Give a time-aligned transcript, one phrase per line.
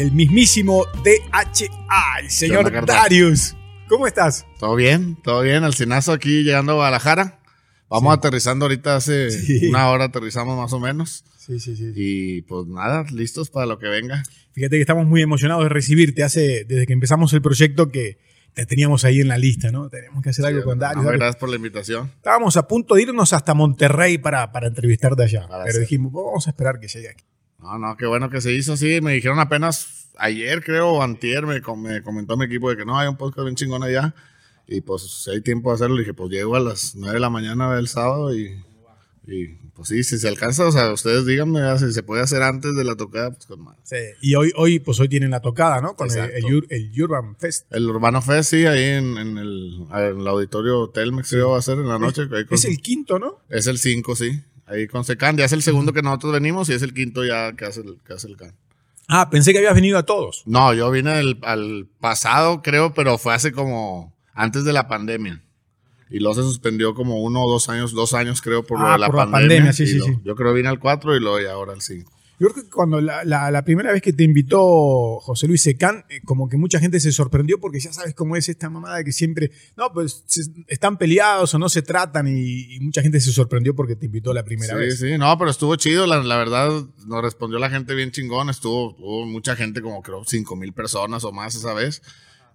[0.00, 3.54] el mismísimo DHA, el señor Darius.
[3.86, 4.46] ¿Cómo estás?
[4.58, 5.62] Todo bien, todo bien.
[5.62, 7.38] Al cinazo aquí llegando a Guadalajara.
[7.90, 9.28] Vamos aterrizando ahorita hace
[9.68, 11.22] una hora aterrizamos más o menos.
[11.36, 11.92] Sí, sí, sí.
[11.94, 14.22] Y pues nada, listos para lo que venga.
[14.52, 18.16] Fíjate que estamos muy emocionados de recibirte hace, desde que empezamos el proyecto que
[18.54, 19.90] te teníamos ahí en la lista, ¿no?
[19.90, 21.04] Tenemos que hacer algo con Darius.
[21.04, 22.10] gracias por la invitación.
[22.16, 25.46] Estábamos a punto de irnos hasta Monterrey para, para entrevistarte allá.
[25.66, 27.24] pero dijimos, vamos a esperar que llegue aquí.
[27.60, 29.00] No, no, qué bueno que se hizo así.
[29.00, 33.08] Me dijeron apenas ayer, creo, o antier, me, comentó mi equipo de que no, hay
[33.08, 34.14] un podcast bien chingón allá.
[34.66, 37.20] Y pues si hay tiempo de hacerlo, le dije, pues llego a las 9 de
[37.20, 38.62] la mañana del sábado y,
[39.26, 39.48] y
[39.80, 42.84] pues sí, si se alcanza, o sea, ustedes díganme si se puede hacer antes de
[42.84, 43.76] la tocada, pues con más.
[43.82, 45.96] Sí, y hoy, hoy, pues hoy tienen la tocada, ¿no?
[45.96, 47.66] Con el, Urban Fest.
[47.72, 49.86] El Urbano Fest, sí, ahí en, el,
[50.28, 51.36] auditorio Telmex sí.
[51.36, 52.24] va a ser en la noche.
[52.50, 53.38] Es, el quinto, ¿no?
[53.48, 54.42] Es el cinco, sí.
[54.66, 57.54] Ahí con Secan, ya es el segundo que nosotros venimos y es el quinto ya
[57.54, 58.54] que hace el, que hace el CAN.
[59.10, 60.42] Ah, pensé que habías venido a todos.
[60.46, 61.10] No, yo vine
[61.42, 65.42] al pasado, creo, pero fue hace como antes de la pandemia.
[66.10, 69.06] Y luego se suspendió como uno o dos años, dos años creo por, ah, la,
[69.06, 69.72] por pandemia, la, pandemia.
[69.72, 70.18] Sí, sí, sí.
[70.24, 72.12] Yo creo que vine al cuatro y luego y ahora al cinco.
[72.40, 76.22] Yo creo que cuando la, la, primera vez que te invitó José Luis Secán, eh,
[76.24, 79.12] como que mucha gente se sorprendió porque ya sabes cómo es esta mamada de que
[79.12, 80.24] siempre, no, pues
[80.66, 84.42] están peleados o no se tratan y, mucha gente se sorprendió porque te invitó la
[84.42, 84.98] primera vez.
[84.98, 86.70] Sí, sí, no, pero estuvo chido, la, verdad
[87.06, 91.24] nos respondió la gente bien chingón, estuvo, hubo mucha gente, como creo cinco mil personas
[91.24, 92.00] o más esa vez.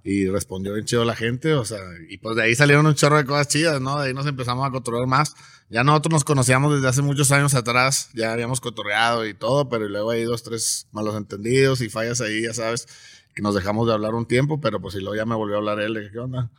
[0.08, 3.17] Y respondió bien chido la gente, o sea, y pues de ahí salieron un chorro
[3.17, 4.00] de cosas chidas, ¿no?
[4.00, 5.34] De ahí nos empezamos a controlar más.
[5.67, 9.89] Ya nosotros nos conocíamos desde hace muchos años atrás, ya habíamos cotorreado y todo, pero
[9.89, 12.88] luego hay dos, tres malos entendidos y fallas ahí, ya sabes,
[13.33, 15.58] que nos dejamos de hablar un tiempo, pero pues si luego ya me volvió a
[15.58, 16.52] hablar él, ¿qué onda?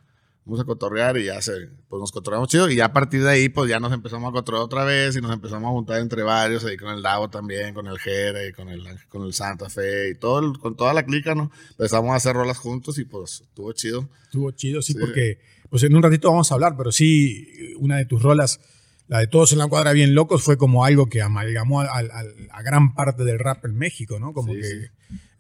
[0.46, 1.52] Vamos a cotorrear y ya se,
[1.88, 4.32] pues nos cotorreamos chido y ya a partir de ahí pues ya nos empezamos a
[4.32, 7.74] cotorrear otra vez y nos empezamos a juntar entre varios, ahí con el Davo también,
[7.74, 11.04] con el Jere y con el, con el Santa Fe y todo, con toda la
[11.04, 11.50] clica, ¿no?
[11.70, 14.08] Empezamos a hacer rolas juntos y pues estuvo chido.
[14.22, 18.04] Estuvo chido, sí, porque pues en un ratito vamos a hablar, pero sí, una de
[18.04, 18.60] tus rolas,
[19.08, 22.62] la de Todos en la Cuadra Bien Locos, fue como algo que amalgamó a, a,
[22.62, 24.32] gran parte del rap en México, ¿no?
[24.32, 24.90] Como que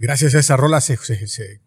[0.00, 1.60] gracias a esa rola se, se se,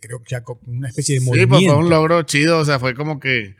[0.00, 1.58] creó ya una especie de movimiento.
[1.58, 3.56] Sí, pues fue un logro chido, o sea, fue como que,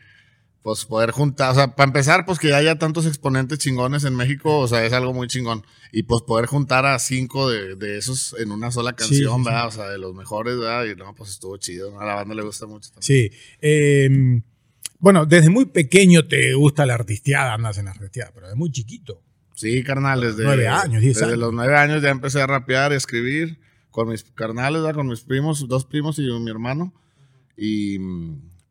[0.63, 4.59] pues poder juntar, o sea, para empezar, pues que haya tantos exponentes chingones en México,
[4.59, 5.65] o sea, es algo muy chingón.
[5.91, 9.67] Y pues poder juntar a cinco de, esos en una sola canción, ¿verdad?
[9.67, 10.85] O sea, de los mejores, ¿verdad?
[10.85, 13.03] Y no, pues estuvo chido, a la banda le gusta mucho también.
[13.03, 13.37] Sí.
[13.61, 14.41] Em,
[14.99, 18.71] bueno, desde muy pequeño te gusta la artisteada, andas en la artisteada, pero desde muy
[18.71, 19.21] chiquito.
[19.53, 20.45] Sí, carnal, desde...
[20.45, 23.59] Nueve años, diez Desde los nueve años ya empecé a rapear y escribir
[23.93, 26.93] con mis carnales, con mis primos, dos primos y mi hermano.
[27.55, 27.99] Y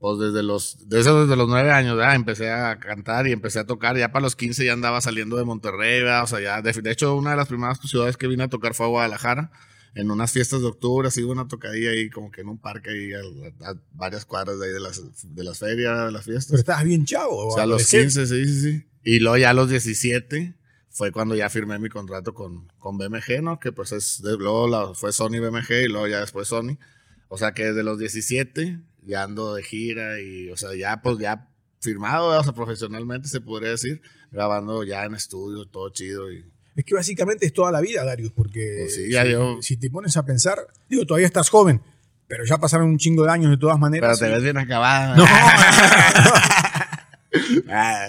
[0.01, 3.97] pues desde los, desde los nueve años, ya empecé a cantar y empecé a tocar.
[3.97, 7.31] Ya para los 15 ya andaba saliendo de Monterrey, o sea, ya, de, hecho, una
[7.31, 9.53] de las primeras ciudades que vine a tocar fue a Guadalajara.
[9.95, 13.13] En unas fiestas de octubre, así una tocadilla ahí, como que en un parque ahí,
[13.13, 16.49] a, varias cuadras de ahí de las, de las ferias, de las fiestas.
[16.49, 17.47] Pero estabas bien chavo.
[17.47, 18.87] O sea, a los 15, sí, sí, sí.
[19.05, 20.57] Y luego ya a los 17
[20.93, 23.59] fue cuando ya firmé mi contrato con, con BMG, ¿no?
[23.59, 26.79] Que pues es, luego fue Sony BMG y luego ya después Sony.
[27.29, 31.19] O sea que desde los 17 ya ando de gira y, o sea, ya pues
[31.19, 31.49] ya
[31.81, 36.45] firmado, o sea, profesionalmente se podría decir, grabando ya en estudio, todo chido y...
[36.77, 39.59] Es que básicamente es toda la vida, Darius, porque pues sí, ya si, yo...
[39.61, 40.59] si te pones a pensar,
[40.89, 41.83] digo, todavía estás joven,
[42.29, 44.19] pero ya pasaron un chingo de años de todas maneras.
[44.19, 45.17] Pero te ves bien acabada.
[45.17, 45.25] No.
[47.69, 48.09] Ah.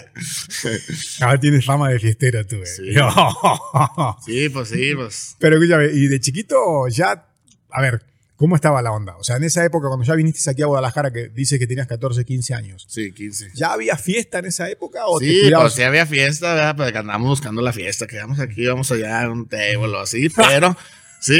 [1.21, 2.65] Ahora tienes fama de fiestera tú, eh.
[4.25, 4.49] Sí.
[4.49, 5.35] pues sí, pues.
[5.39, 7.25] Pero escúchame, y de chiquito ya,
[7.69, 8.03] a ver,
[8.35, 9.15] ¿cómo estaba la onda?
[9.17, 11.87] O sea, en esa época, cuando ya viniste aquí a Guadalajara, que dices que tenías
[11.87, 12.85] 14, 15 años.
[12.89, 13.51] Sí, 15.
[13.55, 15.05] ¿Ya había fiesta en esa época?
[15.05, 16.75] ¿o sí, pues sí había fiesta, ¿verdad?
[16.77, 20.29] Pero que andábamos buscando la fiesta, que vamos aquí, vamos allá, un table o así,
[20.29, 20.75] pero
[21.21, 21.39] sí.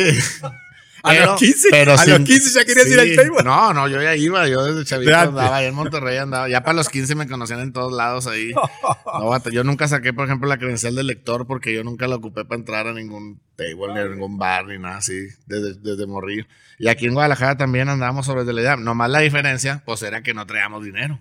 [1.03, 3.43] A los 15, pero a los 15 ya querías ir al table.
[3.43, 6.47] No, no, yo ya iba, yo desde chavito andaba ahí en Monterrey, andaba.
[6.47, 8.51] Ya para los 15 me conocían en todos lados ahí.
[9.05, 12.45] No, yo nunca saqué, por ejemplo, la credencial de lector porque yo nunca la ocupé
[12.45, 16.47] para entrar a ningún table, ni a ningún bar, ni nada así, desde, desde morir.
[16.79, 18.77] Y aquí en Guadalajara también andábamos sobre de la edad.
[18.77, 21.19] Nomás la diferencia, pues era que no traíamos dinero.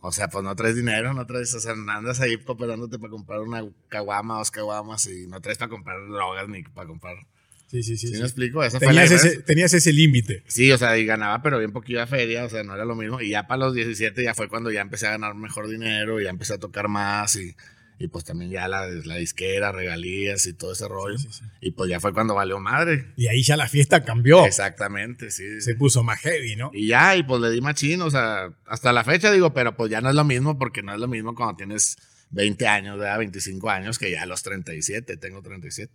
[0.00, 3.40] O sea, pues no traes dinero, no traes, o sea, andas ahí cooperándote para comprar
[3.40, 7.16] una caguama, dos caguamas y no traes para comprar drogas ni para comprar
[7.70, 8.08] Sí, sí, sí.
[8.08, 8.60] ¿Sí, me explico?
[8.78, 10.42] tenías, ese, tenías ese límite.
[10.46, 13.20] Sí, o sea, y ganaba, pero bien poquita feria, o sea, no era lo mismo.
[13.20, 16.24] Y ya para los 17 ya fue cuando ya empecé a ganar mejor dinero, y
[16.24, 17.56] ya empecé a tocar más y,
[17.98, 21.16] y pues también ya la, la, disquera, regalías y todo ese rollo.
[21.60, 23.06] y pues ya fue cuando valió madre.
[23.16, 24.44] Y ahí ya la fiesta cambió.
[24.46, 25.60] Exactamente, sí.
[25.60, 26.70] Se puso más heavy, ¿no?
[26.72, 29.90] Y ya, y pues le di machín, o sea, hasta la fecha digo, pero pues
[29.90, 31.96] ya no es lo mismo porque no es lo mismo cuando tienes
[32.30, 33.18] 20 años, ¿verdad?
[33.18, 35.92] 25 años que ya a los 37, tengo 37.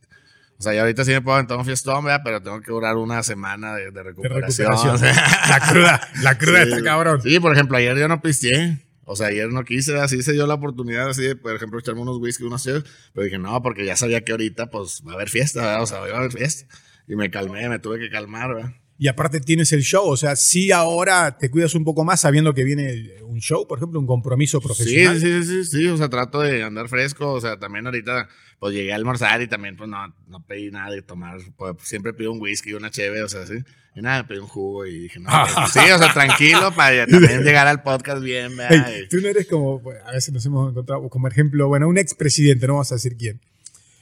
[0.61, 2.21] O sea, yo ahorita sí me puedo aventar un fiestón, ¿verdad?
[2.23, 4.67] Pero tengo que durar una semana de, de De recuperación.
[4.67, 4.93] recuperación.
[4.93, 5.47] o sea.
[5.49, 6.69] La cruda, la cruda Sí.
[6.69, 7.19] está cabrón.
[7.23, 8.77] Sí, por ejemplo, ayer yo no pisteé.
[9.05, 12.01] O sea, ayer no quise, así se dio la oportunidad, así de, por ejemplo, echarme
[12.01, 12.83] unos whisky, unos cheves.
[13.11, 15.81] Pero dije, no, porque ya sabía que ahorita, pues, va a haber fiesta, ¿verdad?
[15.81, 16.71] O sea, va a haber fiesta.
[17.07, 18.71] Y me calmé, me tuve que calmar, ¿verdad?
[19.03, 22.53] Y aparte tienes el show, o sea, sí ahora te cuidas un poco más sabiendo
[22.53, 25.19] que viene un show, por ejemplo, un compromiso Sí, profesional.
[25.19, 28.93] sí, sí, sí, o sea, trato de andar fresco, o sea, también ahorita, pues llegué
[28.93, 32.39] a almorzar y también, pues no, no pedí nada de tomar, pues siempre pido un
[32.39, 33.55] whisky, una cheve, o sea, sí,
[33.95, 37.41] y nada, pedí un jugo y dije, no, pues, sí, o sea, tranquilo, para también
[37.43, 38.93] llegar al podcast bien, ¿verdad?
[38.93, 41.97] Ey, tú no eres como, pues, a veces nos hemos encontrado como ejemplo, bueno, un
[41.97, 43.41] expresidente, no vamos a decir quién.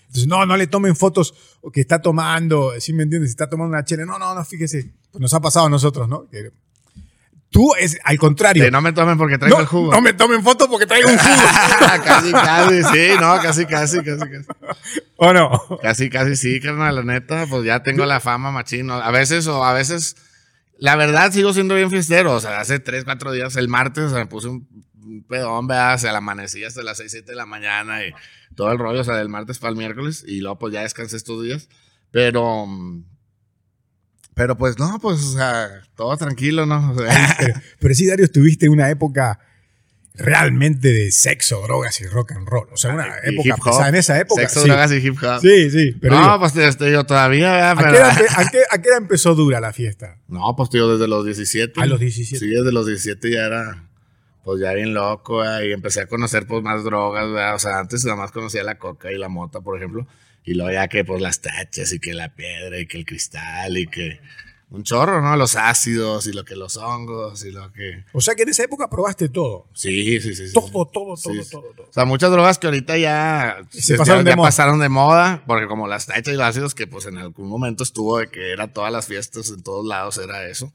[0.09, 1.35] Entonces, no, no le tomen fotos
[1.71, 3.29] que está tomando, ¿sí me entiendes?
[3.29, 4.91] Si está tomando una chela, no, no, no, fíjese.
[5.11, 6.27] Pues nos ha pasado a nosotros, ¿no?
[6.27, 6.51] Que
[7.51, 8.71] tú es al contrario.
[8.71, 9.91] No me tomen porque traigo no, el jugo.
[9.91, 11.43] no me tomen fotos porque traigo un jugo.
[12.03, 14.47] casi, casi, sí, no, casi, casi, casi, casi.
[15.17, 15.61] ¿O no?
[15.79, 18.95] Casi, casi sí, carnal, la neta, pues ya tengo la fama, machino.
[18.95, 20.15] A veces, o a veces,
[20.79, 22.33] la verdad sigo siendo bien fiestero.
[22.33, 24.67] O sea, hace tres, cuatro días, el martes, o sea, me puse un,
[25.09, 25.95] un pedón, ¿verdad?
[25.95, 28.11] O sea, la amanecí hasta las seis, siete de la mañana y
[28.55, 30.23] todo el rollo, o sea, del martes para el miércoles.
[30.27, 31.69] Y luego, pues ya descansé estos días.
[32.11, 33.03] Pero, mm,
[34.35, 36.91] pero pues no, pues, o sea, todo tranquilo, ¿no?
[36.91, 39.39] O sea, Pero, pero sí, Dario, estuviste una época
[40.15, 42.67] realmente de sexo, drogas y rock and roll.
[42.73, 43.89] O sea, una y época pesada.
[43.89, 44.41] En esa época.
[44.41, 44.67] Sexo, sí.
[44.67, 45.39] drogas y hip hop.
[45.41, 45.91] sí, sí.
[46.01, 47.73] Pero no, digo, pues te, te digo, todavía, ¿verdad?
[47.73, 50.17] ¿a, qué Pero- edad, a qué- a qué edad empezó dura la fiesta?
[50.27, 51.81] No, pues tío, desde los 17.
[51.81, 52.39] A los 17.
[52.45, 53.88] Sí, desde los 17 ya era,
[54.49, 55.61] pues ya bien loco, ¿verdad?
[55.61, 57.55] y empecé a conocer pues más drogas, ¿verdad?
[57.55, 60.07] o sea, antes nada más conocía la coca y la mota, por ejemplo,
[60.43, 63.77] y luego ya que pues las tachas y que la piedra y que el cristal
[63.77, 64.19] y que
[64.71, 65.35] un chorro, ¿no?
[65.35, 68.03] Los ácidos y lo que los hongos y lo que...
[68.13, 69.65] O sea que en esa época probaste todo.
[69.73, 70.47] Sí, sí, sí.
[70.47, 70.53] sí.
[70.53, 71.41] Todo, todo, todo, sí.
[71.49, 71.87] todo, todo.
[71.89, 74.47] O sea, muchas drogas que ahorita ya Se ya- pasaron ya de moda.
[74.47, 77.83] pasaron de moda, porque como las tachas y los ácidos, que pues en algún momento
[77.83, 80.71] estuvo de que era todas las fiestas, en todos lados era eso.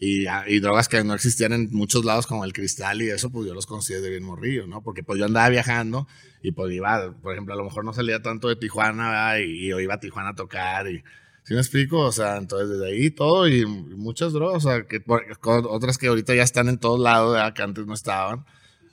[0.00, 3.30] Y, ah, y drogas que no existían en muchos lados, como el cristal y eso,
[3.30, 4.80] pues yo los consideré bien morrillo, ¿no?
[4.82, 6.06] Porque pues yo andaba viajando
[6.40, 9.38] y pues iba, por ejemplo, a lo mejor no salía tanto de Tijuana, ¿verdad?
[9.38, 11.02] Y, yo iba a Tijuana a tocar y...
[11.42, 12.00] ¿Sí me explico?
[12.00, 16.08] O sea, entonces desde ahí todo y muchas drogas, o sea, que por- otras que
[16.08, 17.54] ahorita ya están en todos lados, ¿verdad?
[17.54, 18.44] Que antes no estaban.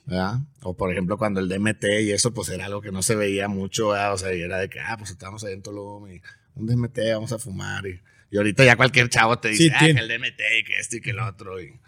[0.06, 0.38] ¿verdad?
[0.62, 3.48] O por ejemplo cuando el DMT y eso pues era algo que no se veía
[3.48, 4.14] mucho, ¿verdad?
[4.14, 6.22] O sea, y era de que, ah, pues estamos ahí en Tulum y
[6.54, 8.00] un DMT, vamos a fumar y,
[8.30, 10.96] y ahorita ya cualquier chavo te dice, Sí, ah, que el DMT y que esto
[10.96, 11.78] y que el otro y...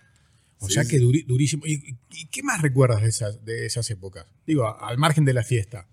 [0.60, 0.90] O Sí, sea sí.
[0.90, 1.64] que duri- durísimo.
[1.66, 4.26] ¿Y, y qué más recuerdas de esas, de esas épocas?
[4.46, 5.86] Digo, al margen de la fiesta.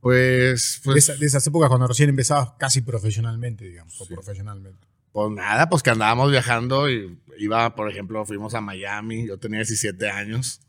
[0.00, 4.86] Pues, de, pues, esa- de esas épocas cuando recién empezabas casi profesionalmente, digamos, o profesionalmente.
[5.12, 9.58] pues nada, pues que andábamos viajando y iba, por ejemplo, fuimos a Miami, yo tenía
[9.58, 10.60] 17 años.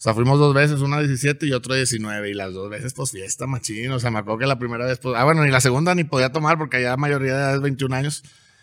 [0.00, 3.10] O sea, fuimos dos veces, una 17 y otra 19, y las dos veces, pues
[3.10, 3.90] fiesta, machín.
[3.92, 6.04] O sea, me acuerdo que la primera vez, pues, ah, bueno, ni la segunda ni
[6.04, 8.22] podía tomar porque allá la mayoría de edad es 21 años.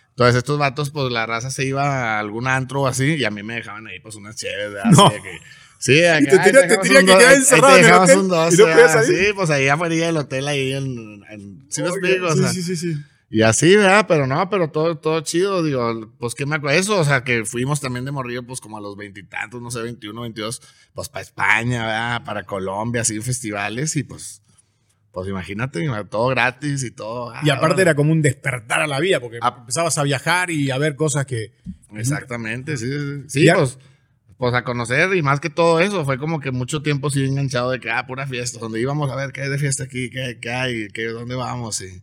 [0.09, 1.83] Entonces, estos vatos, pues la raza se iba
[2.15, 4.89] a algún antro o así, y a mí me dejaban ahí, pues, unas chéves, ¿verdad?
[4.89, 5.05] No.
[5.05, 5.39] Así de que,
[5.77, 8.17] sí, acá, te ahí tenía- te tenía que quedar ahí te encerrado en el hotel
[8.17, 9.17] un dos, y no podías salir.
[9.19, 11.23] Sí, pues ahí afuera del hotel, ahí en.
[11.29, 12.31] en ¿Sí me explico?
[12.33, 12.95] Sí, sí, sí, sí.
[13.29, 14.05] Y así, ¿verdad?
[14.07, 17.43] Pero no, pero todo, todo chido, digo, pues qué me acuerdo, eso, o sea, que
[17.45, 20.61] fuimos también de morrillo, pues como a los veintitantos, no sé, 21, 22,
[20.93, 22.23] pues para España, ¿verdad?
[22.23, 24.41] Para Colombia, así festivales, y pues,
[25.11, 27.33] pues imagínate, todo gratis y todo.
[27.43, 29.55] Y ah, aparte era como un despertar a la vida, porque Ah.
[29.59, 31.51] empezabas a viajar y a ver cosas que...
[31.95, 33.77] Exactamente, sí, sí, sí, pues,
[34.37, 37.71] pues a conocer y más que todo eso, fue como que mucho tiempo sí enganchado
[37.71, 40.37] de que, ah, pura fiesta, donde íbamos a ver qué hay de fiesta aquí, qué,
[40.39, 42.01] qué hay, qué, dónde vamos, y...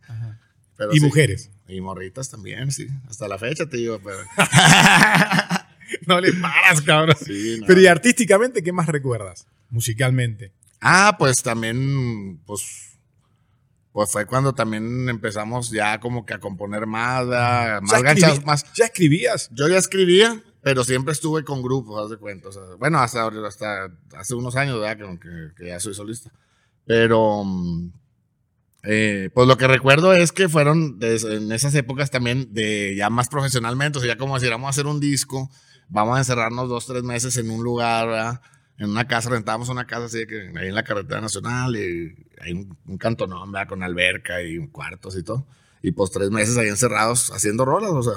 [0.77, 1.05] pero Y sí.
[1.05, 1.49] mujeres.
[1.67, 2.87] Y morritas también, sí.
[3.09, 4.17] Hasta la fecha te digo, pero.
[6.07, 7.15] no le paras, cabrón.
[7.23, 7.67] Sí, no.
[7.67, 9.47] Pero y artísticamente, ¿qué más recuerdas?
[9.69, 10.51] Musicalmente.
[10.81, 12.91] Ah, pues también, pues.
[13.91, 18.65] Pues fue cuando también empezamos ya como que a componer más, más ¿Ya, ganchas, más.
[18.73, 19.49] ¿Ya escribías?
[19.53, 22.49] Yo ya escribía, pero siempre estuve con grupos, haz de cuenta.
[22.49, 24.97] o sea, bueno, hasta, hasta hace unos años, ¿verdad?
[24.97, 26.29] Que, que- que ya soy solista.
[26.85, 27.91] Pero, mm,
[28.87, 33.29] eh, pues lo que recuerdo es que fueron en esas épocas también de ya más
[33.29, 35.49] profesionalmente, o sea, ya como decir, vamos a hacer un disco,
[35.89, 38.41] vamos a encerrarnos dos, tres meses en un lugar.
[38.77, 42.51] En una casa, rentábamos una casa así que ahí en la carretera nacional y hay
[42.53, 43.69] un, cantonón, ¿verdad?
[43.69, 45.47] Con alberca y cuartos y todo.
[45.81, 48.13] Y pues tres meses ahí encerrados haciendo rolas, o sea,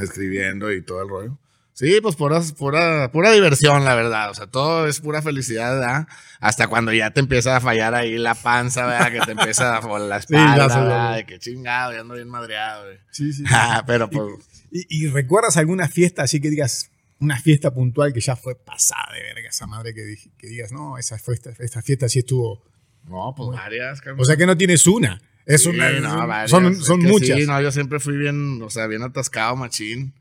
[0.00, 1.38] escribiendo y todo el rollo.
[1.76, 4.30] Sí, pues pura, pura, pura diversión, la verdad.
[4.30, 6.06] O sea, todo es pura felicidad, ¿verdad?
[6.38, 9.10] Hasta cuando ya te empieza a fallar ahí la panza, ¿verdad?
[9.10, 11.16] Que te empieza a fallar la Sí, espalda, ya ¿verdad?
[11.16, 12.84] De que chingado, ya ando bien madreado.
[13.10, 13.42] Sí, sí.
[13.50, 14.24] Ah, Pero pues,
[14.70, 19.12] ¿Y, y recuerdas alguna fiesta así que digas, una fiesta puntual que ya fue pasada
[19.12, 22.20] de verga, esa madre que, dij- que digas, no, esa, fue esta, esta fiesta sí
[22.20, 22.62] estuvo.
[23.08, 24.20] no, pues varias, cabrón.
[24.20, 25.20] O sea que no tienes una.
[25.44, 26.50] Es Sí, una, no, varias.
[26.52, 27.36] son Es son que muchas.
[27.38, 30.14] Sí, no, yo siempre fui bien, o sea, bien atascado, machín.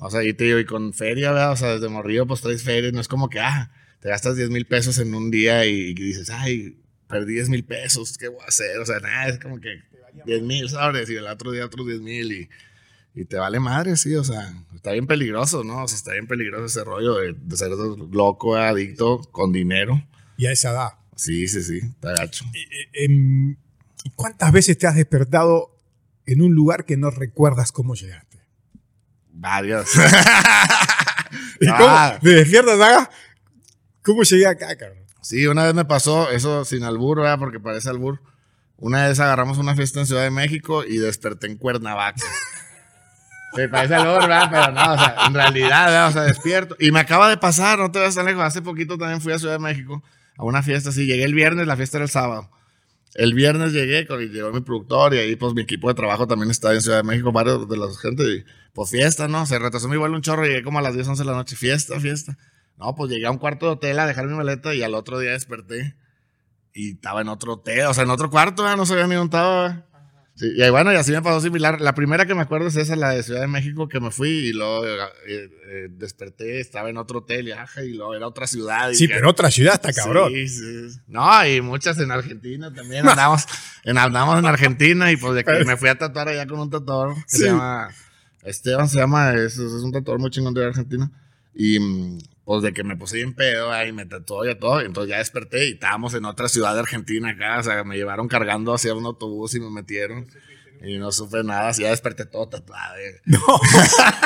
[0.00, 1.52] O sea, y te digo, y con feria, ¿verdad?
[1.52, 2.90] O sea, desde morrillo, pues traes feria.
[2.90, 5.94] No es como que, ah, te gastas 10 mil pesos en un día y, y
[5.94, 6.76] dices, ay,
[7.06, 8.78] perdí 10 mil pesos, ¿qué voy a hacer?
[8.78, 9.82] O sea, nada, es como que
[10.24, 12.48] 10 mil sobres y el otro día otros 10 mil y,
[13.14, 15.84] y te vale madre, sí, o sea, está bien peligroso, ¿no?
[15.84, 20.02] O sea, está bien peligroso ese rollo de, de ser loco, adicto, con dinero.
[20.36, 20.92] Y a esa edad.
[21.16, 22.46] Sí, sí, sí, está gacho.
[22.54, 23.56] Eh, em,
[24.04, 25.76] ¿y ¿Cuántas veces te has despertado
[26.24, 28.29] en un lugar que no recuerdas cómo llegaste?
[29.40, 29.90] Varias.
[31.60, 31.76] ¿Y Ah.
[31.78, 32.20] cómo?
[32.22, 33.10] ¿Te despiertas acá?
[34.02, 34.98] ¿Cómo llegué acá, cabrón?
[35.22, 37.38] Sí, una vez me pasó, eso sin albur, ¿verdad?
[37.38, 38.20] Porque parece albur.
[38.76, 42.22] Una vez agarramos una fiesta en Ciudad de México y desperté en Cuernavaca.
[43.52, 44.48] Sí, parece albur, ¿verdad?
[44.48, 46.08] Pero no, o sea, en realidad, ¿verdad?
[46.08, 46.76] O sea, despierto.
[46.78, 48.44] Y me acaba de pasar, no te vas tan lejos.
[48.44, 50.04] Hace poquito también fui a Ciudad de México
[50.36, 51.04] a una fiesta así.
[51.04, 52.48] Llegué el viernes, la fiesta era el sábado.
[53.14, 56.28] El viernes llegué, con, y llegó mi productor y ahí pues mi equipo de trabajo
[56.28, 58.22] también está en Ciudad de México, varios de la gente.
[58.22, 58.44] Y
[58.80, 59.44] pues fiesta, ¿no?
[59.44, 61.54] Se retrasó mi vuelo un chorro, llegué como a las 10, 11 de la noche.
[61.54, 62.38] Fiesta, fiesta.
[62.78, 65.18] No, pues llegué a un cuarto de hotel a dejar mi maleta y al otro
[65.18, 65.96] día desperté
[66.72, 68.78] y estaba en otro hotel, o sea, en otro cuarto, ¿verdad?
[68.78, 69.84] no sabía ni dónde estaba.
[70.34, 71.82] Sí, y ahí, bueno, y así me pasó similar.
[71.82, 74.30] La primera que me acuerdo es esa, la de Ciudad de México, que me fui
[74.30, 74.96] y luego eh,
[75.26, 78.88] eh, desperté, estaba en otro hotel y, ajá, y luego era otra ciudad.
[78.90, 80.32] y Sí, que- pero otra ciudad está cabrón.
[80.32, 80.98] Sí, sí.
[81.06, 83.06] No, y muchas en Argentina también.
[83.06, 83.44] Andamos,
[83.84, 86.70] en, andamos en Argentina y pues de que me fui a tatuar allá con un
[86.70, 87.38] tatuador que Sí.
[87.40, 87.90] se llama
[88.42, 91.10] Esteban, se llama, es, es un tatuador muy chingón de Argentina.
[91.54, 94.80] Y mm, pues de que me puse bien pedo ahí, me tatuó y todo.
[94.80, 97.58] entonces ya desperté y estábamos en otra ciudad de Argentina acá.
[97.58, 100.26] O sea, me llevaron cargando hacia un autobús y me metieron.
[100.82, 102.96] Y no supe nada, así ya desperté todo tatuado.
[102.98, 103.20] eh.
[103.26, 103.38] No,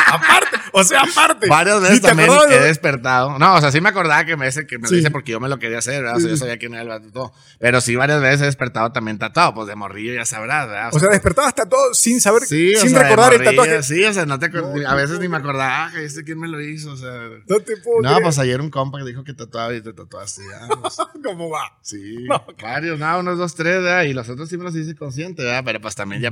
[0.07, 1.49] aparte, o sea, aparte.
[1.49, 3.39] Varias veces también he despertado.
[3.39, 4.95] No, o sea, sí me acordaba que me, que me Sí.
[4.95, 6.17] lo hice porque yo me lo quería hacer, ¿verdad?
[6.17, 7.33] O sea, yo sabía quién era el vato todo.
[7.59, 10.91] Pero sí, varias veces he despertado también tatuado, pues de morrillo ya sabrás, ¿verdad?
[10.93, 13.83] O sea, despertabas hasta todo sin saber, sí, o sin sea, recordar el tatuaje.
[13.83, 16.39] Sí, o sea, no te No, a veces no, ni me acordaba, ah, ¿este quién
[16.39, 16.93] me lo hizo?
[16.93, 17.13] O sea,
[17.49, 18.23] No te puedo no, creer.
[18.23, 20.69] pues ayer un compa que dijo que tatuaba y te tatuaste, ya.
[20.81, 21.77] pues, ¿Cómo va?
[21.83, 24.03] sí, No, varios, no, unos dos, tres, ¿verdad?
[24.05, 25.63] Y los otros sí me los hice consciente, ¿verdad?
[25.65, 26.31] Pero pues también ya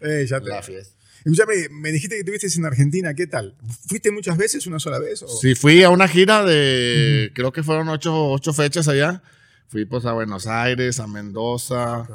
[0.00, 0.94] Eh, ya te- La fiesta.
[1.24, 3.56] Escúchame, me dijiste que estuviste en Argentina, ¿qué tal?
[3.88, 5.22] ¿Fuiste muchas veces, una sola vez?
[5.22, 9.22] o- Sí, fui a una gira de, creo que fueron ocho, ocho fechas allá.
[9.68, 12.06] Fui pues a Buenos Aires, a Mendoza,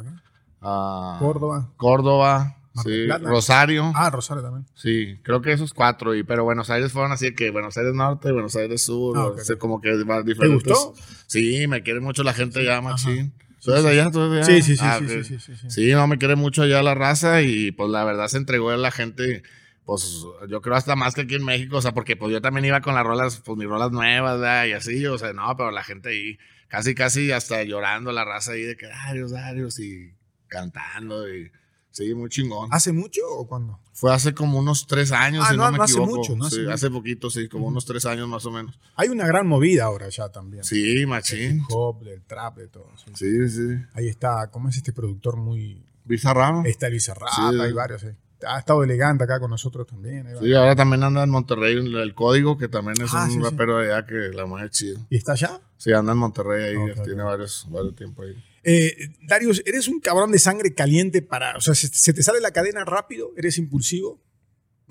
[0.61, 1.73] a Córdoba.
[1.75, 3.07] Córdoba, sí.
[3.23, 3.91] Rosario.
[3.95, 4.65] Ah, Rosario también.
[4.75, 6.15] Sí, creo que esos cuatro.
[6.15, 9.37] Y, pero Buenos Aires fueron así que Buenos Aires Norte, Buenos Aires Sur, Ah, o
[9.37, 10.63] sea, como que va diferentes.
[10.63, 10.93] gustó?
[11.27, 13.33] Sí, me quiere mucho la gente allá, machín.
[13.63, 14.11] ¿Tú eres de allá?
[14.11, 14.45] ¿Tú eres de allá?
[14.45, 15.69] Sí, sí, sí, Ah, sí, sí, sí, sí.
[15.69, 18.77] Sí, no, me quiere mucho allá la raza y pues la verdad se entregó a
[18.77, 19.43] la gente,
[19.85, 22.65] pues yo creo hasta más que aquí en México, o sea, porque pues yo también
[22.65, 24.65] iba con las rolas, pues mis rolas nuevas, ¿verdad?
[24.65, 28.53] Y así, o sea, no, pero la gente ahí, casi, casi hasta llorando la raza
[28.53, 30.13] ahí de que Darius, Darius y
[30.47, 31.51] cantando y
[31.91, 32.69] sí, muy chingón.
[32.71, 33.79] ¿Hace mucho o cuándo?
[33.93, 36.17] Fue hace como unos tres años, Ah, si no, no, me no hace equivoco.
[36.17, 36.73] mucho, no hace sí, mucho.
[36.73, 38.79] hace poquito, sí, como unos tres años más o menos.
[38.95, 40.63] Hay una gran movida ahora ya también.
[40.63, 41.57] Sí, machín.
[41.59, 42.87] hip hop, del trap, de todo.
[43.05, 43.11] sí.
[43.15, 43.75] Sí, sí.
[43.93, 45.83] Ahí está, ¿cómo es este productor muy...
[46.03, 46.63] Bizarrano.
[46.65, 47.59] Está Rap, Sí.
[47.61, 48.07] hay varios, sí.
[48.47, 50.25] Ha estado elegante acá con nosotros también.
[50.41, 53.93] Sí, ahora también anda en Monterrey el código, que también es Ah, un rapero de
[53.93, 54.99] allá que la mueve chido.
[55.11, 55.61] ¿Y está allá?
[55.77, 58.35] Sí, anda en Monterrey ahí, tiene varios, varios tiempo ahí.
[58.63, 61.57] Eh, Darius, ¿eres un cabrón de sangre caliente para...
[61.57, 63.31] O sea, ¿se, se te sale la cadena rápido?
[63.35, 64.21] ¿Eres impulsivo?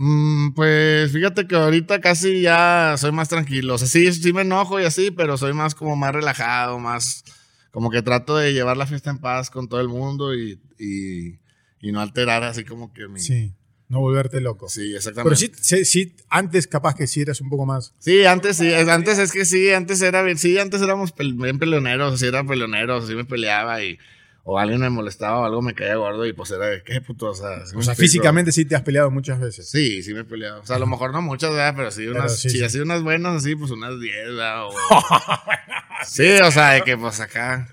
[0.02, 3.74] Mm, pues fíjate que ahorita casi ya soy más tranquilo.
[3.74, 7.22] O sea, sí, sí me enojo y así, pero soy más como más relajado, más
[7.70, 11.38] como que trato de llevar la fiesta en paz con todo el mundo y, y,
[11.80, 13.20] y no alterar así como que mi...
[13.20, 13.54] Sí.
[13.90, 14.68] No volverte loco.
[14.68, 15.36] Sí, exactamente.
[15.36, 17.92] Pero sí, sí, sí, antes capaz que sí eras un poco más...
[17.98, 21.58] Sí, antes sí, es- antes es que sí, antes era bien, sí, antes éramos bien
[21.58, 23.98] peleoneros, sí era peleoneros, sí me peleaba y
[24.44, 27.26] o alguien me molestaba o algo me caía gordo y pues era de qué puto,
[27.30, 29.68] o sea, ¿sí me O sea, físicamente sí te has peleado muchas veces.
[29.68, 30.60] Sí, sí me peleaba.
[30.60, 31.74] O sea, a lo mejor no muchas, ¿verdad?
[31.76, 32.64] Pero sí unas, sí, sí, sí.
[32.64, 34.66] así unas buenas, así, pues unas 10, ¿verdad?
[34.66, 34.70] O-
[36.06, 37.68] sí, o sea, de que pues acá.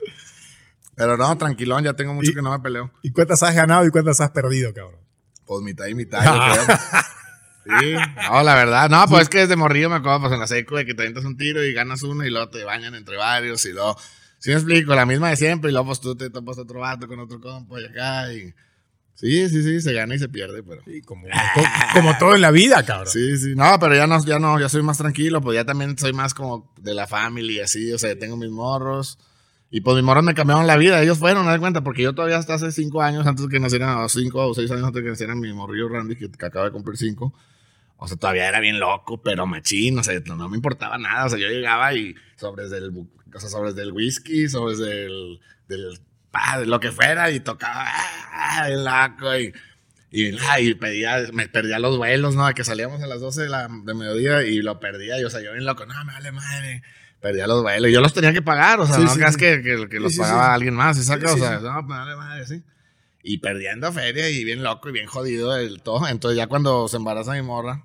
[0.95, 2.91] Pero no, tranquilón, ya tengo mucho que no me peleo.
[3.03, 5.00] ¿Y cuántas has ganado y cuántas has perdido, cabrón?
[5.48, 6.77] Pues mitad y mitad, yo creo.
[7.82, 7.94] Sí,
[8.30, 8.89] no, la verdad.
[8.89, 11.01] No, pues es que desde morrillo me acuerdo, pues en la seco de que te
[11.01, 13.98] avientas un tiro y ganas uno y luego te bañan entre varios y luego.
[14.39, 17.10] Sí, me explico, la misma de siempre y luego pues tú te topas otro vato
[17.10, 18.54] con otro compa y acá y.
[19.16, 20.82] Sí, sí, sí, se gana y se pierde, pero.
[20.86, 21.24] Sí, como,
[21.54, 23.12] como, como todo en la vida, cabrón.
[23.12, 25.98] Sí, sí, no, pero ya no, ya no, ya soy más tranquilo, pues ya también
[25.98, 29.20] soy más como de la familia, así, o sea, tengo mis morros.
[29.69, 32.13] Y pues mis morros me cambiaron la vida, ellos fueron, me das cuenta, porque yo
[32.13, 35.01] todavía hasta hace cinco años, antes de que nacieran, o cinco o seis años antes
[35.01, 37.33] de que naciera mi morrillo Randy, que, que acaba de cumplir cinco.
[37.97, 41.25] O sea, todavía era bien loco, pero machín, o sea, no, no me importaba nada,
[41.25, 46.00] o sea, yo llegaba y sobres del, o sea, sobres del whisky, sobres del, del,
[46.59, 49.51] de lo que fuera, y tocaba, ah, el laco, y,
[50.12, 52.47] y, ah, y pedía, me perdía los vuelos, ¿no?
[52.47, 55.29] De que salíamos a las 12 de, la, de mediodía y lo perdía, y, o
[55.29, 56.83] sea, yo bien loco, no, me vale madre.
[57.27, 59.34] Perdía los vuelos, y yo los tenía que pagar, o sea, Sí, no sí, creas
[59.34, 59.39] sí.
[59.41, 61.36] que, que, que los pagaba alguien más, sea, sí.
[61.62, 62.63] no, vale madre, sí.
[63.22, 66.07] Y perdiendo feria y bien loco y bien jodido el todo.
[66.07, 67.84] Entonces ya cuando se embaraza mi morra,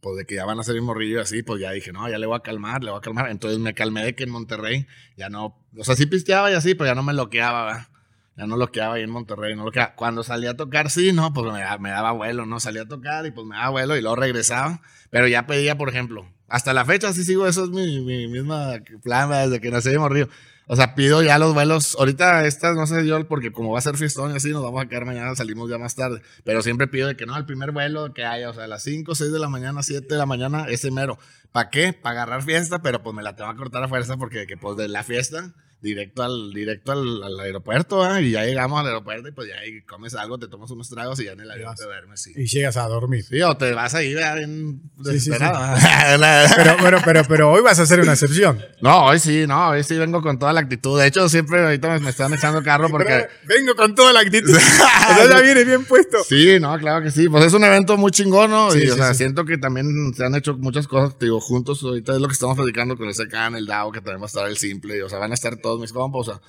[0.00, 2.08] pues de que ya van a ser mi morrillo y así, pues ya dije, no,
[2.08, 3.28] ya le voy a calmar, le voy a calmar.
[3.28, 6.76] Entonces me calmé de que en Monterrey ya no, o sea, sí pisteaba y así,
[6.76, 7.88] pero ya no me loqueaba, ¿verdad?
[8.36, 9.96] Ya no loqueaba ahí en Monterrey, no loqueaba.
[9.96, 12.60] Cuando salía a tocar, sí, no, pues me, me daba vuelo, ¿no?
[12.60, 14.80] Salía a tocar y pues me daba vuelo y luego regresaba.
[15.10, 18.74] Pero ya pedía, por ejemplo, hasta la fecha sí sigo, eso es mi, mi misma
[19.02, 20.28] plan desde que nací de morrillo.
[20.68, 21.96] O sea, pido ya los vuelos.
[21.98, 24.84] Ahorita estas, no sé yo, porque como va a ser fiestón y así, nos vamos
[24.84, 26.22] a quedar mañana, salimos ya más tarde.
[26.44, 28.84] Pero siempre pido de que no, el primer vuelo que haya, o sea, a las
[28.84, 31.18] 5, 6 de la mañana, 7 de la mañana, ese mero.
[31.50, 31.92] ¿Para qué?
[31.92, 34.76] Para agarrar fiesta, pero pues me la tengo que cortar a fuerza porque que pues
[34.76, 38.20] de la fiesta directo al directo al, al aeropuerto, ¿ah?
[38.20, 41.20] y ya llegamos al aeropuerto y pues ya ahí comes algo, te tomas unos tragos
[41.20, 42.32] y ya en el avión te duermes, sí.
[42.36, 43.24] Y llegas a dormir.
[43.24, 44.36] Sí, o te vas ahí ¿verdad?
[44.36, 45.30] bien Sí, sí, sí.
[45.30, 45.74] desesperado.
[46.56, 48.62] Pero, pero, pero, pero hoy vas a hacer una excepción.
[48.80, 50.98] no, hoy sí, no, hoy sí vengo con toda la actitud.
[50.98, 53.06] De hecho, siempre ahorita me, están echando carro porque...
[53.06, 54.54] Pero vengo con toda la actitud.
[54.54, 56.22] o sea, ya viene bien puesto.
[56.24, 57.28] Sí, no, claro que sí.
[57.28, 58.70] Pues es un evento muy chingón, ¿no?
[58.70, 61.82] Sí, y, o sea, siento que también se han hecho muchas cosas, te digo, juntos.
[61.82, 64.26] Ahorita es lo que estamos platicando con el CKN, el DAO, que también va a
[64.26, 64.96] estar el Simple.
[64.98, 66.40] y, o sea, van a estar todos mis compas.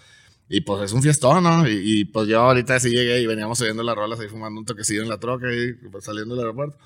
[0.48, 1.68] Y pues es un fiestón, ¿no?
[1.68, 4.66] Y, y, pues yo ahorita sí llegué y veníamos subiendo las rolas ahí fumando un
[4.66, 6.78] toquecillo en la troca y pues, saliendo del aeropuerto.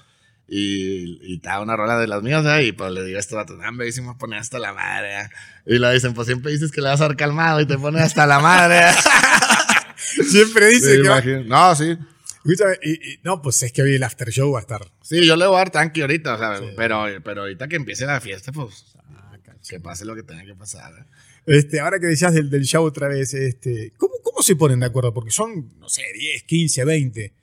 [0.47, 2.63] Y, y estaba una rola de las mías, ¿eh?
[2.67, 5.21] Y pues le digo a este vato, hombre, y si me pone hasta la madre.
[5.21, 5.29] ¿eh?".
[5.65, 7.99] Y le dicen, pues siempre dices que le vas a dar calmado y te pone
[8.01, 8.79] hasta la madre.
[8.79, 8.93] ¿eh?".
[10.29, 11.21] Siempre dice Sí, que va-.
[11.45, 11.97] No, sí.
[12.37, 14.81] Escúchame, y, y- no, pues es que hoy el after show va a estar.
[15.01, 18.05] Sí, yo le voy a dar tanque ahorita, o sea, pero, pero ahorita que empiece
[18.05, 18.85] la fiesta, pues
[19.67, 20.91] que pase lo que tenga que pasar.
[20.93, 21.05] ¿eh?
[21.49, 24.85] Este, ahora que decías del, del show otra vez, este, ¿cómo, ¿cómo se ponen de
[24.85, 25.13] acuerdo?
[25.13, 27.33] Porque son, no sé, 10, 15, 20.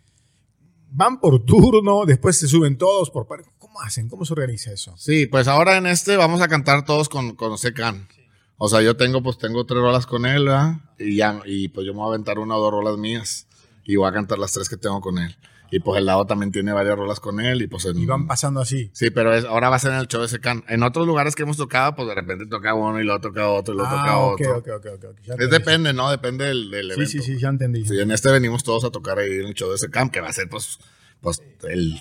[0.90, 4.08] Van por turno, después se suben todos por par- ¿Cómo hacen?
[4.08, 4.94] ¿Cómo se organiza eso?
[4.96, 8.08] Sí, pues ahora en este vamos a cantar todos con, con Secan.
[8.56, 10.76] O sea, yo tengo, pues tengo tres rolas con él, ¿verdad?
[10.98, 13.46] Y ya, y pues yo me voy a aventar una o dos rolas mías.
[13.84, 15.36] Y voy a cantar las tres que tengo con él.
[15.70, 17.60] Y pues el lado también tiene varias rolas con él.
[17.62, 18.90] Y pues en- Y van pasando así.
[18.92, 20.62] Sí, pero es, ahora va a ser en el show de Secan.
[20.68, 23.74] En otros lugares que hemos tocado, pues de repente toca uno y luego toca otro
[23.74, 24.56] y luego toca Ah, ok, otro.
[24.58, 25.20] ok, ok, ok, ok.
[25.26, 26.10] Ya Es depende, ¿no?
[26.10, 27.10] Depende del, del Sí, evento.
[27.10, 27.84] sí, sí, ya entendí.
[27.84, 30.28] Sí, en este venimos todos a tocar ahí en el show de Secam, que va
[30.28, 30.78] a ser pues,
[31.20, 32.00] pues el,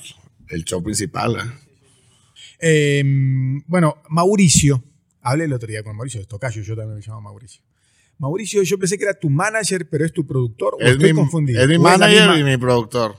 [0.49, 1.35] el show principal.
[1.37, 1.41] ¿eh?
[2.59, 3.03] Eh,
[3.67, 4.83] bueno, Mauricio.
[5.21, 7.63] Hablé el otro día con Mauricio, es tocayo, yo también me llamo Mauricio.
[8.19, 10.75] Mauricio, yo pensé que era tu manager, pero es tu productor.
[10.75, 11.59] ¿O Es estoy mi, confundido?
[11.61, 12.39] es mi ¿O la manager misma?
[12.39, 13.15] y mi productor.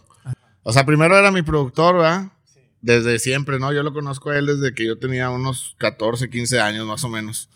[0.68, 2.32] O sea, primero era mi productor, ¿verdad?
[2.80, 3.72] Desde siempre, ¿no?
[3.72, 7.08] Yo lo conozco a él desde que yo tenía unos 14, 15 años más o
[7.08, 7.48] menos.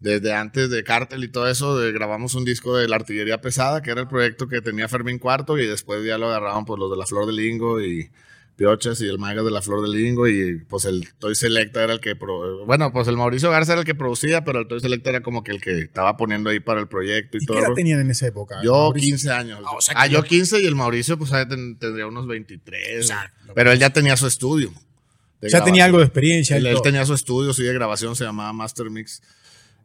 [0.00, 3.80] Desde antes de Cártel y todo eso, de- grabamos un disco de La Artillería Pesada,
[3.80, 6.90] que era el proyecto que tenía Fermín Cuarto, y después ya lo agarraban pues los
[6.90, 8.10] de La Flor de Lingo y
[8.58, 11.92] Piochas y el Magas de La Flor de Lingo, y pues el Toy Selecta era
[11.92, 12.16] el que...
[12.16, 15.22] pro- bueno, pues el Mauricio Garza era el que producía, pero el Toy Selecta era
[15.22, 17.56] como que el que estaba poniendo ahí para el proyecto y, ¿Y todo.
[17.58, 18.56] qué edad tenían en esa época?
[18.64, 19.12] Yo Mauricio?
[19.12, 19.60] 15 años.
[19.64, 22.96] Ah, o sea Ah, yo ya- 15 y el Mauricio pues tendría unos 23.
[22.96, 23.52] Exacto.
[23.54, 24.72] Pero él ya tenía su estudio.
[25.40, 26.56] Ya tenía algo de experiencia.
[26.56, 29.22] Él, tenía su estudio, sí, de grabación, se llamaba Master Mix.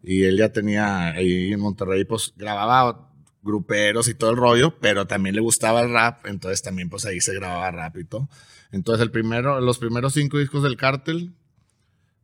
[0.02, 3.08] Y él ya tenía ahí en Monterrey, pues grababa
[3.44, 7.20] gruperos y todo el rollo, pero también le gustaba el rap, entonces también pues ahí
[7.22, 8.30] se grababa rap y todo.
[8.74, 11.34] Entonces el primero, los primeros cinco discos del cártel,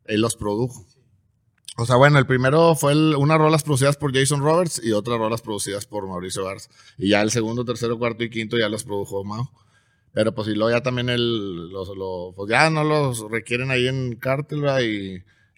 [0.04, 0.84] él los produjo.
[1.78, 5.16] O sea, bueno, el primero fue el- unas rolas producidas por Jason Roberts y otras
[5.18, 6.68] rolas producidas por Mauricio Garza.
[6.98, 9.50] Y ya el segundo, tercero, cuarto y quinto ya los produjo Mao.
[10.12, 13.86] Pero pues y luego ya también el, los, lo- pues ya no los requieren ahí
[13.86, 14.64] en cártel.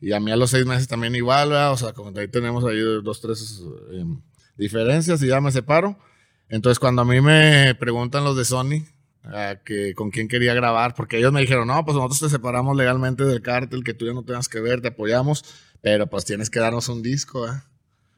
[0.01, 1.53] Y, a mí a los seis meses también igual.
[1.53, 4.05] O sea, como ahí tenemos ahí dos, tres eh,
[4.59, 5.99] diferencias y ya me separo.
[6.51, 8.85] Entonces cuando a mí me preguntan los de Sony,
[9.65, 13.25] que con quién quería grabar, porque ellos me dijeron, no, pues nosotros te separamos legalmente
[13.25, 15.45] del cártel, que tú ya no tengas que ver, te apoyamos,
[15.81, 17.63] pero pues tienes que darnos un disco, ¿eh?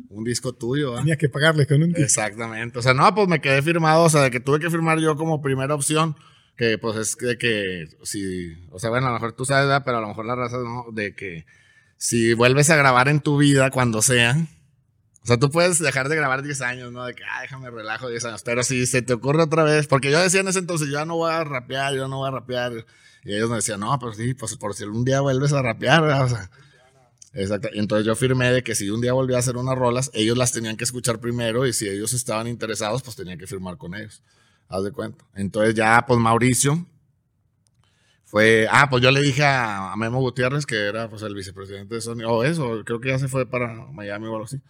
[0.08, 0.98] Un disco tuyo, ¿eh?
[0.98, 2.02] Tenías que pagarles con un disco.
[2.02, 2.78] Exactamente.
[2.78, 5.16] O sea, no, pues me quedé firmado, o sea, de que tuve que firmar yo
[5.16, 6.16] como primera opción,
[6.56, 9.82] que pues es de que si, o sea, bueno, a lo mejor tú sabes, ¿verdad?
[9.84, 11.46] pero a lo mejor la raza no, de que
[11.96, 14.36] si vuelves a grabar en tu vida cuando sea,
[15.24, 17.04] o sea, tú puedes dejar de grabar 10 años, ¿no?
[17.04, 20.10] De que, ah, déjame relajo 10 años, pero si se te ocurre otra vez, porque
[20.10, 22.84] yo decía en ese entonces, yo no voy a rapear, yo no voy a rapear,
[23.24, 26.02] y ellos me decían, no, pues sí, pues por si algún día vuelves a rapear,
[26.02, 26.24] ¿verdad?
[26.24, 26.50] O sea,
[27.34, 27.68] Exacto.
[27.72, 30.52] Entonces yo firmé de que si un día volvía a hacer unas rolas, ellos las
[30.52, 34.22] tenían que escuchar primero y si ellos estaban interesados, pues tenían que firmar con ellos.
[34.68, 35.24] Haz de cuenta.
[35.34, 36.86] Entonces ya, pues Mauricio
[38.24, 41.96] fue, ah, pues yo le dije a, a Memo Gutiérrez, que era pues el vicepresidente
[41.96, 44.60] de Sony, o eso, creo que ya se fue para Miami o algo así.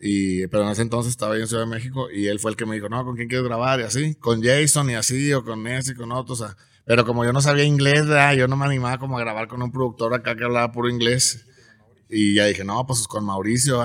[0.00, 2.64] Pero en ese entonces estaba ahí en Ciudad de México y él fue el que
[2.64, 3.80] me dijo, no, ¿con quién quieres grabar?
[3.80, 6.40] Y así, con Jason y así, o con ese y con otros.
[6.40, 9.46] O sea, pero como yo no sabía inglés, yo no me animaba como a grabar
[9.46, 11.46] con un productor acá que hablaba puro inglés.
[12.08, 13.84] Y ya dije, no, pues con Mauricio.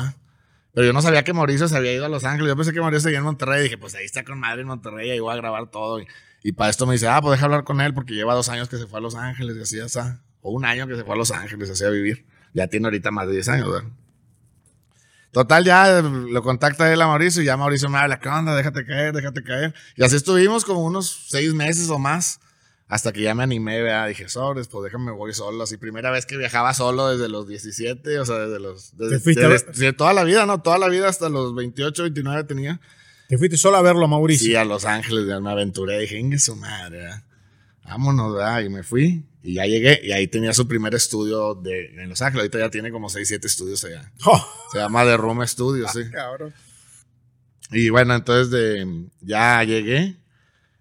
[0.73, 2.47] Pero yo no sabía que Mauricio se había ido a Los Ángeles.
[2.47, 3.59] Yo pensé que Mauricio seguía en Monterrey.
[3.59, 5.99] Y dije, pues ahí está con madre en Monterrey, ahí voy a grabar todo.
[5.99, 6.07] Y,
[6.43, 8.69] y para esto me dice, ah, pues deja hablar con él porque lleva dos años
[8.69, 10.21] que se fue a Los Ángeles y así, ya está.
[10.41, 12.25] O un año que se fue a Los Ángeles, así a vivir.
[12.53, 13.89] Ya tiene ahorita más de 10 años, ¿verdad?
[15.35, 18.55] Total, ya lo contacta él a Mauricio y ya Mauricio me habla, ¿qué onda?
[18.55, 19.73] Déjate caer, déjate caer.
[19.97, 22.39] Y así estuvimos como unos seis meses o más
[22.87, 24.07] hasta que ya me animé, ¿verdad?
[24.07, 25.61] Dije, sobres, pues déjame voy solo.
[25.61, 28.95] Así, primera vez que viajaba solo desde los 17, o sea, desde los...
[28.95, 29.65] Desde, ¿Te fuiste a ver?
[29.65, 30.61] desde- toda la vida, ¿no?
[30.61, 32.79] Toda la vida hasta los 28, 29 tenía.
[33.27, 34.45] Te fuiste solo a verlo, Mauricio.
[34.47, 35.99] Sí, a Los Ángeles, ya me aventuré.
[35.99, 37.23] Dije, ingue su madre, ¿verdad?
[37.83, 38.61] Vámonos, ¿verdad?
[38.61, 39.25] Y me fui.
[39.45, 40.01] Y ya llegué.
[40.03, 42.41] Y ahí tenía su primer estudio de, en Los Ángeles.
[42.41, 44.11] Ahorita ya tiene como 6, 7 estudios allá.
[44.25, 46.09] Oh, Se llama The Room Studio, sí.
[46.11, 46.53] cabrón.
[47.71, 50.17] Y bueno, entonces de, ya llegué,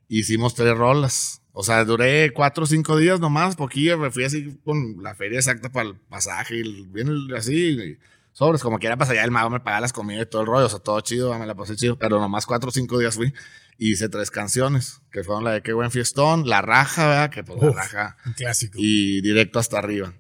[0.08, 1.42] hicimos tres rolas.
[1.52, 5.38] O sea, duré cuatro o cinco días nomás, poquillo, me fui así con la feria
[5.38, 7.98] exacta para el pasaje, y bien así, y
[8.34, 10.66] sobres, como quiera, pues allá el mago me pagaba las comidas y todo el rollo,
[10.66, 13.32] o sea, todo chido, me la pasé chido, pero nomás cuatro o cinco días fui
[13.78, 17.30] y hice tres canciones, que fueron la de Qué buen fiestón, La Raja, ¿verdad?
[17.30, 17.76] Que pues La Uf.
[17.76, 18.76] Raja, Un clásico.
[18.78, 20.12] y directo hasta arriba.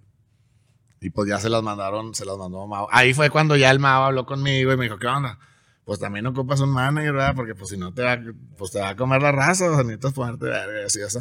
[1.00, 2.88] Y pues ya se las mandaron, se las mandó Mao.
[2.90, 5.38] Ahí fue cuando ya el Mao habló conmigo y me dijo, ¿qué onda?
[5.84, 7.34] Pues también ocupas un manager, ¿verdad?
[7.36, 8.18] Porque pues si no te va,
[8.56, 11.18] pues te va a comer la raza, o sea, necesitas ponerte verga así, así.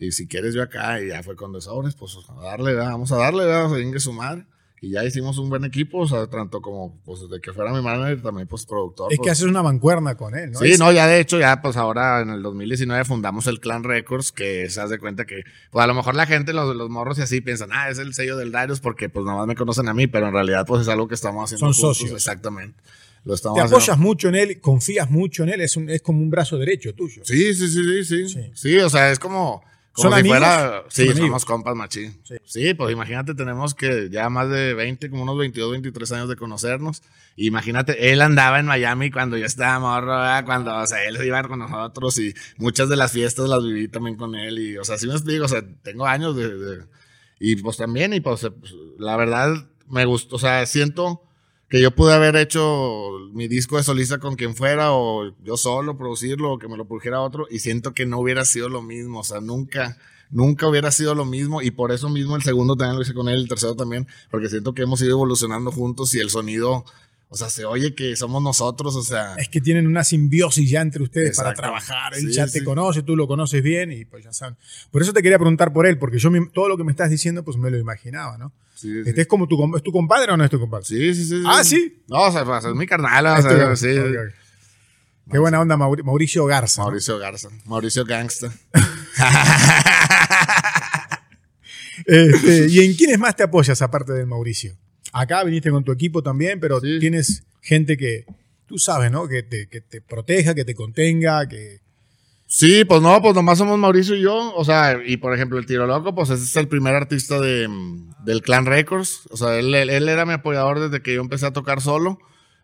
[0.00, 2.90] Y si quieres yo acá, y ya fue con sobres, pues a darle, ¿verdad?
[2.90, 3.66] Vamos a darle, ¿verdad?
[3.70, 4.46] O sea, su madre.
[4.84, 7.80] Y ya hicimos un buen equipo, o sea, tanto como, pues de que fuera mi
[7.80, 9.10] manager, también pues productor.
[9.12, 10.58] es pues, que haces una mancuerna con él, ¿no?
[10.58, 13.82] Sí, Es- no, ya de hecho, ya pues ahora en el 2019 fundamos el Clan
[13.82, 17.18] Records, que se hace cuenta que, pues a lo mejor la gente, los, los morros
[17.18, 19.88] y así piensan, ah, es el sello del Darius porque pues nada más me conocen
[19.88, 21.72] a mí, pero en realidad pues es algo que estamos haciendo.
[21.72, 22.12] Son juntos, socios.
[22.16, 22.78] Exactamente.
[23.24, 23.76] Lo estamos Te haciendo.
[23.78, 26.94] apoyas mucho en él, confías mucho en él, es, un, es como un brazo derecho
[26.94, 27.22] tuyo.
[27.24, 28.28] Sí, sí, sí, sí, sí.
[28.28, 28.50] Sí.
[28.52, 29.62] Sí, o sea, es como,
[29.94, 30.38] como ¿Son si amigos?
[30.38, 32.18] fuera, sí, Son somos compas machín.
[32.24, 32.34] Sí.
[32.44, 32.74] Sí.
[32.74, 37.02] pues imagínate, tenemos que ya más de 20, como unos 22, 23 años de conocernos.
[37.36, 40.44] Imagínate, él andaba en Miami cuando yo estaba morro, ¿verdad?
[40.44, 44.16] cuando, o sea, él iba con nosotros y muchas de las fiestas las viví también
[44.16, 46.84] con él y, o sea, sí me explico, o sea, tengo años de, de-
[47.40, 51.22] y pues también, y pues, pues, la verdad, me gustó, o sea, siento
[51.68, 55.96] que yo pude haber hecho mi disco de solista con quien fuera o yo solo
[55.96, 59.20] producirlo o que me lo produjera otro y siento que no hubiera sido lo mismo,
[59.20, 59.96] o sea, nunca,
[60.30, 63.28] nunca hubiera sido lo mismo y por eso mismo el segundo también lo hice con
[63.28, 66.84] él, el tercero también, porque siento que hemos ido evolucionando juntos y el sonido,
[67.34, 70.80] o sea, se oye que somos nosotros, o sea, Es que tienen una simbiosis ya
[70.82, 72.14] entre ustedes para trabajar.
[72.14, 74.56] Él Sí, ya te conoce, tú lo conoces bien y pues ya saben.
[74.92, 77.10] Por eso te quería preguntar por él, porque yo me- todo lo que me estás
[77.10, 78.52] diciendo pues me lo imaginaba, ¿no?
[78.76, 78.88] sí.
[79.04, 80.84] Este es como tu, ¿es tu compadre o no es tu compadre?
[80.84, 82.02] Sí, sí, sí, Ah, ¿sí?
[82.06, 83.88] No, o sea, es mi carnal, o sea, sí.
[85.30, 86.82] Qué buena onda Mauri- Mauricio Garza.
[86.82, 86.86] ¿no?
[86.88, 88.52] Mauricio Garza, Mauricio Gangsta.
[92.06, 94.76] Este, ¿Y en quiénes más te apoyas aparte del Mauricio?
[95.14, 96.98] Acá viniste con tu equipo también, pero Sí.
[96.98, 98.24] tienes gente que
[98.66, 99.28] tú sabes, ¿no?
[99.28, 101.80] Que te, que te proteja, que te contenga, que...
[102.46, 104.54] Sí, pues no, pues nomás somos Mauricio y yo.
[104.54, 107.68] O sea, y por ejemplo, el Tiro Loco, pues ese es el primer artista de,
[108.24, 109.22] del Clan Records.
[109.30, 112.18] O sea, él, él- él era mi apoyador desde que yo empecé a tocar solo.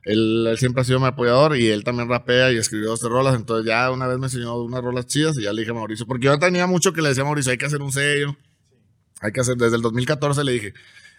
[0.04, 3.34] Él, él siempre ha sido mi apoyador y él también rapea y escribió dos rolas.
[3.36, 6.06] Entonces ya una vez me enseñó unas rolas chidas y ya le dije a Mauricio,
[6.06, 8.36] porque yo tenía mucho que le decía a Mauricio, hay que hacer un sello.
[9.22, 10.74] Hay que hacer, desde el 2014 le dije,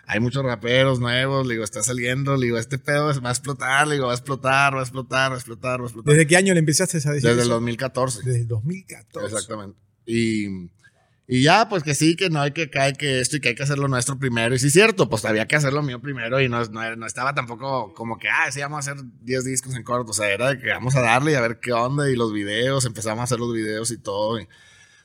[0.08, 3.88] hay muchos raperos nuevos, le digo, está saliendo, le digo, este pedo va a explotar,
[3.88, 6.14] le digo, va a explotar, va a explotar, va a explotar, va a explotar.
[6.14, 7.50] ¿Desde qué año le empezaste a decir Desde el eso?
[7.52, 8.20] 2014.
[8.24, 9.34] Desde el 2014.
[9.34, 9.78] Exactamente.
[10.06, 10.48] Y,
[11.28, 13.56] y ya, pues que sí, que no hay que caer que esto y que hay
[13.56, 14.54] que hacer lo nuestro primero.
[14.54, 17.06] Y sí, es cierto, pues había que hacer lo mío primero y no, no, no
[17.06, 20.12] estaba tampoco como que, ah, sí, vamos a hacer 10 discos en corto.
[20.12, 22.34] O sea, era de que vamos a darle y a ver qué onda y los
[22.34, 24.40] videos, empezamos a hacer los videos y todo.
[24.42, 24.48] y-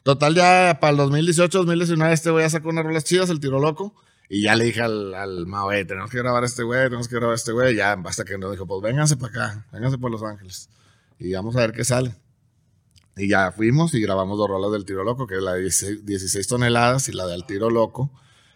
[0.03, 3.61] total, ya para el 2018, 2019, este güey ya sacó unas rolas chidas, el tiro
[3.61, 3.95] loco.
[4.29, 7.15] Y ya le dije al, al "Ey, tenemos que grabar a este güey, tenemos que
[7.15, 7.77] grabar a este güey.
[7.77, 10.69] Ya, hasta que nos dijo, pues vénganse para acá, vénganse por Los Ángeles.
[11.19, 12.15] Y vamos a ver qué sale.
[13.17, 16.05] Y ya fuimos y grabamos dos rolas del Tiro Loco, que es la de 16,
[16.05, 18.11] 16 toneladas y la del Tiro Loco.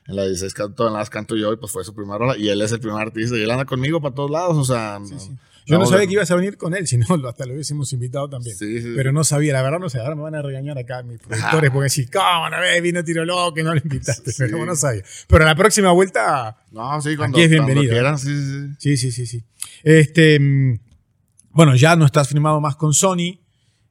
[0.06, 2.36] En la de 16 can- toneladas canto yo y pues fue su primera rola.
[2.36, 4.98] Y él es el primer artista y él anda conmigo para todos lados, o sea...
[4.98, 5.06] no-
[5.70, 8.56] Yo no sabía que ibas a venir con él, sino hasta lo hubiésemos invitado también.
[8.56, 8.92] Sí, sí.
[8.94, 9.98] Pero no sabía, la verdad no sé.
[10.00, 12.82] Ahora me van a regañar acá mis productores porque decís, ¿cómo no ves?
[12.82, 14.32] Vino tiro loco que no lo invitaste.
[14.32, 14.38] Sí.
[14.50, 15.02] Pero no sabía.
[15.28, 17.90] Pero la próxima vuelta, No, sí, cuando, Aquí es bienvenido.
[17.92, 19.26] quieran, sí, sí, sí.
[19.26, 19.44] sí.
[19.82, 20.78] Este, mm,
[21.50, 23.40] bueno, ya no estás firmado más con Sony,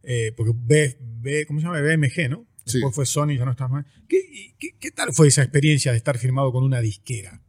[0.03, 1.81] eh, porque B, B- ¿cómo se llama?
[1.81, 2.45] BMG, ¿no?
[2.65, 3.83] Después fue Sony, ya no estás más.
[4.07, 7.41] ¿Qué, qué, qué tal fue esa experiencia de estar firmado con una disquera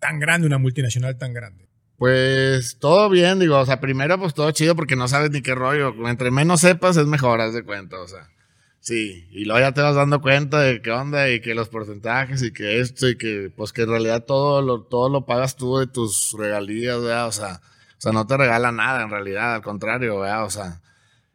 [0.00, 1.63] tan grande, una multinacional tan grande?
[1.98, 5.54] Pues todo bien, digo, o sea, primero pues todo chido porque no sabes ni qué
[5.54, 5.94] rollo.
[6.08, 8.28] Entre menos sepas es mejor, haz de cuenta, o sea.
[8.80, 12.42] Sí, y luego ya te vas dando cuenta de qué onda y que los porcentajes
[12.42, 15.78] y que esto y que pues que en realidad todo lo, todo lo pagas tú
[15.78, 17.28] de tus regalías, ¿verdad?
[17.28, 17.62] O sea,
[17.96, 20.44] o sea, no te regala nada en realidad, al contrario, ¿verdad?
[20.44, 20.82] O sea,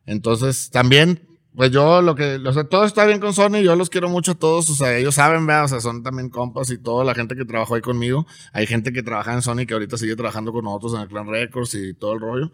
[0.06, 3.90] entonces también pues yo lo que, o sea, todo está bien con Sony, yo los
[3.90, 6.78] quiero mucho a todos, o sea, ellos saben, vea, o sea, son también compas y
[6.78, 8.26] toda la gente que trabajó ahí conmigo.
[8.54, 11.28] Hay gente que trabaja en Sony que ahorita sigue trabajando con nosotros en el Clan
[11.28, 12.52] Records y todo el rollo.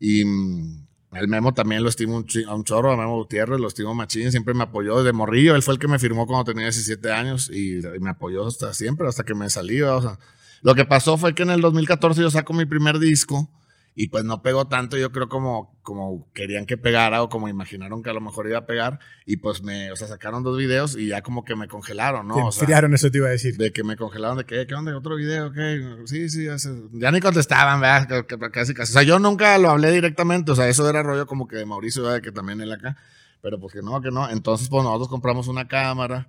[0.00, 3.68] Y mm, el Memo también lo estimo un a un chorro, a Memo Gutiérrez, lo
[3.68, 5.54] estimo machín, siempre me apoyó desde morrillo.
[5.54, 9.06] Él fue el que me firmó cuando tenía 17 años y, me apoyó hasta siempre,
[9.06, 10.18] hasta que me salí, o sea.
[10.62, 13.48] Lo que pasó fue que en el 2014 yo saco mi primer disco
[13.94, 18.02] y pues no pegó tanto, yo creo como, como querían que pegara o como imaginaron
[18.02, 20.96] que a lo mejor iba a pegar y pues me, o sea, sacaron dos videos
[20.96, 22.46] y ya como que me congelaron, ¿no?
[22.46, 23.56] o sea, eso te iba a decir.
[23.58, 24.96] De que me congelaron, de que, ¿qué onda?
[24.96, 25.52] ¿Otro video?
[25.52, 25.96] ¿Qué?
[26.06, 26.46] Sí, sí,
[26.92, 28.26] ya ni contestaban, ¿verdad?
[28.50, 28.92] Casi, casi.
[28.92, 31.66] O sea, yo nunca lo hablé directamente, o sea, eso era rollo como que de
[31.66, 32.22] Mauricio, ¿verdad?
[32.22, 32.96] Que también él acá,
[33.42, 34.30] pero pues que no, que no.
[34.30, 36.28] Entonces, pues nosotros compramos una cámara,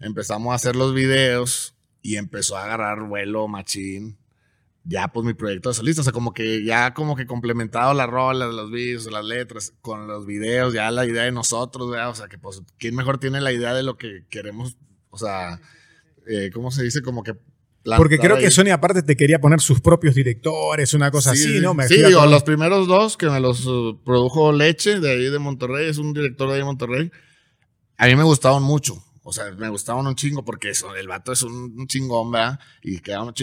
[0.00, 4.18] empezamos a hacer los videos y empezó a agarrar vuelo machín
[4.84, 8.06] ya pues mi proyecto de solista, o sea, como que ya como que complementado la
[8.06, 12.28] rola, los videos, las letras, con los videos, ya la idea de nosotros, o sea,
[12.28, 14.76] que pues, ¿quién mejor tiene la idea de lo que queremos?
[15.10, 15.60] O sea,
[16.26, 17.02] eh, ¿cómo se dice?
[17.02, 17.34] Como que...
[17.96, 21.74] Porque creo que Sony aparte te quería poner sus propios directores, una cosa así, ¿no?
[21.74, 25.38] Me sí, digo, los primeros dos que me los uh, produjo Leche, de ahí de
[25.38, 27.10] Monterrey, es un director de ahí de Monterrey,
[27.98, 29.04] a mí me gustaban mucho.
[29.26, 32.60] O sea, me gustaban un chingo porque eso, el vato es un, chingón, ¿verdad?
[32.82, 33.00] Y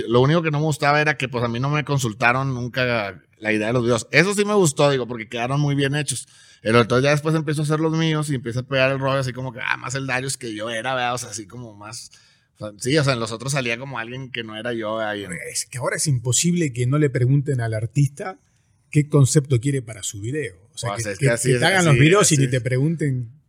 [0.08, 3.20] Lo único que no me gustaba era que, pues, a mí no me consultaron nunca
[3.40, 4.08] la idea de los videos.
[4.12, 6.28] Eso sí me gustó, digo, porque quedaron muy bien hechos.
[6.62, 9.18] Pero entonces ya después empiezo a hacer los míos y empiezo a pegar el rollo
[9.18, 11.16] así como que, ah, más el Darius que yo era, ¿verdad?
[11.16, 12.12] O sea, así como más...
[12.78, 15.00] sí, o sea, en los otros salía como alguien que no era yo.
[15.00, 15.26] Ahí.
[15.52, 18.40] Es que ahora es imposible que no le pregunten al artista
[18.92, 20.58] qué concepto quiere para su video.
[20.76, 23.41] O sea, que, te hagan los videos y ni te pregunten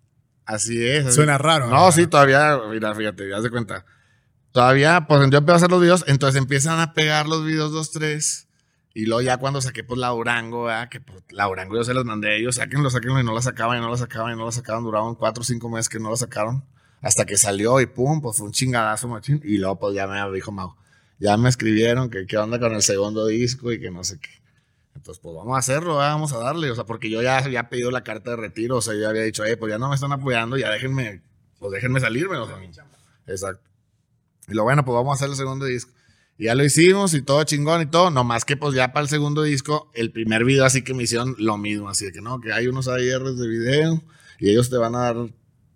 [0.45, 1.15] Así es.
[1.15, 1.69] Suena raro.
[1.69, 3.85] No, sí, todavía, mira, fíjate, haz de cuenta.
[4.53, 7.91] Todavía, pues yo empecé a hacer los videos, entonces empiezan a pegar los videos dos,
[7.91, 8.49] tres.
[8.95, 12.05] Y luego ya cuando saqué pues la Urango, que pues, la Urango yo se los
[12.05, 14.45] mandé a ellos, sáquenlo, sáquenlo, y no la sacaban, y no la sacaban, y no
[14.45, 14.85] la sacaban.
[14.85, 16.65] Duraban cuatro o cinco meses que no la sacaron.
[17.01, 19.41] Hasta que salió y pum, pues fue un chingadazo, machín.
[19.45, 20.75] Y luego pues ya me dijo Mau,
[21.19, 24.42] ya me escribieron que qué onda con el segundo disco y que no sé qué.
[24.95, 27.91] Entonces, pues vamos a hacerlo, vamos a darle, o sea, porque yo ya había pedido
[27.91, 30.13] la carta de retiro, o sea, yo había dicho, eh, pues ya no me están
[30.13, 31.23] apoyando, ya déjenme,
[31.59, 32.59] pues déjenme salirme, o sea.
[33.27, 33.69] Exacto.
[34.49, 35.93] Y lo bueno, pues vamos a hacer el segundo disco.
[36.39, 39.09] Y ya lo hicimos y todo chingón y todo, nomás que pues ya para el
[39.09, 42.41] segundo disco, el primer video así que me hicieron lo mismo, así de que no,
[42.41, 44.03] que hay unos AIRs de video
[44.39, 45.17] y ellos te van a dar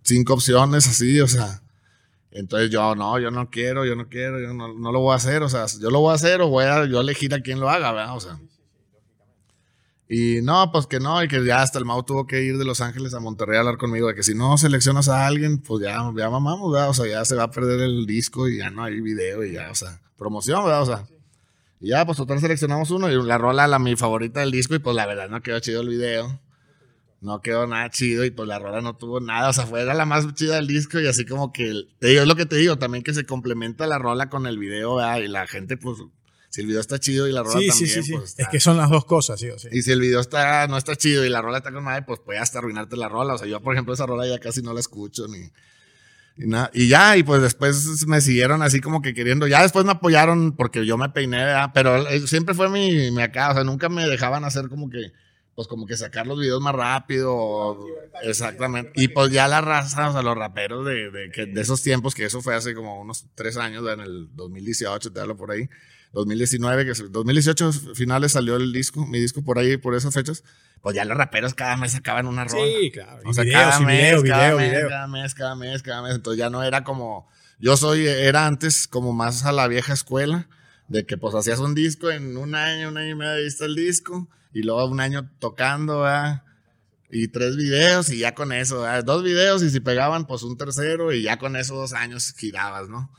[0.03, 1.63] cinco opciones así, o sea.
[2.31, 5.17] Entonces yo, no, yo no quiero, yo no quiero, yo no, no lo voy a
[5.17, 7.61] hacer, o sea, yo lo voy a hacer o voy a yo elegir a quién
[7.61, 8.17] lo haga, ¿verdad?
[8.17, 8.39] O sea.
[10.09, 12.64] Y no, pues que no, y que ya hasta el Mau tuvo que ir de
[12.64, 15.83] Los Ángeles a Monterrey a hablar conmigo de que si no seleccionas a alguien, pues
[15.83, 16.90] ya, ya mamamos, ¿verdad?
[16.90, 19.53] O sea, ya se va a perder el disco y ya no hay video y
[19.53, 20.83] ya, o sea, promoción, ¿verdad?
[20.83, 21.07] O sea,
[21.81, 24.79] y ya, pues total seleccionamos uno y la rola, la mi favorita del disco y
[24.79, 26.40] pues la verdad no quedó chido el video.
[27.21, 30.05] No quedó nada chido y pues la rola no tuvo nada, o sea, fue la
[30.05, 32.77] más chida del disco y así como que, te digo, es lo que te digo,
[32.79, 35.19] también que se complementa la rola con el video, ¿verdad?
[35.19, 35.99] Y la gente pues
[36.57, 38.12] si el video está chido y la rola también, sí, sí, sí.
[38.14, 39.69] Pues es que son las dos cosas, sí o sí.
[39.73, 42.19] Y si el video está, no está chido y la rola está con madre, pues
[42.19, 43.35] puede hasta arruinarte la rola.
[43.35, 45.51] O sea, yo, por ejemplo, esa rola ya casi no la escucho ni.
[46.38, 46.71] Y, nada.
[46.73, 49.47] y ya, y pues después me siguieron así como que queriendo.
[49.47, 53.51] Ya después me apoyaron porque yo me peiné, pero eh, siempre fue mi, mi acá.
[53.51, 55.12] O sea, nunca me dejaban hacer como que
[55.57, 57.79] pues como que sacar los videos más rápido.
[58.23, 58.92] Exactamente.
[58.95, 62.27] Y pues ya la raza, o sea, los raperos de, de, de, esos tiempos, que
[62.27, 65.69] eso fue hace como unos tres años, en el 2018, te hablo por ahí.
[66.12, 70.45] 2019, que 2018 finales salió el disco, mi disco por ahí, por esas fechas,
[70.83, 72.64] pues ya los raperos cada mes sacaban una rola.
[72.79, 73.23] Sí, claro.
[73.25, 76.14] O sea, cada, mes, cada, mes, cada mes, cada mes, cada mes.
[76.16, 80.49] Entonces ya no era como, yo soy, era antes como más a la vieja escuela,
[80.88, 83.75] de que pues hacías un disco en un año, un año y medio viste el
[83.75, 86.42] disco, y luego un año tocando, ¿verdad?
[87.11, 89.05] Y tres videos y ya con eso, ¿verdad?
[89.05, 92.88] dos videos y si pegaban pues un tercero y ya con esos dos años girabas,
[92.88, 93.11] ¿no?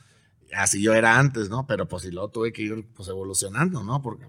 [0.52, 1.64] así yo era antes, ¿no?
[1.68, 4.02] Pero pues si luego tuve que ir pues evolucionando, ¿no?
[4.02, 4.26] Porque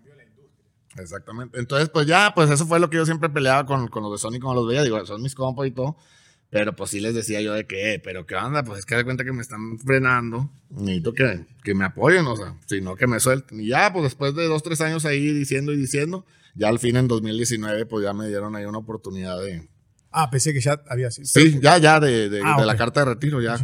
[0.97, 1.57] Exactamente.
[1.57, 4.17] Entonces, pues ya, pues eso fue lo que yo siempre peleaba con, con los de
[4.17, 4.83] Sony, como los veía.
[4.83, 5.95] Digo, son mis compas y todo.
[6.49, 8.95] Pero pues sí les decía yo de que, eh, pero qué onda, pues es que
[8.95, 10.49] de cuenta que me están frenando.
[10.69, 13.61] Necesito que, que me apoyen, o sea, sino que me suelten.
[13.61, 16.95] Y ya, pues después de dos, tres años ahí diciendo y diciendo, ya al fin
[16.95, 19.67] en 2019, pues ya me dieron ahí una oportunidad de.
[20.11, 21.27] Ah, pensé que ya había sido.
[21.27, 23.57] Sí, ya, ya, de, de, ah, la carta de retiro, ya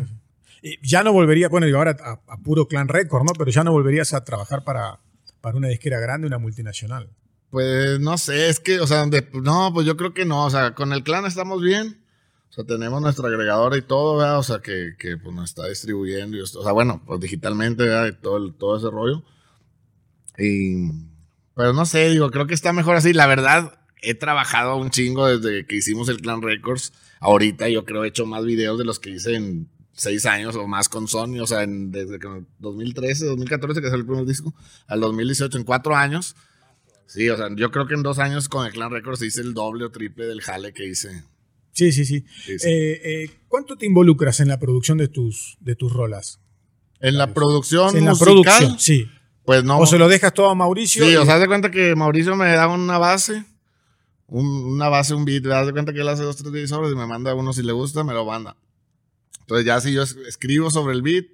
[0.82, 1.96] ya no volvería, bueno, yo ahora
[2.28, 3.34] a, puro Clan Record, ¿no?
[3.38, 5.00] Pero ya no volverías a trabajar para,
[5.42, 7.10] para una disquera grande, una multinacional.
[7.50, 10.74] Pues no sé, es que, o sea, no, pues yo creo que no, o sea,
[10.74, 12.02] con el clan estamos bien.
[12.50, 14.40] O sea, tenemos nuestra agregadora y todo, ¿verdad?
[14.40, 16.38] O sea, que, que pues, nos está distribuyendo.
[16.38, 18.08] Y, o sea, bueno, pues digitalmente, ¿verdad?
[18.08, 19.24] Y todo, todo ese rollo.
[20.38, 20.90] Y,
[21.56, 23.14] pero no sé, digo, creo que está mejor así.
[23.14, 26.94] La verdad, he trabajado un chingo desde que hicimos el Clan Records.
[27.20, 30.68] Ahorita yo creo he hecho más videos de los que hice en seis años o
[30.68, 31.40] más con Sony.
[31.42, 32.28] O sea, en, desde que
[32.60, 34.54] 2013, 2014 que salió el primer disco,
[34.88, 36.36] al 2018, en cuatro años.
[37.08, 39.54] Sí, o sea, yo creo que en dos años con el Clan Records hice el
[39.54, 41.24] doble o triple del jale que hice.
[41.72, 42.26] Sí, sí, sí.
[42.48, 46.40] Eh, eh, ¿Cuánto te involucras en la producción de tus, de tus rolas?
[47.02, 49.08] En la producción En la producción, sí.
[49.46, 49.78] Pues no.
[49.80, 51.06] O se lo dejas todo a Mauricio.
[51.06, 53.46] Sí, o sea, haz de cuenta que Mauricio me da una base,
[54.28, 57.06] una base, un beat, haz de cuenta que él hace dos, tres beats y me
[57.06, 58.58] manda uno si le gusta, me lo manda.
[59.42, 61.26] Entonces ya si yo escribo sobre el beat,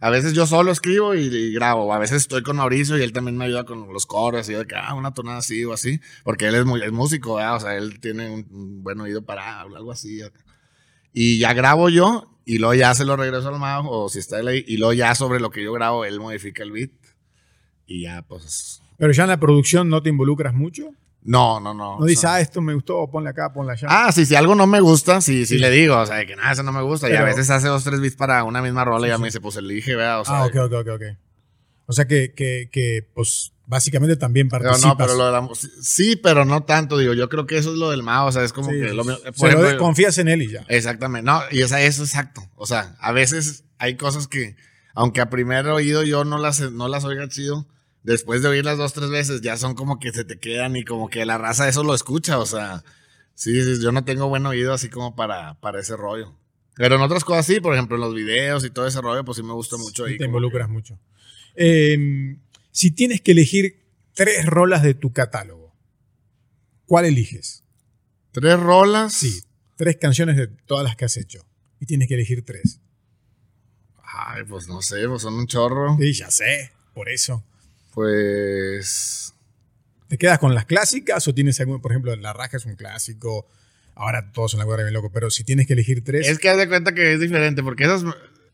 [0.00, 3.36] a veces yo solo escribo y, grabo, a veces estoy con Mauricio y él también
[3.36, 6.46] me ayuda con los coros y de que, ah, una tonada así o así, porque
[6.46, 10.20] él es, muy, es músico, o sea, él tiene un, buen oído para algo así.
[11.12, 14.38] Y ya grabo yo y luego ya se lo regreso al mago o si está
[14.38, 16.92] él ahí, y luego ya sobre lo que yo grabo, él modifica el beat
[17.88, 18.80] y ya pues...
[18.96, 20.90] Pero ya en la producción no te involucras mucho.
[21.22, 21.98] No, no, no.
[21.98, 23.88] No dices, ah, esto me gustó, ponle acá, ponle allá.
[23.90, 26.52] Ah, sí, si algo no me gusta, sí, sí, le digo, o sea, que nada,
[26.52, 27.10] eso no me gusta.
[27.10, 29.40] y a veces hace dos, tres beats para una misma rola y ya me dice,
[29.40, 30.38] pues elige, vea, o sea.
[30.38, 31.02] Ah, ok, ok, ok, ok.
[31.86, 34.80] O sea que, que, que pues, básicamente también participas.
[34.80, 35.48] Pero no, pero lo de la,
[35.82, 38.44] sí, pero no tanto, digo, yo creo que eso es lo del Mao, o sea,
[38.44, 40.64] es como que lo por confías en él y ya.
[40.68, 42.42] Exactamente, no, y esa, eso es exacto.
[42.56, 44.56] O sea, a veces hay cosas que,
[44.94, 47.66] aunque a primer oído yo no las, no las oiga chido,
[48.08, 51.10] después de oírlas dos, tres veces, ya son como que se te quedan y como
[51.10, 52.82] que la raza eso lo escucha, o sea,
[53.34, 56.34] sí, sí yo no tengo buen oído así como para, para ese rollo.
[56.74, 59.36] Pero en otras cosas sí, por ejemplo, en los videos y todo ese rollo, pues
[59.36, 60.04] sí me gusta mucho.
[60.06, 60.98] te involucras mucho.
[61.54, 62.40] Em,
[62.70, 65.74] si tienes que elegir tres rolas de tu catálogo,
[66.86, 67.62] ¿cuál eliges?
[68.32, 69.12] ¿Tres rolas?
[69.12, 69.42] Sí,
[69.76, 71.44] tres canciones de todas las que has hecho.
[71.78, 72.80] Y tienes que elegir tres.
[74.02, 75.96] Ay, pues no sé, pues son un chorro.
[75.98, 77.44] Sí, ya sé, por eso.
[77.98, 79.34] Pues.
[80.06, 83.48] ¿Te quedas con las clásicas o tienes algún, por ejemplo, La Raja es un clásico?
[83.96, 86.28] Ahora todos son la cuadra bien loco, pero si tienes que elegir tres.
[86.28, 88.04] Es que haz de cuenta que es diferente, porque esas.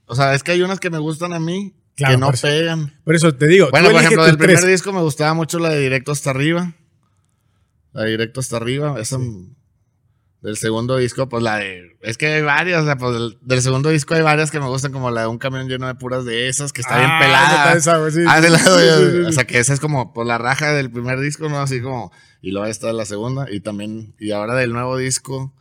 [0.07, 2.99] O sea, es que hay unas que me gustan a mí que no pegan.
[3.05, 3.69] Por eso te digo.
[3.71, 6.73] Bueno, por ejemplo, del primer disco me gustaba mucho la de Directo hasta arriba.
[7.93, 8.99] La de Directo hasta arriba.
[8.99, 9.19] Esa.
[10.45, 11.97] Del segundo disco, pues la de.
[12.03, 14.93] Es que hay varias, o sea, pues del, segundo disco hay varias que me gustan,
[14.93, 17.73] como la de un camión lleno de puras de esas, que está bien ah, pelada.
[17.73, 20.91] Esa, sí, ah, de lado, o sea, que esa es como, pues la raja del
[20.91, 21.61] primer disco, ¿no?
[21.61, 22.13] Así como.
[22.43, 24.15] Y luego esta de la segunda, y también.
[24.19, 25.55] Y ahora del nuevo disco.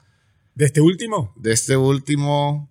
[0.54, 1.32] ¿De este último?
[1.38, 2.69] De este último.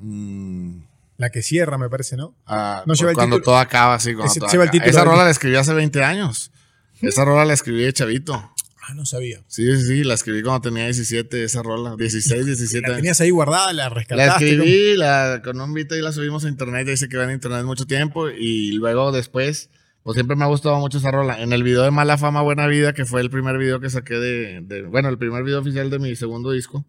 [0.00, 0.82] Mmm,
[1.16, 2.34] la que cierra, me parece, ¿no?
[2.46, 4.12] Ah, no lleva cuando todo acaba, así.
[4.12, 4.84] Cuando todo acaba.
[4.84, 6.52] Esa rola la escribí hace 20 años.
[7.00, 8.51] Esa rola la escribí de chavito.
[8.84, 9.44] Ah, no sabía.
[9.46, 11.94] Sí, sí, sí, la escribí cuando tenía 17, esa rola.
[11.96, 13.72] 16, 17 ¿La tenías ahí guardada?
[13.72, 14.44] ¿La rescataste?
[14.44, 16.88] La escribí, la, con un beat y la subimos a internet.
[16.88, 18.28] Dice que va en internet mucho tiempo.
[18.28, 19.70] Y luego después,
[20.02, 21.40] pues siempre me ha gustado mucho esa rola.
[21.40, 24.14] En el video de Mala Fama, Buena Vida, que fue el primer video que saqué
[24.16, 26.84] de, bueno, el primer video oficial de mi segundo disco.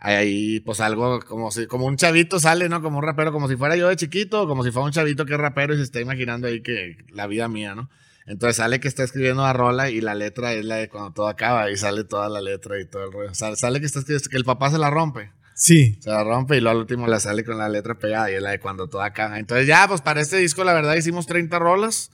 [0.00, 2.82] Ahí, pues algo como si, como un chavito sale, ¿no?
[2.82, 5.34] Como un rapero, como si fuera yo de chiquito, como si fuera un chavito que
[5.34, 7.88] es rapero y se está imaginando ahí que la vida mía, ¿no?
[8.26, 11.28] Entonces sale que está escribiendo la rola y la letra es la de cuando todo
[11.28, 13.34] acaba y sale toda la letra y todo el rollo.
[13.34, 15.30] Sale, que está escribiendo que el papá se la rompe.
[15.54, 15.98] Sí.
[16.00, 18.42] Se la rompe y luego al último la sale con la letra pegada y es
[18.42, 19.38] la de cuando todo acaba.
[19.38, 22.10] Entonces ya, pues para este disco la verdad hicimos 30 rolas.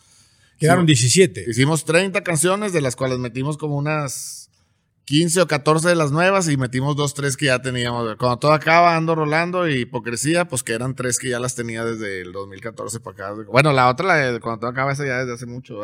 [0.58, 1.44] Quedaron 17.
[1.48, 4.39] Hicimos 30 canciones de las cuales metimos como unas
[5.10, 8.14] 15 o 14 de las nuevas y metimos dos, tres que ya teníamos.
[8.14, 11.84] Cuando todo acaba, ando rolando y hipocresía, pues que eran tres que ya las tenía
[11.84, 13.42] desde el 2014 para acá.
[13.50, 15.80] Bueno, la otra, la de cuando todo acaba, esa ya desde hace mucho.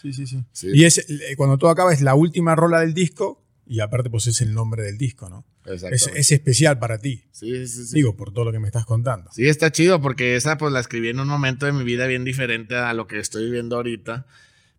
[0.00, 3.44] Sí, sí, sí, Y es, eh, cuando todo acaba es la última rola del disco
[3.66, 5.44] y aparte pues es el nombre del disco, ¿no?
[5.66, 7.26] Es, es, especial para ti.
[7.30, 7.94] Sí, sí, sí.
[7.96, 9.30] Digo, por todo lo que me estás contando.
[9.32, 12.24] Sí, está chido porque esa pues la escribí en un momento de mi vida bien
[12.24, 14.24] diferente a lo que estoy viviendo ahorita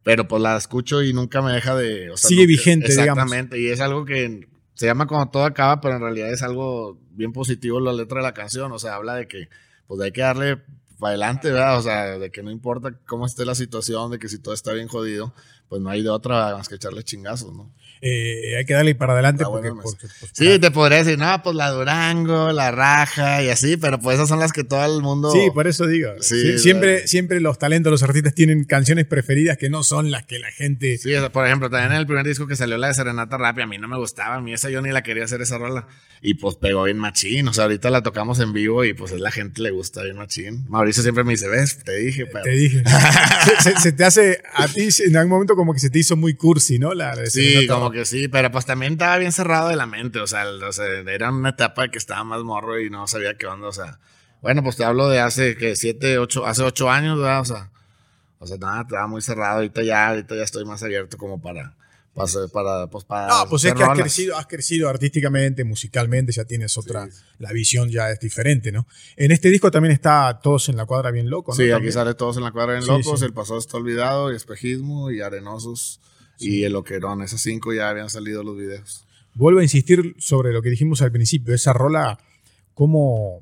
[0.04, 2.12] pero pues la escucho y nunca me deja de...
[2.16, 6.32] Sigue vigente, exactamente, y es algo que se llama Cuando todo acaba, pero en realidad
[6.32, 9.50] es algo bien positivo la letra de la canción, o sea, habla de que
[9.88, 10.58] pues hay que darle
[11.00, 11.78] para adelante, ¿verdad?
[11.78, 14.74] O sea, de que no importa cómo esté la situación, de que si todo está
[14.74, 15.34] bien jodido,
[15.74, 17.74] pues no hay de otra más que echarle chingazos, ¿no?
[18.06, 21.18] Eh, hay que darle para adelante Ah, porque, bueno, porque, pues, Sí, te podría decir,
[21.18, 24.86] no, pues la Durango, la Raja y así, pero pues esas son las que todo
[24.86, 25.32] el mundo...
[25.32, 26.10] Sí, por eso digo.
[26.20, 27.08] Sí, Sie- siempre, vale.
[27.08, 30.98] siempre los talentos, los artistas tienen canciones preferidas que no son las que la gente.
[30.98, 33.66] Sí, por ejemplo, también en el primer disco que salió la de Serenata Rap, a
[33.68, 35.88] mí no me gustaba, a mí esa yo ni la quería hacer esa rola.
[36.22, 39.16] Y pues pegó bien machín, o sea, ahorita la tocamos en vivo y pues a
[39.18, 40.66] la gente le gusta bien machín.
[40.68, 42.44] Mauricio siempre me dice, ves, te dije, pero...
[42.44, 42.84] Te dije.
[43.62, 46.18] se, se- se te hace a ti en algún momento como que se te hizo
[46.18, 46.94] muy cursi, ¿no?
[46.94, 50.20] La de Sí, como que sí, pero pues también estaba bien cerrado de la mente,
[50.20, 53.38] o sea, el- o sea, era una etapa que estaba más morro y no sabía
[53.38, 54.00] qué onda, o sea,
[54.42, 57.40] bueno, pues te hablo de hace que siete, ocho, hace ocho años, ¿verdad?
[57.40, 57.70] O sea,
[58.40, 61.76] o sea, nada, estaba muy cerrado, ahorita ya, ahorita ya estoy más abierto como para,
[62.14, 63.28] para, para pues para...
[63.28, 67.10] No, pues es que has crecido, has crecido artísticamente, musicalmente, ya tienes otra,
[67.40, 68.88] la visión ya es diferente, ¿no?
[69.16, 71.56] En este disco también está Todos en la Cuadra bien loco, ¿no?
[71.56, 71.94] Sí, aquí También.
[71.94, 73.26] sale todos en la cuadra bien locos, sí.
[73.26, 76.00] el pasado está olvidado, y espejismo, y arenosos,
[76.38, 79.06] y el oquerón, esas cinco ya habían salido los videos.
[79.36, 82.20] Vuelvo a insistir sobre lo que dijimos al principio, esa rola,
[82.76, 83.42] cómo,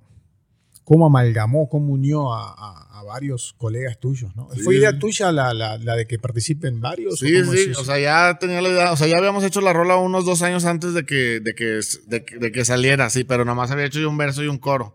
[0.84, 4.49] cómo amalgamó, cómo unió a, a- a varios colegas tuyos, ¿no?
[4.53, 4.61] Sí.
[4.61, 7.19] ¿Fue idea tuya la, la- la de que participen varios?
[7.19, 9.43] Sí, o cómo es sí, o sea, ya tenía la idea, o sea, ya habíamos
[9.43, 12.65] hecho la rola unos dos años antes de que, de que, de, que- de que
[12.65, 14.93] saliera, sí, pero nomás había hecho yo un verso y un coro.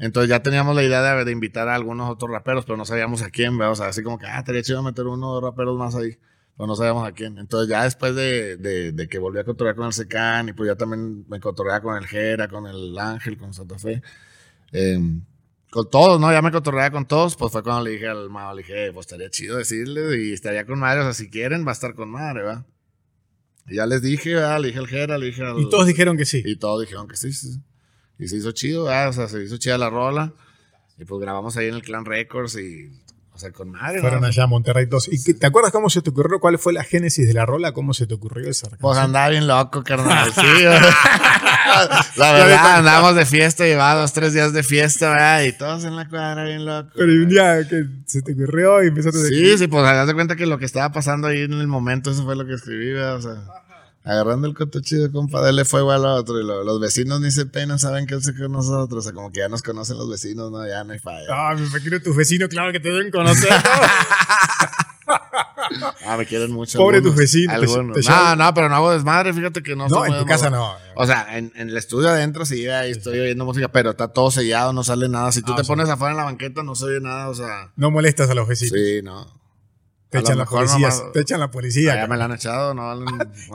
[0.00, 3.22] Entonces ya teníamos la idea de, de invitar a algunos otros raperos, pero no sabíamos
[3.22, 3.72] a quién, ¿verdad?
[3.72, 6.16] O sea, así como que, ah, estaría chido meter uno o dos raperos más ahí,
[6.56, 7.36] pero no sabíamos a quién.
[7.38, 10.68] Entonces ya después de, de, de que volví a cotorrear con el Secan y pues
[10.68, 14.00] ya también me cotorreaba con el Jera, con el Ángel, con Santa Fe,
[14.72, 14.98] eh,
[15.70, 16.32] con todos, ¿no?
[16.32, 19.06] Ya me cotorreaba con todos, pues fue cuando le dije al Mao, le dije, pues
[19.06, 22.10] estaría chido decirle y estaría con madre, o sea, si quieren va a estar con
[22.10, 22.64] madre, ¿verdad?
[23.66, 24.60] Y ya les dije, ¿verdad?
[24.60, 25.58] Le dije al Jera, le dije al...
[25.60, 26.42] Y todos dijeron que sí.
[26.44, 27.52] Y todos dijeron que sí, sí.
[27.52, 27.60] sí.
[28.18, 29.10] Y se hizo chido, ¿verdad?
[29.10, 30.32] O sea, se hizo chida la rola.
[30.98, 32.90] Y pues grabamos ahí en el Clan Records y,
[33.32, 34.26] o sea, con madre, Fueron ¿no?
[34.26, 35.06] allá a Monterrey todos.
[35.12, 36.40] ¿Y qué- te acuerdas cómo se te ocurrió?
[36.40, 37.72] ¿Cuál fue la génesis de la rola?
[37.72, 39.04] ¿Cómo se te ocurrió esa Pues canción?
[39.04, 40.32] andaba bien loco, carnal.
[40.34, 40.40] Sí,
[42.16, 45.42] la verdad, andábamos de fiesta, llevaba dos, tres días de fiesta, ¿verdad?
[45.42, 46.92] Y todos en la cuadra bien locos.
[46.96, 50.14] Pero un día que se te ocurrió y empezaste a Sí, sí, pues haz de
[50.14, 52.92] cuenta que lo que estaba pasando ahí en el momento, eso fue lo que escribí,
[52.92, 53.16] ¿verdad?
[53.16, 53.34] O sea,
[54.04, 56.40] agarrando el coto chido, compa, dale fuego al otro.
[56.40, 59.00] Y lo- los vecinos ni se penan, saben que él se con nosotros.
[59.00, 60.66] O sea, como que ya nos conocen los vecinos, ¿no?
[60.66, 61.26] Ya no hay falla.
[61.30, 63.50] Ah, me imagino tus vecinos, claro que te deben conocer.
[66.06, 66.78] Ah, me quieren mucho.
[66.78, 67.96] Pobre algunos, tus vecinos, te- Algunos.
[68.04, 69.88] te no, no, pero no hago desmadre, fíjate que no.
[69.88, 70.74] No, en tu casa no.
[70.96, 74.30] O sea, en, en el estudio adentro sí, ahí estoy oyendo música, pero está todo
[74.30, 75.32] sellado, no sale nada.
[75.32, 75.72] Si tú Ah, te o sea.
[75.74, 77.70] pones afuera en la banqueta, no se oye nada, o sea.
[77.76, 78.78] No molestas a los vecinos.
[78.78, 79.26] Sí, no.
[80.10, 80.90] Te echan la policía.
[81.12, 81.94] Te echan la policía.
[81.94, 82.94] Ya me la han echado, ¿no?
[83.00, 83.06] no.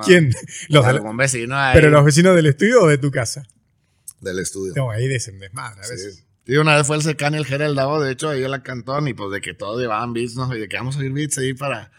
[0.06, 0.34] ¿Quién?
[0.70, 3.44] Los Algún vecino ahí ¿Pero los vecinos del estudio o de tu casa?
[4.24, 4.74] del estudio.
[4.76, 6.16] No, ahí desen desmadre a veces.
[6.16, 6.24] Sí.
[6.46, 9.08] Sí, una vez fue el Secán y el Davo, de hecho, ahí en la cantón,
[9.08, 10.54] y pues de que todos llevaban beats, ¿no?
[10.54, 11.90] Y de que vamos a oír beats ahí para,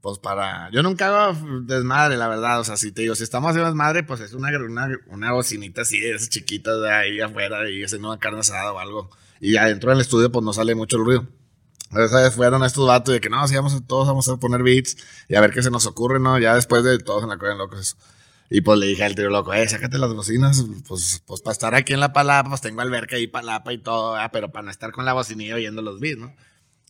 [0.00, 3.50] pues para, yo nunca hago desmadre, la verdad, o sea, si te digo, si estamos
[3.50, 7.70] haciendo desmadre, pues es una, una, una bocinita así, de esas chiquitas de ahí afuera,
[7.70, 9.08] y haciendo una carne asada o algo,
[9.40, 11.28] y adentro del estudio, pues no sale mucho el ruido.
[11.92, 14.62] Esa vez fueron estos vatos de que no, si vamos a, todos vamos a poner
[14.62, 14.96] beats
[15.28, 16.38] y a ver qué se nos ocurre, ¿no?
[16.38, 17.80] Ya después de todos en la cueva locos.
[17.80, 17.96] eso.
[18.50, 21.74] Y pues le dije al tío loco, eh, sácate las bocinas, pues, pues para estar
[21.74, 24.70] aquí en la palapa, pues tengo alberca y palapa y todo, ah, pero para no
[24.70, 26.32] estar con la bocinilla oyendo los beats, ¿no?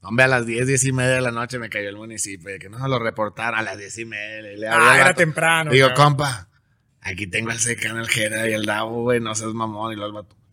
[0.02, 2.58] Hombre, a las 10, 10 y media de la noche me cayó el municipio, de
[2.58, 4.52] que no lo reportara a las 10 y media.
[4.52, 5.16] y le Ah, al era vato.
[5.16, 5.70] temprano.
[5.72, 6.48] Digo, compa,
[7.00, 9.92] aquí tengo al secano, el jera y el davo, güey, no seas mamón.
[9.92, 10.45] Y luego el vato, "Ajá, no,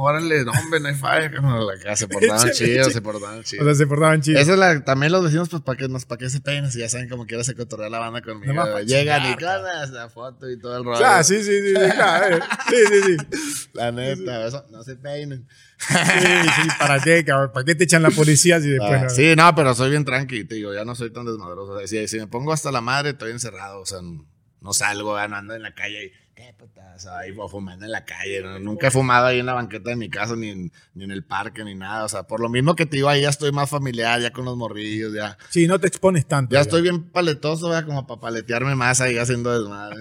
[0.00, 1.30] órale, no, hombre, no hay falla.
[1.30, 1.68] carnal".
[1.80, 3.64] Acá se portaban chidos, se portaban O chidos.
[3.66, 4.40] sea, se portaban chidos.
[4.42, 6.78] Esa es la, también los vecinos, pues, para que, nos- pa' que se peguen, si
[6.80, 8.54] ya saben como quiera se cotorrea la banda conmigo.
[8.54, 11.04] Pa' Llegan y con la foto y todo el rollo.
[11.04, 12.38] Ah, sí, sí, sí, sí, claro,
[12.68, 13.68] sí, sí, sí.
[13.74, 15.46] La neta, eso, no se peinen.
[15.78, 17.50] Sí, sí, ¿para qué, cabrón?
[17.52, 19.10] ¿Para qué te echan la policía si después Ah, no?
[19.10, 21.72] sí, no, pero soy bien tranqui, te digo, ya no soy tan desmadroso.
[21.72, 24.24] O sea, si, si me pongo hasta la madre, estoy encerrado, o sea, no,
[24.60, 26.12] no salgo, ya no ando en la calle y,
[26.58, 28.42] putas, ahí fumando en la calle.
[28.42, 31.10] no, nunca he fumado ahí en la banqueta de mi casa, ni en, ni en
[31.10, 32.04] el parque, ni nada.
[32.04, 34.44] O sea, por lo mismo que te digo, ahí ya estoy más familiar, ya con
[34.44, 35.38] los morrillos, ya.
[35.50, 36.52] Sí, no te expones tanto.
[36.52, 36.62] Ya ya.
[36.62, 37.86] estoy bien paletoso, ¿verdad?
[37.86, 39.96] como para paletearme más ahí haciendo desmadre.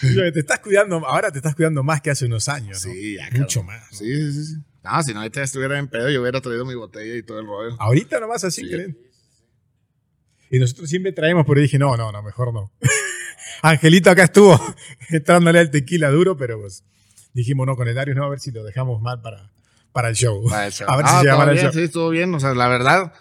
[0.32, 2.92] Te estás cuidando, ahora te estás cuidando más que hace unos años, ¿no?
[2.92, 3.28] Sí, ya.
[3.36, 3.84] Mucho más.
[3.90, 4.54] sí, sí, sí.
[4.84, 7.46] No, si no, ahorita estuviera en pedo, yo hubiera traído mi botella y todo el
[7.46, 7.76] rollo.
[7.80, 8.70] Ahorita nomás así, Sí.
[8.70, 8.96] creen.
[10.50, 12.72] Y nosotros siempre traemos, pero dije, no, no, no, mejor no.
[13.62, 14.58] Angelito acá estuvo
[15.10, 16.84] entrándole al tequila duro, pero pues
[17.34, 19.50] dijimos, no, con el Darius no, a ver si lo dejamos mal para,
[19.92, 20.48] para el show.
[20.48, 20.88] Para el show.
[20.90, 21.72] A ver Ah, si se llama todo el show.
[21.72, 22.34] Sí, estuvo bien.
[22.34, 23.12] O sea, la verdad,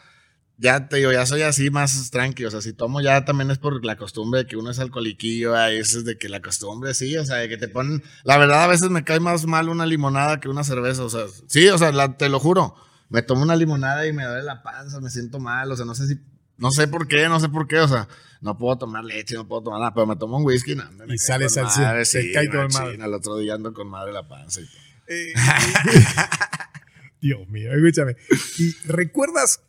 [0.57, 2.47] ya te digo, ya soy así más tranquilo.
[2.49, 5.55] O sea, si tomo ya también es por la costumbre de que uno es alcoholiquillo,
[5.55, 8.03] a veces de que la costumbre, sí, o sea, de que te ponen.
[8.23, 11.03] La verdad, a veces me cae más mal una limonada que una cerveza.
[11.03, 12.75] O sea, sí, o sea, la- te lo juro.
[13.09, 15.71] Me tomo una limonada y me duele la panza, me siento mal.
[15.71, 16.15] O sea, no sé si
[16.57, 18.07] No sé por qué, no sé por qué, o sea,
[18.41, 21.13] no puedo tomar leche, no puedo tomar nada, pero me tomo un whisky no, me
[21.13, 22.97] Y sales al madre, te sí, cae con madre.
[23.01, 24.81] Al otro día ando con madre la panza y todo.
[25.07, 25.33] Eh,
[27.21, 28.15] Dios mío, escúchame.
[28.57, 29.61] ¿Y recuerdas,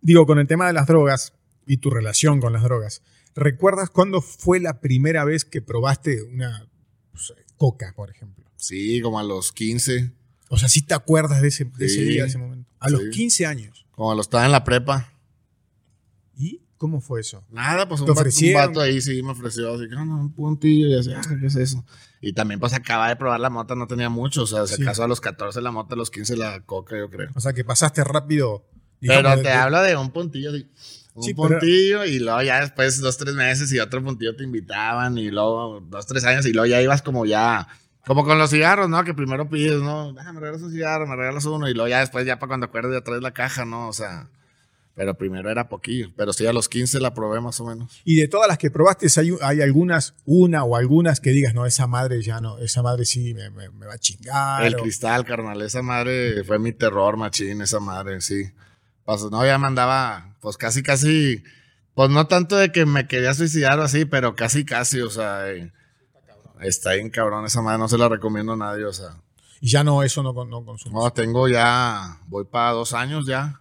[0.00, 1.32] digo, con el tema de las drogas
[1.66, 3.02] y tu relación con las drogas,
[3.34, 6.66] ¿recuerdas cuándo fue la primera vez que probaste una
[7.56, 8.44] coca, por ejemplo?
[8.56, 10.10] Sí, como a los 15,
[10.50, 12.70] O sea, ¿sí te acuerdas de ese, de ese Sí, día, de ese momento?
[12.80, 13.10] A los sí.
[13.10, 13.86] 15 años.
[13.92, 15.12] como lo estaba en la prepa.
[16.38, 17.44] ¿Y cómo fue eso?
[17.50, 20.20] Nada, pues un ¿Te vato, un vato ahí sí me ofreció así, que "Ah, no,
[20.20, 21.84] un puntillo y así, ah, ¿qué es eso?
[22.20, 24.82] Y también pues acaba de probar la mota, no tenía mucho, o sea, si Sí.
[24.82, 27.28] acaso a los 14 la mota, a los 15 la coca, yo creo.
[27.34, 28.64] O sea, que pasaste rápido.
[29.00, 30.66] digamos, Pero te de- hablo de un puntillo, así,
[31.14, 34.42] un Sí, pero- puntillo y luego ya después dos, tres meses y otro puntillo te
[34.42, 37.68] invitaban y luego dos, tres años y luego ya ibas como ya,
[38.06, 39.04] como con los cigarros, ¿no?
[39.04, 40.14] Que primero pides, ¿no?
[40.18, 42.66] Ah, me regalas un cigarro, me regalas uno y luego ya después ya para cuando
[42.66, 43.86] acuerdes ya traes la caja, ¿no?
[43.88, 44.28] O sea,
[44.98, 48.00] pero primero era poquillo, pero sí a los 15 la probé más o menos.
[48.04, 51.66] Y de todas las que probaste, hay, hay algunas, una o algunas que digas, no,
[51.66, 54.64] esa madre ya no, esa madre sí me, me- me va a chingar.
[54.64, 58.50] El o- cristal, carnal, esa madre fue mi terror, machín, esa madre, sí.
[59.04, 61.44] Pues no, ya me andaba, pues casi, casi,
[61.94, 65.48] pues no tanto de que me quería suicidar o así, pero casi, casi, o sea,
[65.48, 65.70] eh,
[66.60, 69.10] está bien cabrón esa madre, no se la recomiendo a nadie, o sea.
[69.60, 70.92] Y ya no, eso no, no consumes.
[70.92, 73.60] No, tengo ya, voy para dos años ya,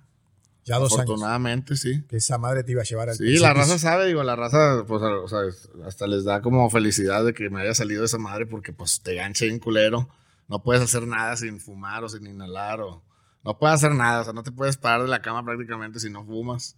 [0.67, 1.03] ya dos años.
[1.03, 2.03] afortunadamente, sí.
[2.09, 4.83] Que esa madre te iba a llevar al Sí, la raza sabe, digo, la raza,
[4.85, 5.39] pues, o sea,
[5.85, 9.15] hasta les da como felicidad de que me haya salido esa madre porque, pues, te
[9.15, 10.09] gancha bien culero.
[10.49, 13.01] No puedes hacer nada sin fumar o sin inhalar o...
[13.43, 16.09] No puedes hacer nada, o sea, no te puedes parar de la cama prácticamente si
[16.09, 16.75] no fumas.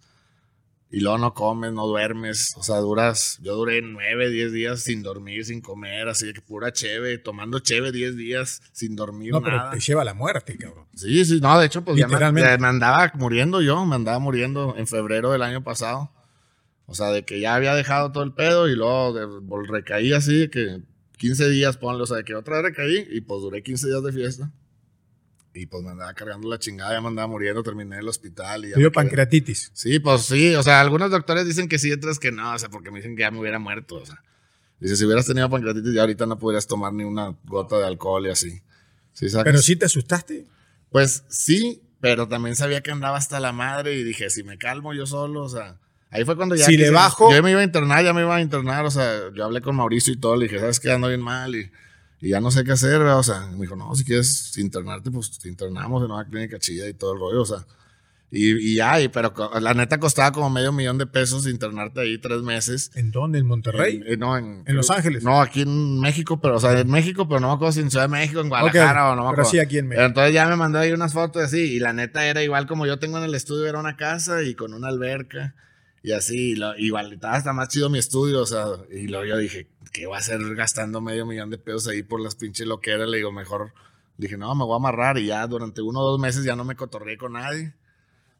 [0.92, 3.38] Y luego no comes, no duermes, o sea, duras...
[3.42, 7.92] Yo duré nueve, diez días sin dormir, sin comer, así que pura cheve, tomando cheve
[7.92, 9.70] diez días sin dormir No, pero nada.
[9.70, 10.86] te lleva a la muerte, cabrón.
[10.96, 12.50] Sí, sí, no, de hecho, pues ya me, Literalmente.
[12.50, 16.10] ya me andaba muriendo yo, me andaba muriendo en febrero del año pasado.
[16.86, 20.40] O sea, de que ya había dejado todo el pedo y luego de- recaí así,
[20.40, 20.80] de que
[21.18, 24.02] 15 días, ponle, o sea, de que otra vez recaí y pues duré 15 días
[24.02, 24.50] de fiesta.
[25.52, 28.64] Y pues me andaba cargando la chingada, ya me andaba muriendo, terminé en el hospital
[28.66, 29.70] y ya pancreatitis.
[29.74, 32.68] Sí, pues sí, o sea, algunos doctores dicen que sí, otros que no, o sea,
[32.68, 34.22] porque me dicen que ya me hubiera muerto, o sea.
[34.78, 38.26] Dice, si hubieras tenido pancreatitis ya ahorita no podrías tomar ni una gota de alcohol
[38.26, 38.62] y así.
[39.12, 39.26] ¿Sí?
[39.44, 40.46] Pero sí te asustaste.
[40.90, 44.94] Pues sí, pero también sabía que andaba hasta la madre y dije, si me calmo
[44.94, 45.78] yo solo, o sea,
[46.10, 46.64] ahí fue cuando ya...
[46.66, 49.30] Si le bajo- Yo me iba a internar, ya me iba a internar, o sea,
[49.34, 50.90] yo hablé con Mauricio y todo, le dije, ¿sabes qué?
[50.92, 51.70] Ando bien mal y,
[52.20, 53.18] y ya no sé qué hacer, ¿verdad?
[53.18, 56.88] o sea, me dijo, no, si quieres internarte, pues te internamos en una clínica chida
[56.88, 57.64] y todo el rollo, o sea,
[58.32, 62.16] y, y ya, y, pero la neta costaba como medio millón de pesos internarte ahí
[62.18, 62.92] tres meses.
[62.94, 63.40] ¿En dónde?
[63.40, 63.96] ¿En Monterrey?
[64.06, 65.24] En- eh, no, en, ¿En Los Ángeles?
[65.24, 67.90] No, aquí en México, pero, o sea, en México, pero no me acuerdo si en
[67.90, 69.50] Ciudad de México, en Guadalajara o no me pero acuerdo.
[69.50, 69.98] sí aquí en México.
[69.98, 72.86] Pero entonces ya me mandó ahí unas fotos así, y la neta era igual como
[72.86, 75.54] yo tengo en el estudio, era una casa y con una alberca,
[76.02, 79.24] y así, y lo- igual estaba hasta más chido mi estudio, o sea, y luego
[79.26, 82.66] yo dije, ¿qué voy a hacer gastando medio millón de pesos ahí por las pinches
[82.66, 83.08] loqueras?
[83.08, 83.72] Le digo, mejor,
[84.16, 86.64] dije, no, me voy a amarrar, y ya durante uno o dos meses ya no
[86.64, 87.74] me cotorré con nadie.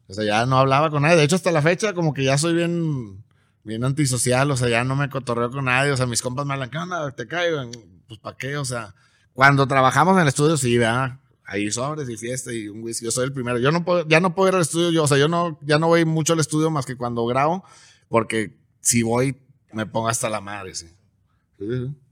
[0.07, 1.15] O sea, ya no hablaba con nadie.
[1.15, 3.23] De hecho, hasta la fecha, como que ya soy bien,
[3.63, 4.51] bien antisocial.
[4.51, 5.91] O sea, ya no me cotorreo con nadie.
[5.93, 6.79] O sea, mis compas me hablan, ¿qué?
[7.15, 7.71] ¿Te caigo?
[8.09, 8.57] Pues, ¿para qué?
[8.57, 8.93] O sea,
[9.33, 11.19] cuando trabajamos en el estudio, sí, ¿verdad?
[11.51, 13.03] Ahí sobres y fiesta y un whisky.
[13.03, 13.59] Yo soy el primero.
[13.59, 14.89] Yo no puedo, ya no puedo ir al estudio.
[14.89, 17.65] Yo, o sea, yo no, ya no voy mucho al estudio más que cuando grabo.
[18.07, 19.35] Porque si voy,
[19.73, 20.87] me pongo hasta la madre, sí.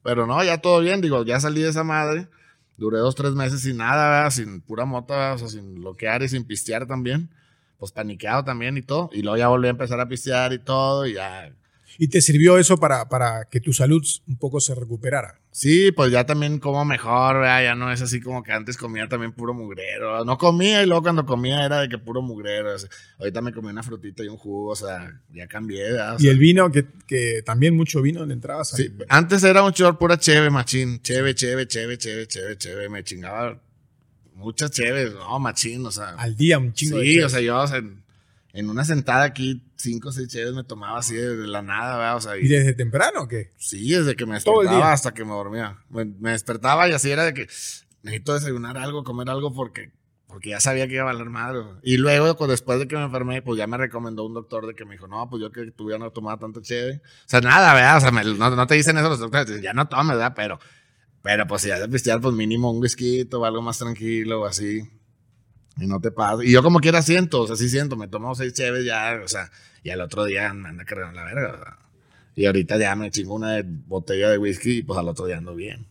[0.03, 0.99] Pero no, ya todo bien.
[0.99, 2.27] Digo, ya salí de esa madre.
[2.75, 4.29] Duré dos, tres meses sin nada.
[4.29, 7.29] Sin pura mota, o sea, sin bloquear y sin pistear también.
[7.77, 9.09] Pues paniqueado también y todo.
[9.13, 11.07] Y luego ya volví a empezar a pistear y todo.
[11.07, 11.55] Y ya.
[11.97, 15.38] ¿Y te sirvió eso para, para que tu salud un poco se recuperara?
[15.51, 17.63] Sí, pues ya también como mejor, ¿verdad?
[17.63, 20.23] Ya no es así como que antes comía también puro mugrero.
[20.23, 22.75] No comía y luego cuando comía era de que puro mugrero.
[22.75, 26.15] o sea, ahorita me comí una frutita y un jugo, o sea, ya cambié, ¿verdad?
[26.15, 28.69] O y el vino, que, que también mucho vino le entrabas.
[28.69, 31.01] Sí, antes era un chor pura cheve, machín.
[31.01, 32.87] Cheve, cheve, cheve, cheve, cheve, cheve.
[32.87, 33.59] Me chingaba
[34.35, 36.09] muchas cheves, no, machín, o sea.
[36.11, 37.81] Al día un chingo Sí, o sea, yo o sea,
[38.59, 41.97] en, una sentada aquí, cinco o seis cheves me tomaba así de, de la nada,
[41.97, 42.17] ¿verdad?
[42.17, 43.51] O sea, y, ¿Y desde temprano o qué?
[43.57, 45.77] sí, desde que me despertaba hasta que me dormía.
[45.89, 47.47] Me, me despertaba y así era de que
[48.03, 49.91] necesito desayunar algo, comer algo porque,
[50.27, 51.59] porque ya sabía que iba a valer madre.
[51.83, 54.75] Y luego, pues, después de que me enfermé, pues ya me recomendó un doctor de
[54.75, 57.01] que me dijo, no, pues yo que tuviera no tomaba tanta cheve.
[57.03, 57.97] O sea, nada, ¿verdad?
[57.97, 60.33] O sea, me- no, no te dicen eso los doctores, dicen, ya no tomes, ¿verdad?
[60.35, 60.59] Pero,
[61.21, 64.45] pero pues si ya de pistear, pues mínimo un whisky o algo más tranquilo o
[64.45, 64.81] así.
[65.77, 66.43] Y no te pasa.
[66.43, 69.27] Y yo como quiera siento, o sea, sí siento, me tomo seis cheves ya, o
[69.27, 69.51] sea,
[69.83, 71.77] y al otro día me anda cargando la verga, o sea.
[72.35, 75.55] Y ahorita ya me chingo una botella de whisky y pues al otro día ando
[75.55, 75.87] bien.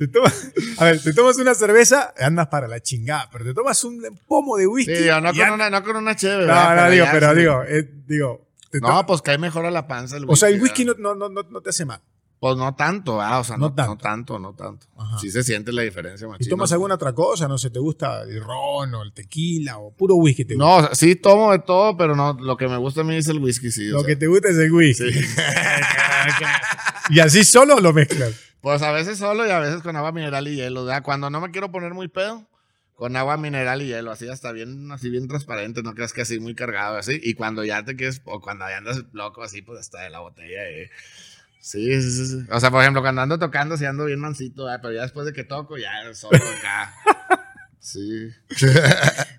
[0.00, 3.84] Te tomas, a ver, te tomas una cerveza, andas para la chingada, pero te tomas
[3.84, 4.96] un pomo de whisky.
[4.96, 6.46] Sí, digo, no, con una, no con una chévere.
[6.46, 7.38] No, no, digo, ya, pero sí.
[7.38, 8.48] digo, eh, digo.
[8.70, 10.32] te No, pues cae mejor a la panza el whisky.
[10.32, 12.00] o sea, el whisky no, no, no, no te hace mal.
[12.40, 13.40] Pues no tanto, ¿verdad?
[13.40, 13.92] O sea, No no, tanto.
[13.94, 14.86] no tanto, no tanto.
[15.20, 16.48] Sí se siente la diferencia, ¿Y machín.
[16.48, 17.46] tomas No- alguna otra cosa?
[17.46, 20.64] No sé, ¿te gusta el ron o el tequila o puro whisky te gusta?
[20.66, 23.14] No, o sea, sí tomo de todo, pero no, lo que me gusta a mí
[23.16, 23.88] es el whisky, sí.
[23.88, 24.06] Lo sea.
[24.08, 25.12] que te gusta es el whisky.
[25.12, 25.20] Sí.
[27.10, 28.34] y así solo lo mezclas.
[28.62, 30.84] Pues a veces solo y a veces con agua mineral y hielo.
[30.86, 31.02] ¿verdad?
[31.02, 32.46] Cuando no me quiero poner muy pedo,
[32.94, 36.38] con agua mineral y hielo, así hasta bien, así bien transparente, no creas que así
[36.40, 37.18] muy cargado, así.
[37.22, 40.20] Y cuando ya te quieres, o cuando ya andas loco, así, pues hasta de la
[40.20, 40.68] botella.
[40.68, 40.90] eh.
[41.60, 42.38] Sí, sí, sí.
[42.50, 45.32] O sea, por ejemplo, cuando ando tocando, sí ando bien mansito, pero ya después de
[45.32, 46.94] que toco, ya solo acá.
[47.82, 48.28] Sí,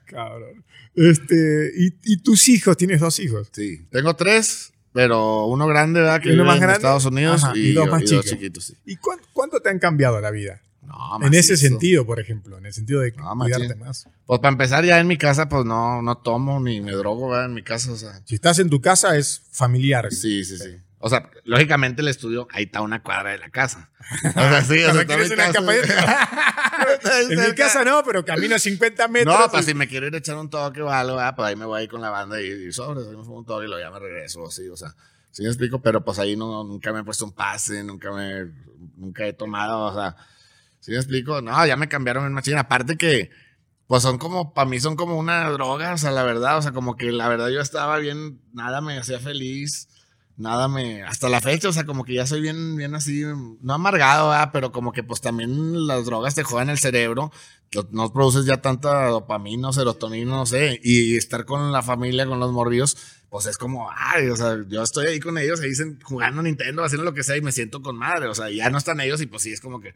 [0.05, 0.65] Cabrón.
[0.95, 2.75] Este, ¿y, y tus hijos?
[2.75, 3.49] ¿Tienes dos hijos?
[3.51, 3.85] sí.
[3.91, 6.21] Tengo tres, pero uno grande, ¿verdad?
[6.21, 6.77] Que ¿Y uno vive más en grande?
[6.77, 8.73] Estados Unidos Ajá, y, y dos más y chiquitos, sí.
[8.85, 10.59] ¿Y cuán- cuánto te han cambiado la vida?
[10.81, 14.09] No, en ese sentido, por ejemplo, en el sentido de No, cuidarte más.
[14.25, 17.45] Pues para empezar, ya en mi casa, pues no, no tomo ni me drogo, ¿verdad?
[17.45, 18.19] En mi casa, o sea.
[18.25, 20.11] Si estás en tu casa es familiar.
[20.11, 20.77] Sí, sí, sí.
[21.01, 23.89] O sea, lógicamente el estudio, ahí está una cuadra de la casa.
[24.29, 26.29] O sea, sí, o sea, está mi casa.
[27.29, 29.39] En mi casa no, pero camino 50 metros.
[29.39, 31.35] No, pues y- si me quiero ir a echar un toque o algo, ¿verdad?
[31.35, 33.65] pues ahí me voy con la banda y, y sobres, ahí me fumo un toque
[33.65, 34.93] y luego ya me regreso, así, o sea,
[35.29, 38.51] sí me explico, pero pues ahí no, nunca me he puesto un pase, nunca me,
[38.97, 40.15] nunca he tomado, o sea,
[40.79, 43.29] sí me explico, no, ya me cambiaron en machina, aparte que,
[43.87, 46.71] pues son como, para mí son como una droga, o sea, la verdad, o sea,
[46.71, 49.87] como que la verdad yo estaba bien, nada me hacía feliz,
[50.41, 53.23] nada me, hasta la fecha, o sea, como que ya soy bien, bien así,
[53.61, 54.49] no amargado, ¿verdad?
[54.51, 57.31] pero como que pues también las drogas te jodan el cerebro,
[57.91, 62.51] no- produces ya tanta dopamina, serotonina, no sé, y estar con la familia, con los
[62.51, 62.97] morrillos,
[63.29, 66.83] pues es como, ay, o sea, yo estoy ahí con ellos, ahí dicen, jugando Nintendo,
[66.83, 69.21] haciendo lo que sea, y me siento con madre, o sea, ya no están ellos,
[69.21, 69.93] y pues sí, es como que,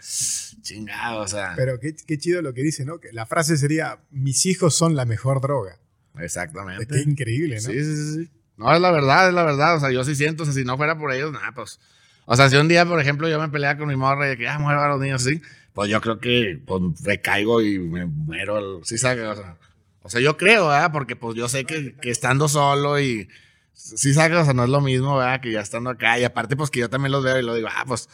[0.61, 2.99] chingado, o sea, Pero qué, qué chido lo que dice, ¿no?
[2.99, 5.77] Que la frase sería, mis hijos son la mejor droga.
[6.17, 6.87] exactamente.
[6.87, 7.61] Qué increíble, ¿no?
[7.61, 8.29] Sí, sí, sí.
[8.57, 9.75] No, es la verdad, es la verdad.
[9.75, 11.79] O sea, yo sí siento, o sea, si no fuera por ellos, nada, pues.
[12.25, 14.37] O sea, si un día, por ejemplo, yo me peleaba con mi morra y de
[14.37, 15.41] que ya muero a los niños así,
[15.73, 18.81] pues yo creo que pues, recaigo y me muero.
[18.83, 19.57] Sí, sabe, o sea,
[20.01, 20.91] o sea, yo creo, ¿verdad?
[20.91, 23.27] Porque pues yo sé que, que estando solo y.
[23.73, 25.41] Sí, sabe, o sea, no es lo mismo, ¿verdad?
[25.41, 26.17] Que ya estando acá.
[26.17, 28.09] Y aparte, pues que yo también los veo y lo digo, ah, pues.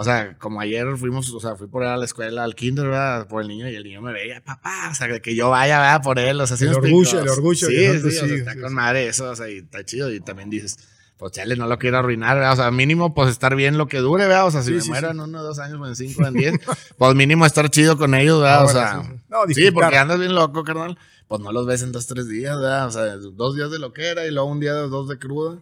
[0.00, 2.84] O sea, como ayer fuimos, o sea, fui por él a la escuela, al kinder,
[2.86, 3.26] ¿verdad?
[3.26, 5.80] Por el niño y el niño me veía, papá, o sea, de que yo vaya,
[5.80, 6.02] ¿verdad?
[6.04, 8.26] Por él, o sea, ¿sí El orgullo, el orgullo Sí, que son sí, tus o
[8.28, 8.74] sea, está sí, con sí.
[8.76, 10.12] madre eso, o sea, y está chido.
[10.12, 10.78] Y también dices,
[11.16, 12.52] pues chale, no lo quiero arruinar, ¿verdad?
[12.52, 14.46] O sea, mínimo, pues estar bien lo que dure, ¿verdad?
[14.46, 15.14] O sea, si Sí, me sí, muero sí.
[15.14, 16.54] en uno, dos años, o en cinco, en diez,
[16.96, 18.60] pues mínimo estar chido con ellos, ¿verdad?
[18.60, 19.20] Ah, o sea, sí, sí.
[19.28, 20.96] No, sí, porque andas bien loco, carnal.
[21.26, 22.86] Pues no los ves en dos, tres días, ¿verdad?
[22.86, 25.58] O sea, dos días de loquera y luego un día, dos de cruda.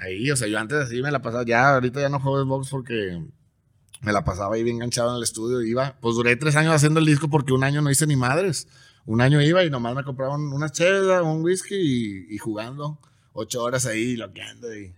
[0.00, 2.70] Ahí, o sea, yo antes así me la pasaba, ya ahorita ya no juego Xbox
[2.70, 3.22] porque
[4.02, 5.60] me la pasaba ahí bien enganchado en el estudio.
[5.62, 8.66] Iba, pues duré tres años haciendo el disco porque un año no hice ni madres.
[9.06, 12.98] Un año iba y nomás me compraban una chela, un whisky y, y jugando
[13.32, 14.92] ocho horas ahí loqueando y,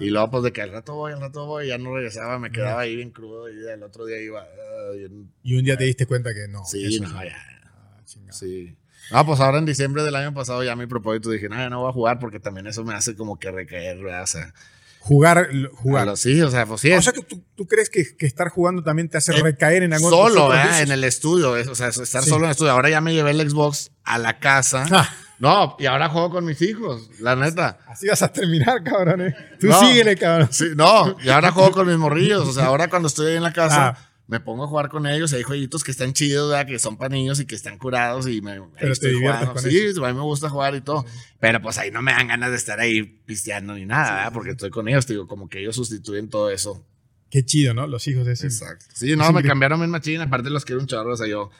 [0.00, 2.50] y luego pues de que al rato voy, al rato voy, ya no regresaba, me
[2.50, 4.42] quedaba ahí bien crudo y el otro día iba.
[4.42, 6.64] ah, bien- Y un día te diste cuenta que no.
[6.64, 7.36] sí, no, ya.
[7.64, 8.00] Ah.
[8.32, 8.76] Sí.
[9.10, 11.80] No, pues ahora en diciembre del año pasado ya mi propósito dije, no, ya no
[11.80, 14.22] voy a jugar porque también eso me hace como que recaer, ¿verdad?
[14.22, 14.52] O sea,
[14.98, 16.04] Jugar, jugar.
[16.08, 16.90] lo- sí, o sea, pues sí.
[16.90, 19.84] O sea que tú, tú crees que, que estar jugando también te hace Eh, recaer
[19.84, 20.82] en algún solo, ¿verdad?
[20.82, 22.28] En el estudio, es- o sea, estar Sí.
[22.28, 22.72] solo en el estudio.
[22.72, 24.84] Ahora ya me llevé el Xbox a la casa.
[24.90, 25.08] Ah.
[25.38, 27.78] No, y ahora juego con mis hijos, la neta.
[27.86, 29.20] Así vas a terminar, cabrón.
[29.20, 29.34] ¿eh?
[29.60, 29.78] Tú No.
[29.78, 30.48] síguele, cabrón.
[30.50, 32.48] Sí, no, y ahora juego con mis morrillos.
[32.48, 33.98] O sea, ahora cuando estoy ahí en la casa, Ah.
[34.28, 35.32] Me pongo a jugar con ellos.
[35.32, 36.66] Hay jueguitos que están chidos, ¿verdad?
[36.66, 39.52] Que son para niños y que están curados y me te estoy jugando.
[39.52, 41.04] con Sí, a mí me gusta jugar y todo.
[41.38, 44.32] Pero pues ahí no me dan ganas de estar ahí pisteando ni nada, ¿verdad?
[44.32, 46.84] Porque estoy con ellos, te digo, como que ellos sustituyen todo eso.
[47.30, 47.86] Qué chido, ¿no?
[47.86, 48.46] Los hijos de ese.
[48.46, 48.86] Exacto.
[48.94, 49.48] Sí, no, Es me increíble.
[49.48, 50.20] cambiaron bien machín.
[50.20, 51.50] Aparte los quiero un chorro, o sea, yo,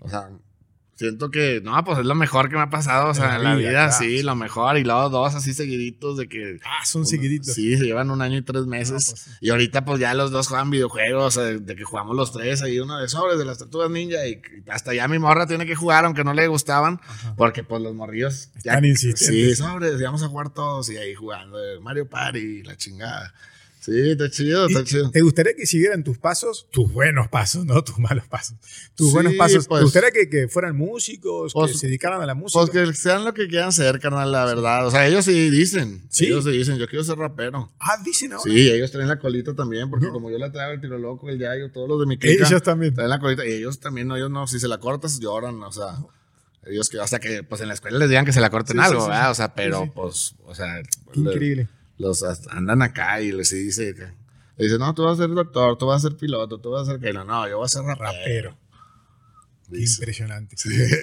[0.00, 0.30] o sea,
[0.94, 3.54] siento que, no, pues es lo mejor que me ha pasado, o sea, En la
[3.54, 3.92] vida, claro.
[3.92, 4.76] sí, lo mejor.
[4.78, 6.60] Y luego dos así seguiditos de que...
[6.64, 7.54] Ah, son seguiditos.
[7.54, 9.10] Sí, se llevan un año y tres meses.
[9.10, 9.30] pues sí.
[9.40, 12.62] Y ahorita pues ya los dos juegan videojuegos, o sea, de que jugamos los tres,
[12.62, 15.74] ahí uno de sobres de las tortugas ninja y hasta ya mi morra tiene que
[15.74, 17.00] jugar aunque no le gustaban,
[17.36, 18.72] porque pues los morrillos ya...
[18.72, 19.26] Están insistentes.
[19.26, 23.34] Sí, sobres, ya vamos a jugar todos y ahí jugando eh, Mario Party, la chingada.
[23.84, 25.10] Sí, está chido, ¿Y está chido.
[25.10, 26.68] ¿Te gustaría que siguieran tus pasos?
[26.70, 28.56] Tus buenos pasos, no tus malos pasos.
[28.94, 29.66] Tus Sí, buenos pasos.
[29.66, 29.80] pues.
[29.80, 32.60] ¿Te gustaría que, que fueran músicos, que Pues- se dedicaran a la música?
[32.64, 34.86] Pues que sean lo que quieran ser, carnal, la verdad.
[34.86, 36.00] O sea, ellos sí dicen.
[36.10, 36.26] Sí.
[36.26, 37.72] Ellos sí dicen, yo quiero ser rapero.
[37.80, 38.44] ah, dicen ahora.
[38.52, 40.12] Sí, ellos traen la colita también, porque No.
[40.12, 42.46] como yo la traigo el tiro loco, el yayo, todos los de mi clica.
[42.46, 42.94] Ellos también.
[42.94, 45.72] Traen la colita y ellos también, no, ellos no, si se la cortas lloran, o
[45.72, 45.96] sea,
[46.66, 48.82] ellos que hasta que pues en la escuela les digan que se la corten Sí,
[48.84, 49.32] algo, ¿verdad?
[49.32, 50.80] O sea, pero pues, o sea,
[51.12, 51.68] Qué le- increíble.
[52.02, 54.22] Los andan acá y les dice que
[54.58, 56.92] Dice, no, tú vas a ser doctor, tú vas a ser piloto, tú vas a
[56.92, 58.56] ser que no, no, yo voy a ser rapero.
[59.68, 60.02] Dice.
[60.02, 60.56] Impresionante.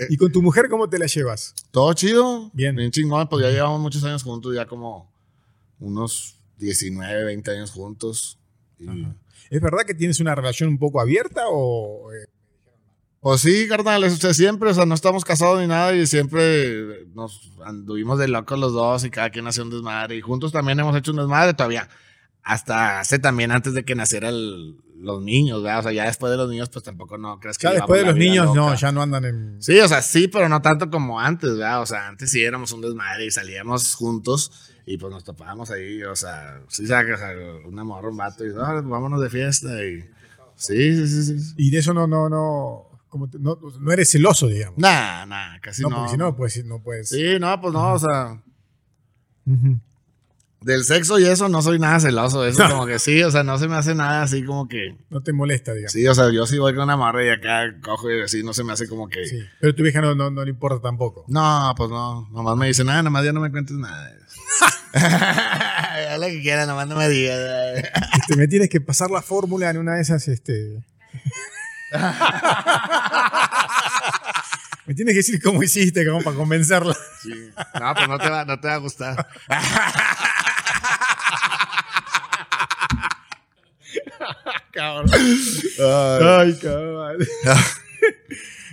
[0.09, 1.55] ¿Y con tu mujer cómo te la llevas?
[1.71, 2.51] Todo chido.
[2.53, 2.75] Bien.
[2.75, 3.27] Bien chingón.
[3.27, 5.11] Pues ya llevamos muchos años juntos, ya como
[5.79, 8.37] unos 19, 20 años juntos.
[8.77, 9.07] Y-
[9.49, 12.11] ¿Es verdad que tienes una relación un poco abierta o...?
[13.22, 17.05] Pues sí, carnal, o sea, siempre, o sea, no estamos casados ni nada y siempre
[17.13, 20.80] nos anduvimos de locos los dos y cada quien hacía un desmadre y juntos también
[20.80, 21.89] hemos hecho un desmadre todavía.
[22.43, 24.34] Hasta hace también antes de que nacieran
[25.01, 25.80] los niños, ¿verdad?
[25.80, 27.67] O sea, ya después de los niños, pues tampoco no crees que.
[27.67, 29.61] ya después de los niños, no, ya no andan en...
[29.61, 31.82] Sí, o sea, sí, pero no tanto como antes, ¿verdad?
[31.82, 36.01] O sea, antes sí éramos un desmadre y salíamos juntos y pues nos topábamos ahí,
[36.03, 37.32] o sea, sí, sacas a
[37.67, 40.09] una morra, un vato y "Ah, vámonos de fiesta y.
[40.55, 41.53] Sí, sí, sí, sí.
[41.57, 42.88] Y de eso no, no, no...
[43.10, 44.78] como te- no, no eres celoso, digamos.
[44.78, 45.95] Nah, nah, casi no, no.
[45.97, 47.10] porque si no, pues no puedes...
[47.10, 48.41] Sí, no, pues no, o sea,
[50.62, 52.45] del sexo y eso no soy nada celoso.
[52.45, 54.97] Eso como que sí, o sea, no se me hace nada así como que.
[55.10, 55.93] No te molesta, digamos.
[55.93, 58.53] Sí, o sea, yo sí voy con una morra y acá cojo y así no
[58.53, 59.26] se me hace como que.
[59.26, 59.39] Sí.
[59.62, 61.26] Pero tu vieja no, no, no le importa tampoco.
[61.30, 62.28] No, pues no.
[62.32, 64.12] Nomás me dice, nada, nomás ya no me cuentes nada.
[64.93, 67.39] Haz lo que quieras, nomás no me digas.
[68.20, 70.84] Este, me tienes que pasar la fórmula en una de esas, este...
[74.85, 76.95] me tienes que decir cómo hiciste, como para convencerla.
[77.21, 77.49] Sí.
[77.79, 79.27] No, pues no te va, no te va a gustar.
[84.71, 85.09] Cabrón.
[85.13, 86.25] Ay.
[86.39, 87.17] Ay, cabrón.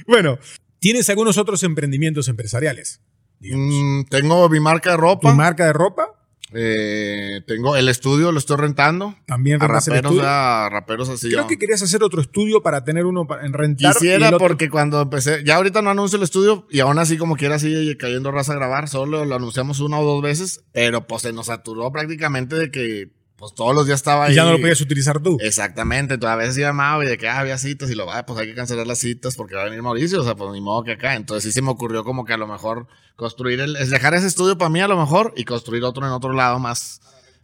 [0.07, 0.39] bueno,
[0.79, 3.01] ¿tienes algunos otros emprendimientos empresariales?
[3.41, 5.35] Mm, tengo mi marca de ¿Tu ropa.
[5.35, 6.09] marca de ropa?
[6.53, 9.15] Eh, tengo el estudio, lo estoy rentando.
[9.27, 11.29] También A el raperos, a raperos así.
[11.29, 11.47] Creo yo.
[11.49, 13.95] que querías hacer otro estudio para tener uno en rentar.
[13.95, 17.59] Quisiera porque cuando empecé, ya ahorita no anuncio el estudio y aún así como quiera
[17.59, 21.33] sigue cayendo raza a grabar, solo lo anunciamos una o dos veces, pero pues se
[21.33, 24.33] nos saturó prácticamente de que pues todos los días estaba ahí.
[24.33, 25.37] y ya no lo podías utilizar tú.
[25.41, 28.25] Exactamente, entonces a veces iba Mau y de que ah, había citas y lo va,
[28.25, 30.61] pues hay que cancelar las citas porque va a venir Mauricio, o sea, pues ni
[30.61, 31.15] modo que acá.
[31.15, 34.27] Entonces sí se me ocurrió como que a lo mejor construir el, es dejar ese
[34.27, 37.01] estudio para mí a lo mejor y construir otro en otro lado más,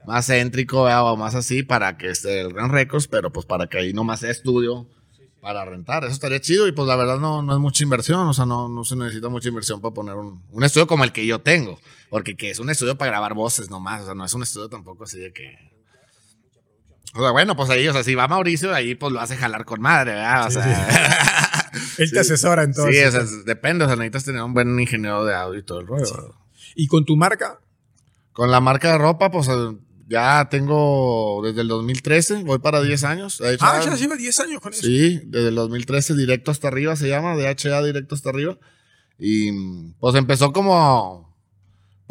[0.06, 1.12] más céntrico ¿verdad?
[1.12, 4.20] o más así para que esté el Gran Records, pero pues para que ahí nomás
[4.20, 4.86] sea estudio
[5.42, 6.04] para rentar.
[6.04, 8.68] Eso estaría chido y pues la verdad no, no es mucha inversión, o sea, no,
[8.68, 11.78] no se necesita mucha inversión para poner un, un estudio como el que yo tengo,
[12.08, 14.70] porque que es un estudio para grabar voces nomás, o sea, no es un estudio
[14.70, 15.71] tampoco así de que...
[17.14, 19.64] O sea, bueno, pues ahí, o sea, si va Mauricio, ahí pues lo hace jalar
[19.64, 20.46] con madre, ¿verdad?
[20.46, 23.18] O Sí, sea, Él te asesora en todo sí, eso.
[23.18, 25.86] o sea, depende, o sea, necesitas tener un buen ingeniero de audio y todo el
[25.86, 26.34] rollo.
[26.74, 27.58] Y con tu marca,
[28.32, 29.76] Con la marca de ropa, pues eh,
[30.08, 33.42] ya tengo desde el 2013, voy para 10 años.
[33.60, 34.82] Ah, ya lleva 10 años con eso.
[34.82, 38.56] Sí, desde el 2013 directo hasta arriba se llama, DHA directo hasta arriba.
[39.18, 39.52] Y
[40.00, 41.31] pues empezó como,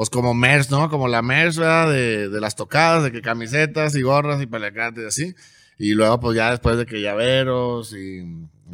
[0.01, 0.89] pues como merch, ¿no?
[0.89, 1.91] Como la merch, ¿verdad?
[1.91, 5.35] De, de las tocadas, de que camisetas y gorras y paliacates y así.
[5.77, 8.23] Y luego pues ya después de que llaveros y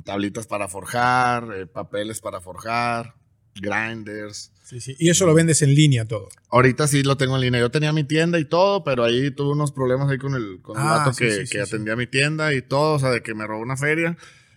[0.05, 3.15] tablitas para forjar, eh, papeles para forjar,
[3.55, 4.53] grinders.
[4.63, 4.95] Sí, sí.
[4.99, 6.29] Y eso lo vendes en línea todo.
[6.49, 7.59] Ahorita sí lo tengo en línea.
[7.59, 10.77] Yo tenía mi tienda y todo, pero ahí tuve unos problemas ahí con el, con
[10.77, 13.09] el Ah, vato sí, que, sí, que sí, atendía mi tienda y todo, o sea,
[13.09, 14.15] de que me robó una feria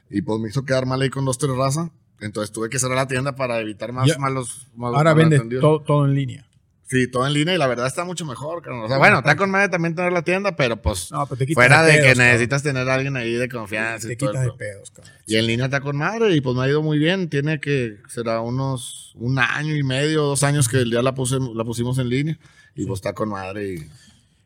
[0.08, 1.90] y pues me hizo quedar mal ahí con dos, tres razas.
[2.20, 4.18] Entonces tuve que cerrar la tienda para evitar más Ya.
[4.18, 6.46] malos, malos Ahora vendes todo en línea.
[6.90, 8.62] Sí, todo en línea y la verdad está mucho mejor.
[8.62, 8.84] carnal.
[8.84, 11.46] O sea, bueno, está con madre también tener la tienda, pero pues No, pero te
[11.46, 12.26] quitas fuera de pedos, que cabrón.
[12.26, 14.56] necesitas tener a alguien ahí de confianza Te y todo quitas de eso.
[14.56, 15.14] pedos, cabrón.
[15.26, 17.28] Y en línea está con madre y pues me ha ido muy bien.
[17.30, 21.62] Tiene que, será unos un año y medio, dos años que ya la, puse, la
[21.64, 22.38] pusimos en línea
[22.74, 23.74] y pues está con madre.
[23.74, 23.86] Y,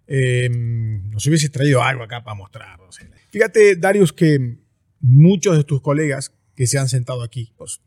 [0.06, 2.78] Eh, nos hubieses traído algo acá para mostrar.
[2.78, 3.08] no sé.
[3.30, 4.58] Fíjate, Darius, que
[5.00, 7.80] muchos de tus colegas que se han sentado aquí, pues,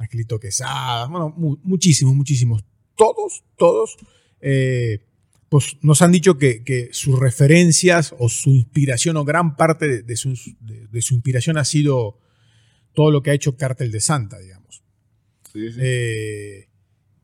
[0.00, 2.64] Angelito Quesada, bueno, mu- muchísimos, muchísimos,
[2.96, 3.96] todos, todos,
[4.40, 5.06] eh,
[5.48, 10.02] pues nos han dicho que, que sus referencias o su inspiración o gran parte de,
[10.02, 12.18] de sus- de- de su inspiración ha sido
[12.94, 14.82] todo lo que ha hecho Cártel de Santa, digamos.
[15.52, 15.78] sí, sí.
[15.82, 16.68] Eh,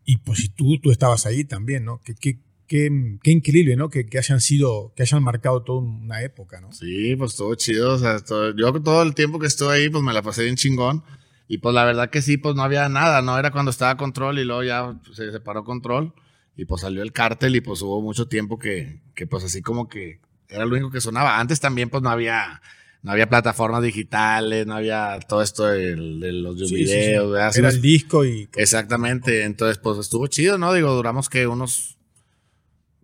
[0.05, 2.01] y pues si tú, tú estabas ahí también, ¿no?
[2.05, 3.89] Qué, qué, qué- qué increíble, ¿no?
[3.89, 6.73] Que, que hayan sido, que hayan marcado toda una época, ¿no?
[6.73, 7.95] Sí, pues todo chido.
[7.95, 10.57] O sea, todo- yo todo el tiempo que estuve ahí, pues me la pasé bien
[10.57, 11.03] chingón.
[11.49, 13.39] Y pues la verdad que sí, pues no había nada, ¿no?
[13.39, 16.13] Era cuando estaba Control y luego ya se separó Control.
[16.57, 19.89] Y pues salió el cártel y pues hubo mucho tiempo que, que pues así como
[19.89, 21.39] que era lo único que sonaba.
[21.39, 22.63] Antes también pues no había,
[23.03, 26.85] no había plataformas digitales, no había todo esto de, de los Sí, sí, sí.
[26.85, 27.39] videos.
[27.39, 28.49] Así Era nos- el disco y...
[28.57, 30.73] Exactamente, entonces pues estuvo chido, ¿no?
[30.73, 31.99] Digo, duramos que unos,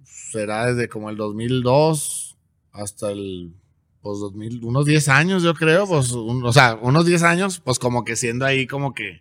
[0.05, 2.36] será desde como el 2002
[2.72, 3.53] hasta el,
[4.03, 7.78] pues 2000, unos 10 años yo creo, pues, un- o sea, unos 10 años, pues
[7.78, 9.20] como que siendo ahí como que,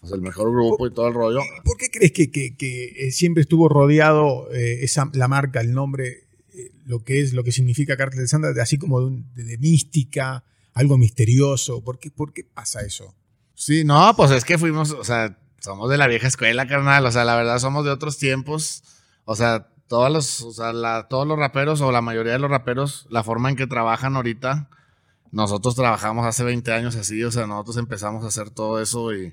[0.00, 1.40] pues el mejor grupo y todo el rollo.
[1.64, 5.72] ¿Por qué crees que, que- que, eh, siempre estuvo rodeado eh, esa, la marca, el
[5.72, 9.56] nombre, eh, lo que es, lo que significa Cártel de Santa, de, así como de,
[9.58, 10.44] mística,
[10.74, 11.82] algo misterioso?
[11.82, 13.14] ¿Por qué, ¿Por qué pasa eso?
[13.54, 17.06] Sí, no, pues es que fuimos, o sea, somos de la vieja escuela, carnal.
[17.06, 18.82] O sea, la verdad somos de otros tiempos.
[19.24, 23.06] O sea, todos los, o sea, todos los raperos o la mayoría de los raperos,
[23.10, 24.68] la forma en que trabajan ahorita,
[25.30, 29.32] nosotros trabajamos hace 20 años así, o sea, nosotros empezamos a hacer todo eso y,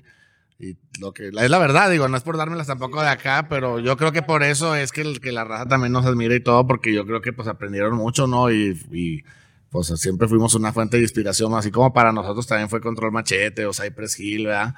[1.00, 3.96] lo que es la verdad, digo, no es por dármelas tampoco de acá, pero yo
[3.96, 6.94] creo que por eso es que, que la raza también nos admira y todo, porque
[6.94, 8.48] yo creo que pues aprendieron mucho, ¿no?
[8.48, 9.24] Y, y
[9.68, 13.66] pues siempre fuimos una fuente de inspiración, así como para nosotros también fue Control Machete
[13.66, 14.76] o Cypress Hill, ¿verdad?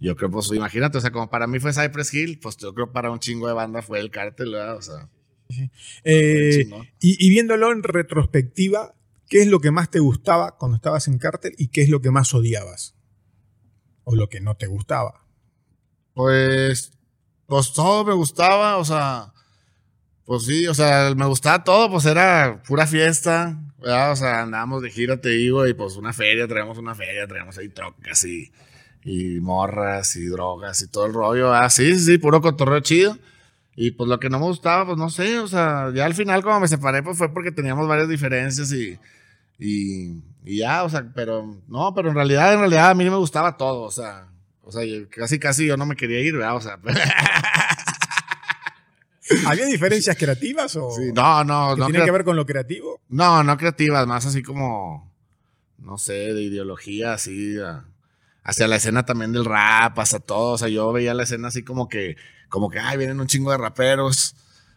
[0.00, 2.90] Yo creo, pues imagínate, o sea, como para mí fue Cypress Hill, pues yo creo
[2.90, 4.76] para un chingo de banda fue el cártel, ¿verdad?
[4.76, 5.10] O sea.
[6.04, 6.68] Eh,
[7.00, 8.94] y, viéndolo en retrospectiva,
[9.28, 12.00] ¿qué es lo que más te gustaba cuando estabas en cártel y qué es lo
[12.00, 12.94] que más odiabas?
[14.04, 15.24] O lo que no te gustaba.
[16.14, 16.92] Pues,
[17.46, 19.32] pues todo me gustaba, o sea,
[20.24, 24.12] pues sí, o sea, me gustaba todo, pues era pura fiesta, ¿verdad?
[24.12, 27.56] O sea, andábamos de gira, te digo, y pues una feria, traíamos una feria, traíamos
[27.58, 28.50] ahí trocas y,
[29.04, 33.16] y morras y drogas y todo el rollo, ah, sí, sí, sí, puro cotorreo chido.
[33.76, 36.42] Y pues lo que no me gustaba, pues no sé, o sea, ya al final
[36.42, 38.98] cuando me separé, pues fue porque teníamos varias diferencias y,
[39.58, 43.16] y, y ya, o sea, pero no, pero en realidad, en realidad a mí me
[43.16, 44.28] gustaba todo, o sea,
[44.62, 46.56] o sea, casi casi yo no me quería ir, ¿verdad?
[46.56, 46.78] O sea,
[49.46, 50.90] ¿Había diferencias creativas o?
[50.92, 51.86] Sí, no, no, que no.
[51.86, 53.00] ¿Tiene que ver con lo creativo?
[53.08, 55.12] No, no creativas, más así como,
[55.78, 57.56] no sé, de ideología, así,
[58.46, 60.52] hacia la escena también del rap, hasta todo.
[60.52, 62.16] O sea, yo veía la escena así como que
[62.48, 64.36] como que, ay, vienen un chingo de raperos,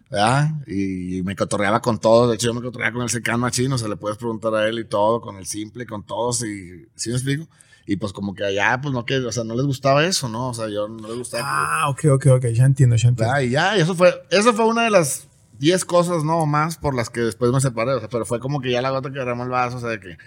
[0.09, 0.49] ¿verdad?
[0.65, 2.29] Y me cotorreaba con todos.
[2.29, 4.67] De hecho, yo me cotorreaba con el secano machino, o sea, le puedes preguntar a
[4.67, 7.47] él y todo, con el simple, con todos, y, ¿sí me explico?
[7.85, 10.49] Y pues como que allá, pues no que, o sea, no les gustaba eso, ¿no?
[10.49, 11.43] O sea, yo no les gustaba.
[11.45, 13.41] Ah, ok, ok, ok, ya entiendo, ya entiendo.
[13.41, 15.27] Y ya, y eso fue, eso fue una de las
[15.59, 18.61] 10 cosas, no más, por las que después me separé, o sea, pero fue como
[18.61, 20.17] que ya la gota que derramó el vaso, o sea, de que,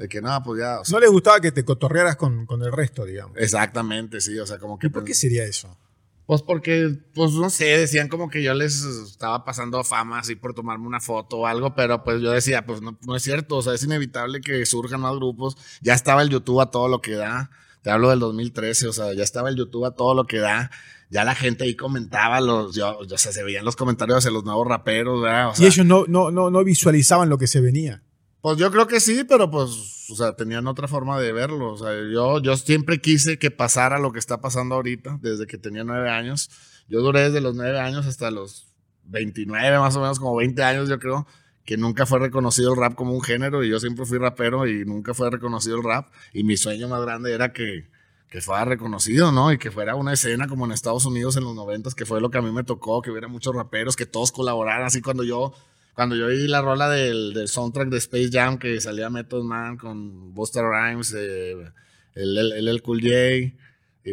[0.00, 0.80] de que nada, pues ya.
[0.90, 3.36] no les gustaba que te cotorrearas con, con, el resto, digamos.
[3.36, 4.86] Exactamente, sí, o sea, como que.
[4.86, 5.76] ¿Y por qué sería eso?
[6.24, 10.54] Pues porque, pues no sé, decían como que yo les estaba pasando fama así por
[10.54, 13.62] tomarme una foto o algo, pero pues yo decía, pues no, no es cierto, o
[13.62, 15.56] sea, es inevitable que surjan más grupos.
[15.82, 17.50] Ya estaba el YouTube a todo lo que da.
[17.82, 20.70] Te hablo del 2013, o sea, ya estaba el YouTube a todo lo que da.
[21.10, 24.44] Ya la gente ahí comentaba los, yo, o sea, se veían los comentarios de los
[24.44, 25.52] nuevos raperos, ¿verdad?
[25.58, 28.02] y ellos no, no, no, no visualizaban lo que se venía.
[28.40, 31.72] Pues yo creo que sí, pero pues, o sea, tenían otra forma de verlo.
[31.72, 35.58] O sea, yo, yo siempre quise que pasara lo que está pasando ahorita, desde que
[35.58, 36.50] tenía nueve años.
[36.88, 38.66] Yo duré desde los nueve años hasta los
[39.04, 41.26] 29, más o menos como 20 años, yo creo,
[41.64, 44.84] que nunca fue reconocido el rap como un género y yo siempre fui rapero y
[44.84, 46.10] nunca fue reconocido el rap.
[46.32, 47.88] Y mi sueño más grande era que,
[48.28, 49.52] que fuera reconocido, ¿no?
[49.52, 52.30] Y que fuera una escena como en Estados Unidos en los 90, que fue lo
[52.30, 55.52] que a mí me tocó, que hubiera muchos raperos, que todos colaboraran, así cuando yo
[56.00, 59.76] cuando yo oí la rola del, del, soundtrack de Space Jam que salía Method Man
[59.76, 61.52] con Buster Rhymes, eh,
[62.14, 63.52] el, el, el, Cool J, eh,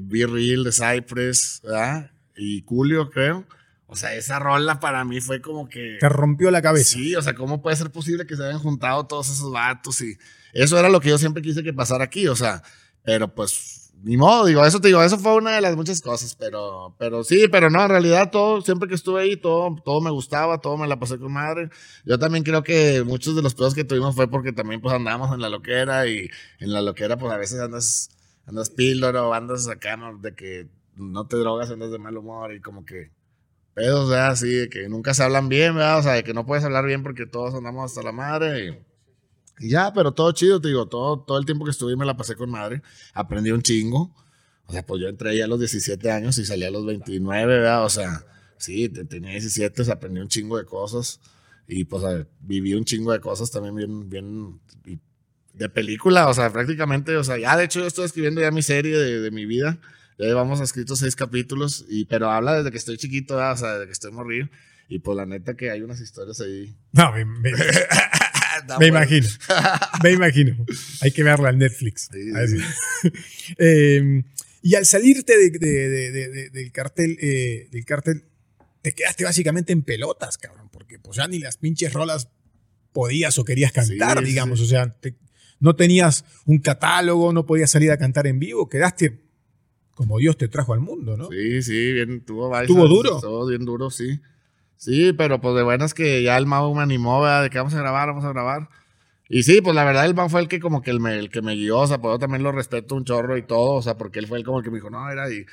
[0.03, 2.11] Be Real de Cypress, ¿verdad?
[2.35, 3.45] Y Julio, creo.
[3.85, 5.95] O sea, esa rola para mí fue como que...
[6.01, 6.97] Te rompió la cabeza.
[6.97, 10.01] Sí, o sea, ¿cómo puede ser posible que se hayan juntado todos esos vatos?
[10.01, 10.17] Y
[10.51, 12.63] eso era lo que yo siempre quise que pasara aquí, o sea,
[13.05, 16.35] pero pues ni modo, digo, eso te digo, eso fue una de las muchas cosas,
[16.35, 20.11] pero, pero sí, pero no, en realidad todo, siempre que estuve ahí, todo, todo me
[20.11, 21.69] gustaba, todo me la pasé con madre.
[22.05, 25.33] Yo también creo que muchos de los pedos que tuvimos fue porque también pues andábamos
[25.33, 26.29] en la loquera y
[26.59, 28.09] en la loquera pues a veces andas,
[28.45, 32.85] andas píldoro, andas acá, de que no te drogas, andas de mal humor y como
[32.85, 33.11] que
[33.73, 34.31] pedos, ¿verdad?
[34.31, 35.99] Así, de que nunca se hablan bien, ¿verdad?
[35.99, 38.86] O sea, de que no puedes hablar bien porque todos andamos hasta la madre y
[39.59, 42.15] y ya, pero todo chido, te digo, todo, todo el tiempo que estuve me la
[42.17, 42.81] pasé con madre.
[43.13, 44.13] Aprendí un chingo.
[44.65, 47.45] O sea, pues yo entré ya a los 17 años y salí a los 29,
[47.45, 47.85] ¿verdad?
[47.85, 48.25] O sea,
[48.57, 51.19] sí, tenía 17, aprendí un chingo de cosas.
[51.67, 52.03] Y pues
[52.39, 54.59] viví un chingo de cosas también bien, bien
[55.57, 58.61] de película, o sea, prácticamente, o sea, ya de hecho yo estoy escribiendo ya mi
[58.61, 59.79] serie de, de mi vida.
[60.19, 63.53] Ya llevamos escritos seis capítulos, y, pero habla desde que estoy chiquito, ¿verdad?
[63.53, 64.49] o sea, desde que estoy morir.
[64.89, 66.75] Y pues la neta que hay unas historias ahí.
[66.93, 67.51] No, me, me
[68.87, 69.27] imagino.
[70.03, 70.65] me imagino.
[71.01, 72.09] Hay que verla en Netflix.
[73.57, 74.23] Em,
[74.61, 78.25] y al salirte del cartel, eh, del cartel,
[78.81, 82.29] te quedaste básicamente en pelotas, cabrón, porque pues ya ni las pinches rolas
[82.91, 84.59] podías o querías cantar, digamos.
[84.59, 84.95] O sea,
[85.59, 89.27] no tenías un catálogo, no podías salir a cantar en vivo, quedaste
[89.97, 91.27] como Dios te trajo al mundo, ¿no?
[91.31, 93.19] Sí, sí, bien, tuvo ¿Tuvo duro?
[93.19, 94.19] Todo bien duro, sí.
[94.77, 97.43] Sí, pero pues de buenas que ya el Mau me animó, ¿verdad?
[97.43, 98.69] De que vamos a grabar, vamos a grabar.
[99.29, 101.41] Y sí, pues la verdad el Mau fue el que como que el, me, que
[101.41, 103.97] me guió, o sea, pues yo también lo respeto un chorro y todo, o sea,
[103.97, 105.45] porque él fue el como el que me dijo, no, era y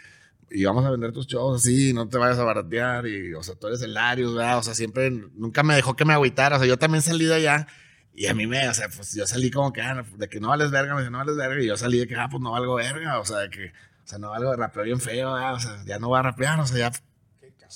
[0.50, 3.56] y vamos a vender tus shows así, no te vayas a baratear, y, o sea,
[3.56, 4.58] tú eres el Larios, ¿verdad?
[4.58, 7.34] O sea, siempre, nunca me dejó que me agüitara, o sea, yo también salí de
[7.34, 7.66] allá,
[8.14, 10.48] y a mí me, o sea, pues yo salí como que, ah, de que no
[10.48, 12.52] vales verga, me dice, no vales verga, y yo salí de que, ah, pues no
[12.52, 15.54] valgo verga, o sea, de que, o sea, no valgo de rapeo bien feo, ¿verdad?
[15.54, 16.98] o sea, ya no voy a rapear, o sea, ya,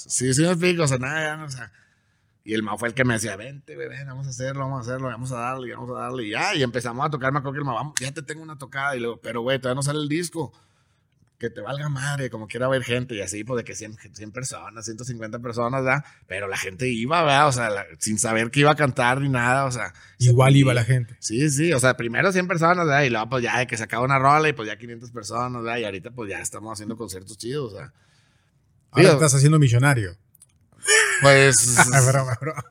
[0.06, 1.72] sí, sí me explico, o sea, nada, o sea,
[2.44, 4.80] y el Mao fue el que me decía, vente, ven, vamos a hacerlo, vamos a
[4.90, 6.24] hacerlo, vamos a darle, vamos a darle.
[6.24, 8.42] Y ya, y empezamos a tocar, me acuerdo que el Mao, vamos, ya te tengo
[8.42, 8.96] una tocada.
[8.96, 10.52] Y luego, pero güey, todavía no sale el disco.
[11.38, 13.14] Que te valga madre, como quiera ver gente.
[13.14, 16.04] Y así, pues de que 100, 100 personas, 150 personas, ¿verdad?
[16.26, 17.48] Pero la gente iba, ¿verdad?
[17.48, 19.92] O sea, sin saber que iba a cantar ni nada, o sea.
[20.18, 21.16] Igual iba la gente.
[21.20, 23.02] Sí, sí, o sea, primero 100 personas, ¿verdad?
[23.02, 25.62] Y luego, pues ya de que se acaba una rola y pues ya 500 personas,
[25.62, 25.78] ¿verdad?
[25.78, 27.92] Y ahorita, pues ya estamos haciendo conciertos chidos, o sea.
[28.90, 30.16] Ahora estás haciendo millonario.
[31.20, 31.76] Pues.
[32.06, 32.64] broma, broma.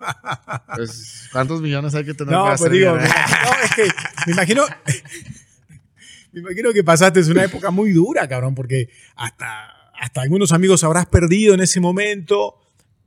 [0.75, 3.83] pues, ¿Cuántos millones hay que tener no, para pues digo, no, es que
[4.25, 4.65] me imagino.
[6.31, 11.05] me imagino que pasaste una época muy dura, cabrón, porque hasta, hasta algunos amigos habrás
[11.05, 12.59] perdido en ese momento.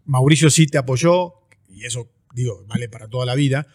[0.05, 1.35] Mauricio sí te apoyó,
[1.69, 3.67] y eso, digo, vale para toda la vida.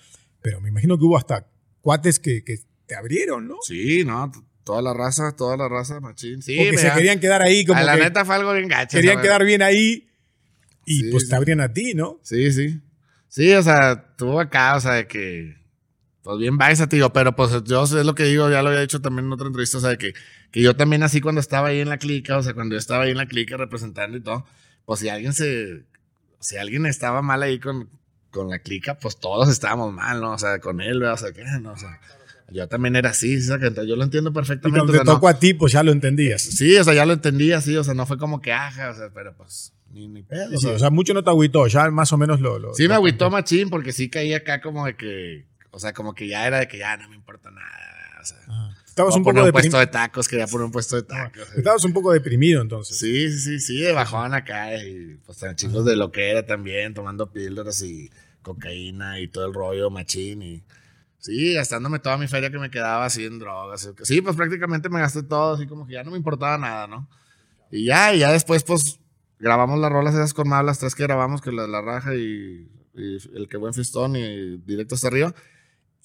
[0.41, 1.47] Pero me imagino que hubo hasta
[1.81, 3.57] cuates que, que te abrieron, ¿no?
[3.61, 4.31] Sí, no,
[4.65, 6.41] toda la raza, toda la raza, machín.
[6.41, 7.79] Sí, Porque se querían quedar ahí como.
[7.79, 8.97] A la que neta fue algo bien gacho.
[8.97, 10.09] Querían quedar bien ahí
[10.85, 11.29] y Sí, pues sí.
[11.29, 12.19] te abrían a ti, ¿no?
[12.21, 12.81] Sí, sí.
[13.29, 15.55] Sí, o sea, tuvo acá, o sea, de que.
[16.23, 18.99] Pues bien a tío, pero pues yo es lo que digo, ya lo había dicho
[18.99, 20.15] también en otra entrevista, o sea, de que,
[20.49, 23.03] que yo también así cuando estaba ahí en la clica, o sea, cuando yo estaba
[23.03, 24.43] ahí en la clica representando y todo,
[24.85, 25.83] pues si alguien se.
[26.39, 27.89] Si alguien estaba mal ahí con,
[28.31, 30.31] con la clica, pues todos estábamos mal, ¿no?
[30.31, 31.13] O sea, con él, ¿verdad?
[31.13, 31.43] o sea, ¿qué?
[31.61, 31.99] No, o sea,
[32.51, 33.49] yo también era así, ¿sí?
[33.87, 34.77] Yo lo entiendo Y perfectamente.
[34.79, 36.41] cuando o sea, te no- tocó a ti, pues ya lo entendías.
[36.41, 38.95] Sí, o sea, ya lo entendía, sí, o sea, no fue como que aja, o
[38.95, 40.49] sea, pero pues, ni, ni pedo.
[40.49, 42.59] Sí, o sea, o sea, mucho no te agüitó, ya más o menos lo...
[42.59, 46.13] lo- sí me agüitó machín porque sí caí acá como de que, o sea, como
[46.13, 48.37] que ya era de que ya no me importa nada, o sea.
[48.47, 48.71] Ah.
[48.87, 51.49] Estabas un poner poco un puesto de tacos, quería poner un puesto de tacos.
[51.57, 52.97] Estabas un poco deprimido entonces.
[52.97, 56.93] Sí, sí, sí, sí, de bajón acá y pues chicos de lo que era también,
[56.93, 58.09] tomando píldoras y
[58.41, 60.63] cocaína y todo el rollo machín y
[61.25, 63.89] sí, gastándome toda mi feria que me quedaba así en drogas.
[64.03, 67.09] Sí, pues prácticamente me gasté todo, así como que ya no me importaba nada, ¿no?
[67.71, 68.99] Y ya, y ya después pues
[69.39, 72.69] grabamos las rolas esas con más, las tres que grabamos, que la, la raja y,
[72.95, 75.33] y el que buen fiestón y directo hasta arriba.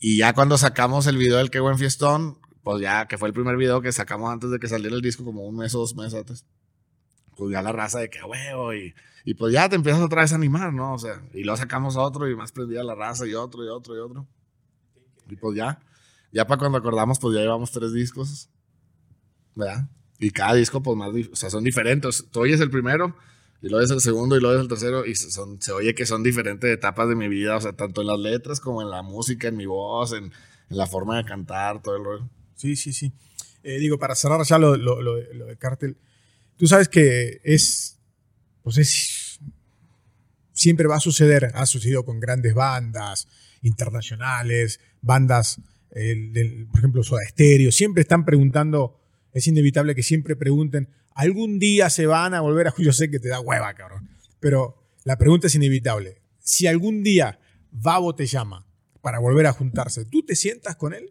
[0.01, 3.35] Y ya cuando sacamos el video del que buen fiestón, pues ya que fue el
[3.35, 5.95] primer video que sacamos antes de que saliera el disco, como un mes o dos
[5.97, 6.47] meses antes
[7.37, 8.95] pues ya la raza de que "A huevo y,
[9.25, 10.95] y pues ya te empiezas otra vez a animar, ¿no?
[10.95, 13.97] O sea, y luego sacamos otro y más prendida la raza y otro y otro
[13.97, 14.27] y otro.
[15.31, 15.81] Y pues ya,
[16.33, 18.49] ya para cuando acordamos, pues ya llevamos tres discos,
[19.55, 19.89] ¿verdad?
[20.19, 22.27] Y cada disco, pues más, o sea, son diferentes.
[22.31, 23.17] Tú oyes el primero
[23.63, 26.07] y luego es el segundo y luego es el tercero y son, se oye que
[26.07, 29.03] son diferentes etapas de mi vida, o sea, tanto en las letras como en la
[29.03, 32.29] música, en mi voz, en, en la forma de cantar, todo el rollo.
[32.55, 33.13] Sí, sí, sí.
[33.63, 35.97] Eh, digo, para cerrar ya lo, lo, lo, lo de Cártel,
[36.57, 37.99] tú sabes que es,
[38.63, 39.30] pues es,
[40.61, 43.29] siempre va a suceder, ha sucedido con grandes bandas
[43.63, 45.59] internacionales, bandas,
[45.93, 49.01] eh, por ejemplo, Soda Stereo, siempre están preguntando,
[49.33, 52.75] es inevitable que siempre pregunten, ¿algún día se van a volver a...
[52.79, 56.21] Yo sé que te da hueva, cabrón, pero la pregunta es inevitable.
[56.41, 57.41] Si algún día
[57.71, 58.67] Babo te llama
[59.01, 61.09] para volver a juntarse, ¿tú te sientas con él?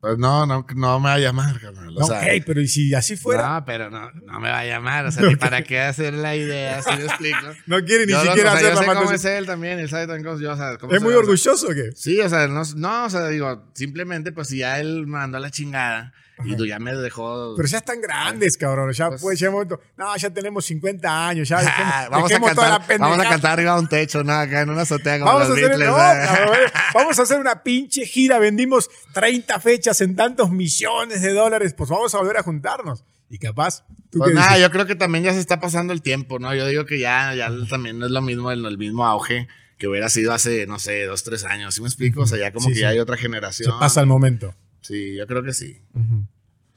[0.00, 1.88] Pues no, no, no me va a llamar, carnal.
[1.96, 3.48] O No, sea, ok, pero ¿y si así fuera?
[3.54, 5.06] No, pero no, no me va a llamar.
[5.06, 7.38] O sea, ni para qué hacer la idea, ¿sí me explico?
[7.66, 9.78] No quiere ni Yo siquiera o sea, hacer yo la sé cómo es él también,
[9.80, 11.90] él sabe también cómo yo, o sea, cómo ¿Es muy o sea, orgulloso o qué?
[11.96, 15.38] Sí, o sea, no, no, o sea, digo, simplemente, pues si ya él me mandó
[15.38, 16.12] a la chingada
[16.44, 17.54] y tú ya me dejó.
[17.56, 18.92] Pero ya están grandes, cabrón.
[18.92, 19.80] Ya Pues- pues, ya momento.
[19.96, 21.48] No, ya tenemos 50 años.
[21.48, 23.88] Ya dejemos, Ah, vamos, a dejemos toda la cantar, vamos a cantar arriba de un
[23.88, 24.32] techo, ¿no?
[24.32, 25.88] Acá en una azotea como Vamos a, los hacer, Beatles.
[25.88, 26.26] no, ¿eh?
[26.26, 26.58] cabrón,
[26.94, 28.38] vamos a hacer una pinche gira.
[28.38, 31.74] Vendimos 30 fechas en tantos millones de dólares.
[31.76, 33.04] Pues vamos a volver a juntarnos.
[33.30, 33.84] Y capaz.
[34.10, 34.62] ¿tú Pues nada, dices?
[34.62, 36.54] yo creo que también ya se está pasando el tiempo, ¿no?
[36.54, 39.86] Yo digo que ya, ya también no es lo mismo, el, el mismo auge que
[39.86, 41.74] hubiera sido hace, no sé, dos, tres años.
[41.74, 42.22] ¿Sí me explico?
[42.22, 42.80] O sea, ya como Sí, que sí.
[42.80, 43.78] ya hay otra Se generación.
[43.78, 44.54] pasa el momento.
[44.80, 45.82] Sí, yo creo que sí.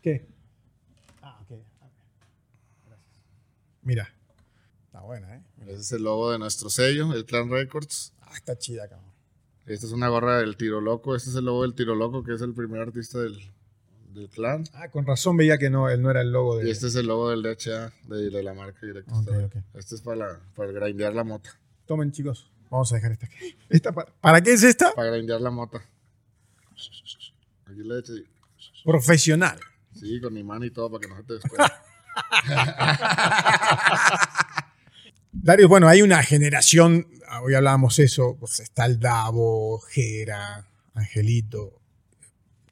[0.02, 0.26] ¿Qué?
[1.22, 1.58] Ah, ok.
[3.84, 4.14] Mira.
[4.86, 5.41] Está buena, ¿eh?
[5.68, 8.14] Ese es el logo de nuestro sello, el Clan Records.
[8.22, 9.10] Ah, está chida, cabrón.
[9.66, 11.16] Esta es una gorra del Tiro Loco.
[11.16, 13.39] Este es el logo del Tiro Loco, que es el primer artista del,
[14.14, 14.66] del clan.
[14.74, 16.68] Ah, con razón veía que no, él no era el logo de.
[16.68, 19.14] Y este es el logo del DHA, de, de la marca directa.
[19.18, 19.56] Ok, ok.
[19.76, 21.58] Este es para, la- para grindear la mota.
[21.86, 22.52] Tomen, chicos.
[22.70, 23.56] Vamos a dejar esta aquí.
[23.70, 24.93] ¿Esta para, ¿Para qué es esta?
[24.93, 25.82] Para grindear la mota.
[27.72, 28.24] Aquí le eché.
[28.84, 29.60] Profesional.
[29.98, 31.36] Sí, con mi mano y todo para que no se te.
[35.32, 37.08] Darius, bueno, hay una generación,
[37.42, 41.82] hoy hablábamos eso, pues está el Davo, Jera, Angelito,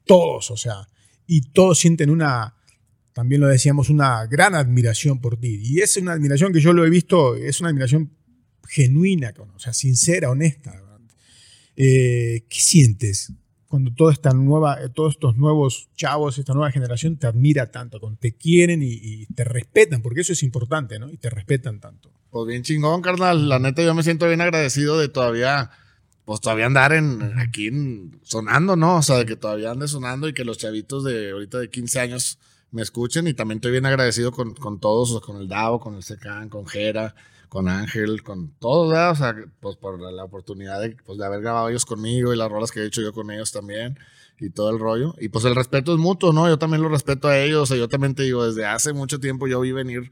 [0.04, 0.88] todos, o sea,
[1.26, 2.54] y todos sienten una,
[3.12, 5.60] también lo decíamos, una gran admiración por ti.
[5.62, 8.12] Y es una admiración que yo lo he visto, es una admiración
[8.68, 10.80] genuina, o sea, sincera, honesta.
[11.76, 13.32] Eh, ¿Qué sientes
[13.70, 18.00] cuando toda esta nueva, eh, todos estos nuevos chavos, esta nueva generación te admira tanto,
[18.18, 21.08] te quieren y, te respetan, porque eso es importante, ¿no?
[21.08, 22.10] Y te respetan tanto.
[22.30, 23.48] Pues bien chingón, carnal.
[23.48, 25.70] La neta, yo me siento bien agradecido de todavía,
[26.24, 27.70] pues todavía andar en, aquí
[28.24, 28.96] sonando, ¿no?
[28.96, 32.00] O sea, de que todavía ande sonando y que los chavitos de ahorita de 15
[32.00, 32.40] años
[32.72, 33.28] me escuchen.
[33.28, 36.66] Y también estoy bien agradecido con, con todos, con el DAO, con el Secan, con
[36.66, 37.14] Jera,
[37.50, 41.68] con Ángel, con todos, O sea, pues por la, oportunidad de, pues, de haber grabado
[41.68, 43.98] ellos conmigo y las rolas que he hecho yo con ellos también
[44.38, 45.14] y todo el rollo.
[45.20, 46.48] Y pues el respeto es mutuo, ¿no?
[46.48, 47.62] Yo también lo respeto a ellos.
[47.62, 50.10] O sea, yo también te digo, desde hace mucho tiempo yo vi venir.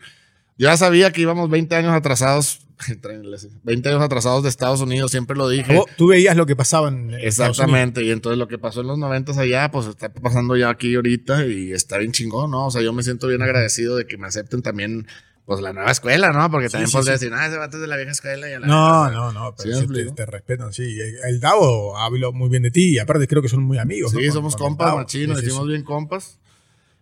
[0.58, 2.66] Yo ya sabía que íbamos 20 años atrasados,
[3.62, 5.80] 20 años atrasados de Estados Unidos, siempre lo dije.
[5.96, 9.40] Tú veías lo que pasaba en Exactamente, y entonces lo que pasó en los 90
[9.40, 12.66] allá, pues está pasando ya aquí ahorita y está bien chingón, ¿no?
[12.66, 15.06] O sea, yo me siento bien agradecido de que me acepten también
[15.48, 16.50] pues la nueva escuela, ¿no?
[16.50, 18.50] Porque también podría decir, ah, ese vato es de la vieja escuela.
[18.50, 20.98] Y la no, no, no, pero te, respetan, sí.
[21.24, 24.12] El Davo habló muy bien de ti y aparte creo que son muy amigos.
[24.12, 26.38] Sí, somos compas, machinos, decimos bien compas.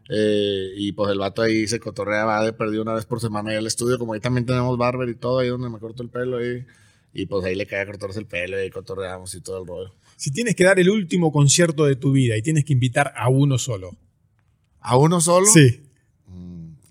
[0.09, 3.51] Eh, y pues el vato ahí se cotorrea, va de perdido una vez por semana
[3.51, 6.09] ahí al estudio, como ahí también tenemos barber y todo, ahí donde me corto el
[6.09, 6.64] pelo ahí.
[7.12, 9.92] Y pues ahí le cae a cortarse el pelo y cotorreamos y todo el rollo.
[10.14, 13.28] Si tienes que dar el último concierto de tu vida y tienes que invitar a
[13.28, 13.97] uno solo.
[14.78, 15.47] ¿A uno solo?
[15.47, 15.86] Sí.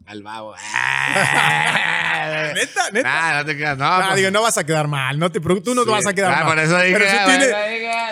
[0.05, 0.53] Al babo.
[2.53, 2.91] ¿Neta?
[2.93, 3.09] ¿Neta?
[3.09, 3.77] Ah, no te quedas.
[3.77, 5.17] No, pues, digo, no vas a quedar mal.
[5.17, 6.53] No te tú no te vas a quedar ah, mal.
[6.53, 7.45] Por eso dije, pero si tiene,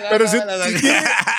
[0.10, 0.38] pero si,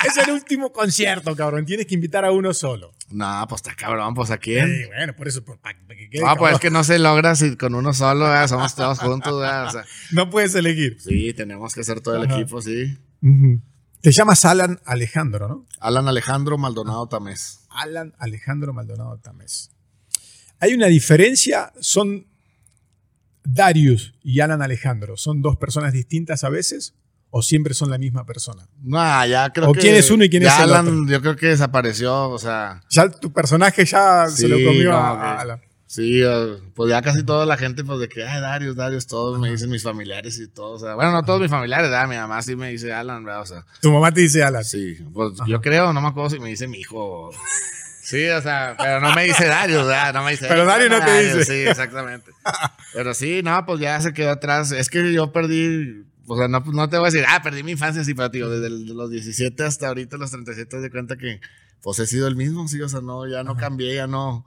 [0.07, 1.65] es el último concierto, cabrón.
[1.65, 2.93] Tienes que invitar a uno solo.
[3.09, 4.65] No, pues está cabrón, pues a quién.
[4.67, 7.35] Sí, bueno, por eso, pues, para, que quede, No, pues es que no se logra
[7.35, 9.83] si con uno solo, somos todos juntos, o sea.
[10.11, 10.97] No puedes elegir.
[11.01, 12.97] Sí, tenemos que ser todo el equipo, sí.
[13.99, 15.65] Te llamas Alan Alejandro, ¿no?
[15.79, 17.65] Alan Alejandro Maldonado Tamés.
[17.69, 19.74] Alan Alejandro Maldonado Tamés.
[20.59, 22.27] Hay una diferencia, son
[23.43, 26.95] Darius y Alan Alejandro, ¿son dos personas distintas a veces?
[27.29, 28.67] ¿O siempre son la misma persona?
[28.81, 29.79] No, ya creo que.
[29.79, 32.81] ¿O quién es uno y quién es el Alan, Yo creo que desapareció, o sea.
[32.89, 35.61] Ya tu personaje ya se lo comió a, Alan.
[35.85, 36.21] Sí,
[36.75, 39.69] pues ya casi toda la gente, pues de que, ay, Darius, Darius, todos me dicen
[39.69, 40.71] mis familiares y todo.
[40.71, 42.07] O sea, bueno, no todos mis familiares, ¿verdad?
[42.07, 43.41] Mi mamá sí me dice Alan, ¿verdad?
[43.41, 43.65] O sea.
[43.81, 44.63] ¿Tu mamá te dice Alan?
[44.63, 47.31] Sí, pues yo creo, no me acuerdo si me dice mi hijo.
[48.05, 50.13] Sí, o sea, pero no me dice Dario, ¿verdad?
[50.13, 50.45] No me dice.
[50.47, 51.43] Pero Dario no te dice.
[51.43, 52.31] Sí, exactamente.
[52.93, 54.71] Pero sí, no, pues ya se quedó atrás.
[54.71, 57.71] Es que yo perdí, o sea, no, no te voy a decir, ah, perdí mi
[57.71, 61.41] infancia, sí, pero tío, desde los 17 hasta ahorita, los 37, de cuenta que,
[61.81, 64.45] pues he sido el mismo, sí, o sea, no, ya no cambié, ya no,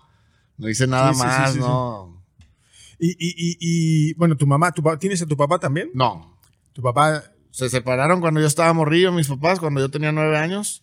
[0.57, 2.25] no hice nada más, no.
[3.01, 5.91] Y, y, y, bueno, tu mamá, ¿tu, ¿tienes a tu papá también?
[5.95, 6.39] No.
[6.75, 7.25] ¿Tu papá?
[7.51, 10.81] Se separaron cuando yo estaba morrillo, mis papás, cuando yo tenía nueve años,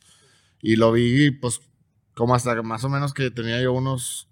[0.62, 1.62] y lo vi, pues,
[2.16, 4.28] como hasta más o menos que tenía yo unos.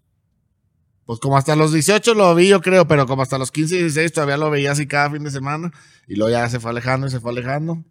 [1.05, 3.79] Pues como hasta los 18 lo vi, yo creo, pero como hasta los 15 y
[3.79, 5.71] 16 todavía lo veía así cada fin de semana.
[6.07, 7.83] Y luego ya se fue alejando y se fue alejando.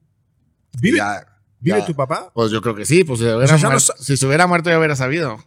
[0.80, 0.98] ¿Vive,
[1.60, 2.32] ¿vive tu papá?
[2.34, 3.20] Pues yo creo que sí, pues
[3.98, 5.38] si, se hubiera muerto ya hubiera sabido.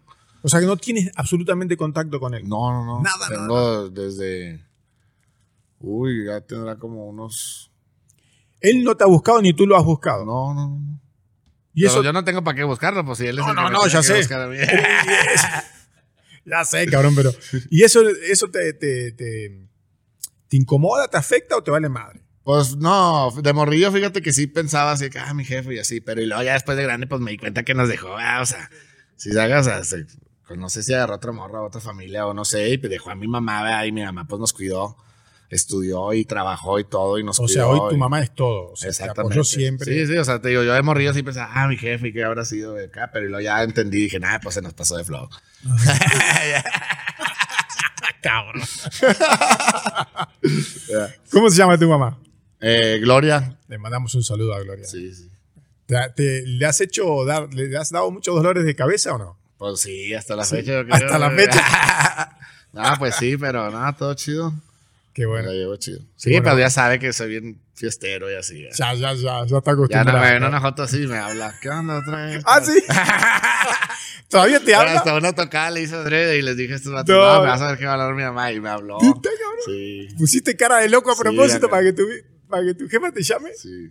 [0.44, 2.48] O sea que no tienes absolutamente contacto con él.
[2.48, 3.02] No, no, no.
[3.02, 4.64] Nada, Tengo desde.
[5.80, 7.72] Uy, ya tendrá como unos.
[8.62, 10.24] Él no te ha buscado ni tú lo has buscado.
[10.24, 11.00] No, no, no.
[11.76, 12.02] Y eso...
[12.02, 14.02] yo no tengo para qué buscarlo, pues si él es no, el no, no, ya
[14.02, 14.24] sé.
[16.46, 17.34] ya sé, cabrón, pero.
[17.70, 19.68] ¿Y eso, eso te, te, te,
[20.52, 22.22] incomoda, te afecta o te vale madre?
[22.44, 26.00] Pues no, de morrillo, fíjate que sí pensaba así, que, ah, mi jefe y así,
[26.00, 28.40] pero y luego ya después de grande, pues me di cuenta que nos dejó, ah,
[28.42, 28.70] o sea,
[29.18, 29.82] si se haga, o sea,
[30.48, 33.16] pues no sé si agarró otra morra, otra familia o no sé, y dejó a
[33.16, 34.96] mi mamá, y mi mamá pues nos cuidó
[35.50, 38.72] estudió y trabajó y todo y nos O sea, hoy tu mamá es todo.
[38.72, 39.44] O sea, Exactamente.
[39.44, 39.86] siempre.
[39.86, 42.24] Sí, sí, o sea, te digo, yo de morrido siempre pensaba, ah, mi jefe, ¿qué
[42.24, 43.10] habrá sido de acá?
[43.14, 45.30] Pero luego ya entendí y dije, nada, pues se nos pasó de flow.
[48.22, 48.64] Cabrón.
[51.32, 52.18] ¿Cómo se llama tu mamá?
[52.60, 53.58] Eh, Gloria.
[53.68, 54.86] Le mandamos un saludo a Gloria.
[54.86, 55.30] Sí, sí.
[55.86, 59.38] ¿Te, le has hecho dar, le has dado muchos dolores de cabeza o no?
[59.58, 60.84] Pues sí, hasta la fecha.
[60.90, 62.38] hasta la fecha.
[62.74, 64.54] no, pues sí, pero nada, todo chido.
[65.16, 65.50] Qué bueno.
[65.54, 66.02] llevo chido.
[66.18, 68.68] Sí, pero ya sabe que soy bien fiestero y así.
[68.78, 70.06] Ya, ya, ya, ya está acostumbrado.
[70.22, 71.56] Ya no, me una foto así me habla.
[71.62, 72.44] ¿Qué onda otra vez?
[72.46, 72.84] ¿Ah, sí?
[74.30, 74.96] ¿Todavía te habla?
[74.96, 77.70] hasta una tocada le hice adrede y les dije esto no, no, me vas a
[77.70, 78.98] ver qué va a hablar mi mamá y me habló.
[78.98, 79.30] ¿Te,
[79.66, 80.10] Sí.
[80.18, 82.04] Pusiste cara de loco a propósito para, que tu,
[82.50, 83.52] para que tu jefa te llame.
[83.54, 83.90] Sí.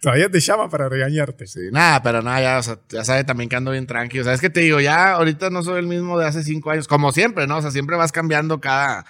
[0.00, 1.46] Todavía te llama para regañarte.
[1.46, 4.22] Sí, nada, pero nada, ya, o sea, ya sabe también que ando bien tranquilo.
[4.22, 6.70] O sea, es que te digo, ya ahorita no soy el mismo de hace cinco
[6.70, 7.58] años, como siempre, ¿no?
[7.58, 9.04] O sea, siempre vas cambiando cada,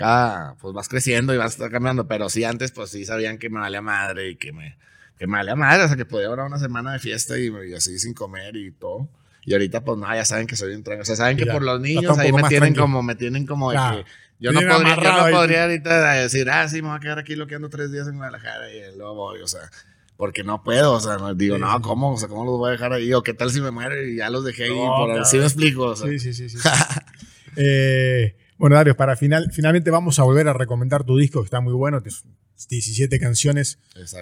[0.00, 3.60] cada, pues vas creciendo y vas cambiando, pero sí antes, pues sí sabían que me
[3.60, 4.78] valía madre y que me,
[5.18, 7.98] que me valía madre, o sea, que podía haber una semana de fiesta y, así
[7.98, 9.08] sin comer y todo.
[9.44, 11.02] Y ahorita, pues, no, ya saben que soy bien tranquilo.
[11.02, 12.82] O sea, saben que Ya, por los niños ahí me tienen tranquilo.
[12.82, 14.04] como, me tienen como de que
[14.38, 15.34] yo no podría, yo no ahí.
[15.34, 18.72] podría ahorita decir, ah, sí, me voy a quedar aquí loqueando tres días en Guadalajara
[18.72, 19.70] y luego voy, o sea,
[20.16, 21.80] porque no puedo, o sea, digo, Sí, no.
[21.82, 22.12] ¿cómo?
[22.14, 23.12] O sea, ¿cómo los voy a dejar ahí?
[23.12, 25.22] O qué tal si me muero y ya los dejé ahí, No, por claro.
[25.22, 26.08] así me explico, o sea.
[26.08, 26.48] Sí, sí, sí.
[26.48, 26.68] sí, sí.
[27.56, 31.60] Eh, bueno, Dario, para final, finalmente vamos a volver a recomendar tu disco, que está
[31.60, 32.02] muy bueno.
[32.02, 32.24] que es
[32.68, 33.78] 17 canciones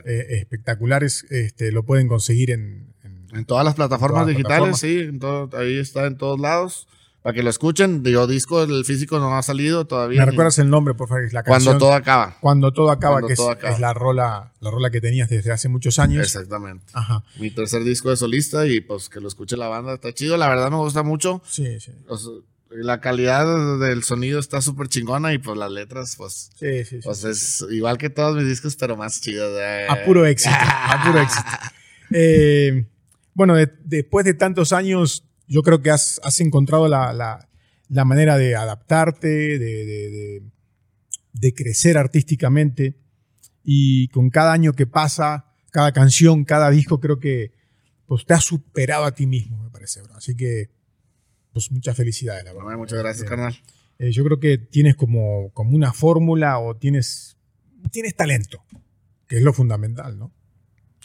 [0.06, 1.26] eh, espectaculares.
[1.30, 2.94] Este, lo pueden conseguir en.
[3.04, 4.80] en- En todas las plataformas Todas las digitales, plataformas.
[4.80, 6.88] sí, en todo- ahí está en todos lados.
[7.20, 10.20] Para que lo escuchen, digo, disco, el físico no ha salido todavía.
[10.20, 11.24] ¿Me ni- recuerdas el nombre, por favor?
[11.24, 11.78] Es la Cuando canción.
[11.80, 12.36] todo acaba.
[12.40, 13.74] Cuando todo acaba, Cuando que es, todo acaba.
[13.74, 16.24] es la, rola, la rola que tenías desde hace muchos años.
[16.24, 16.86] Exactamente.
[16.94, 17.24] Ajá.
[17.40, 19.94] Mi tercer disco de solista y pues que lo escuche la banda.
[19.94, 21.42] Está chido, la verdad me gusta mucho.
[21.44, 21.90] Sí, sí.
[22.06, 22.32] O sea,
[22.70, 27.00] la calidad del sonido está súper chingona y pues las letras, pues, Sí, sí, sí.
[27.02, 29.50] pues es igual que todos mis discos, pero más chidas.
[29.58, 29.86] eh.
[29.88, 30.54] A puro éxito.
[30.54, 31.42] a puro éxito.
[32.10, 32.86] Eh,
[33.34, 37.46] bueno, de- después de tantos años, yo creo que has, has encontrado la, la-
[37.90, 40.42] la manera de adaptarte, de, de- de-
[41.34, 42.96] de crecer artísticamente.
[43.62, 47.52] Y con cada año que pasa, cada canción, cada disco, creo que
[48.06, 50.00] pues, te has superado a ti mismo, me parece.
[50.00, 50.14] bro.
[50.16, 50.70] Así que,
[51.58, 52.62] pues muchas felicidades, la verdad.
[52.64, 53.58] Bueno, muchas gracias, Eh, carnal.
[53.98, 57.36] eh, yo creo que tienes como, como una fórmula o tienes,
[57.90, 58.62] tienes talento,
[59.26, 60.32] que es lo fundamental, ¿no?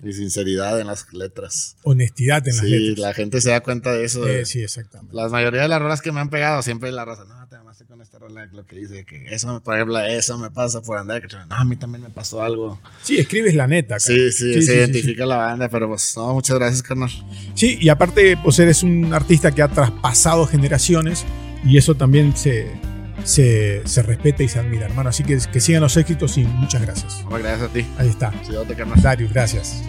[0.02, 1.76] Y sinceridad en las letras.
[1.84, 2.99] Honestidad en las Sí, letras.
[2.99, 4.28] la gente se da cuenta de eso.
[4.28, 5.15] Eh, sí, exactamente.
[5.15, 7.86] La mayoría de las rolas que me han pegado, siempre la raza, no, te amaste
[7.86, 11.22] con esta rola, lo que dice, que eso, por ejemplo, eso me pasa por andar,
[11.26, 12.82] que no, a mí también me pasó algo.
[13.03, 13.95] Sí, escribes la neta.
[13.95, 13.99] cara.
[13.99, 17.10] Sí, sí, Sí, se sí, identifica la banda, pero pues, no, muchas gracias, carnal.
[17.53, 21.24] Sí, y aparte, pues eres un artista que ha traspasado generaciones
[21.65, 22.68] y eso también se,
[23.24, 25.10] se, se respeta y se admira, hermano.
[25.10, 27.24] Así que que sigan los éxitos y muchas gracias.
[27.26, 27.86] Muchas gracias a ti.
[27.98, 28.32] Ahí está.
[28.76, 29.02] Carnal.
[29.02, 29.84] Darius, gracias.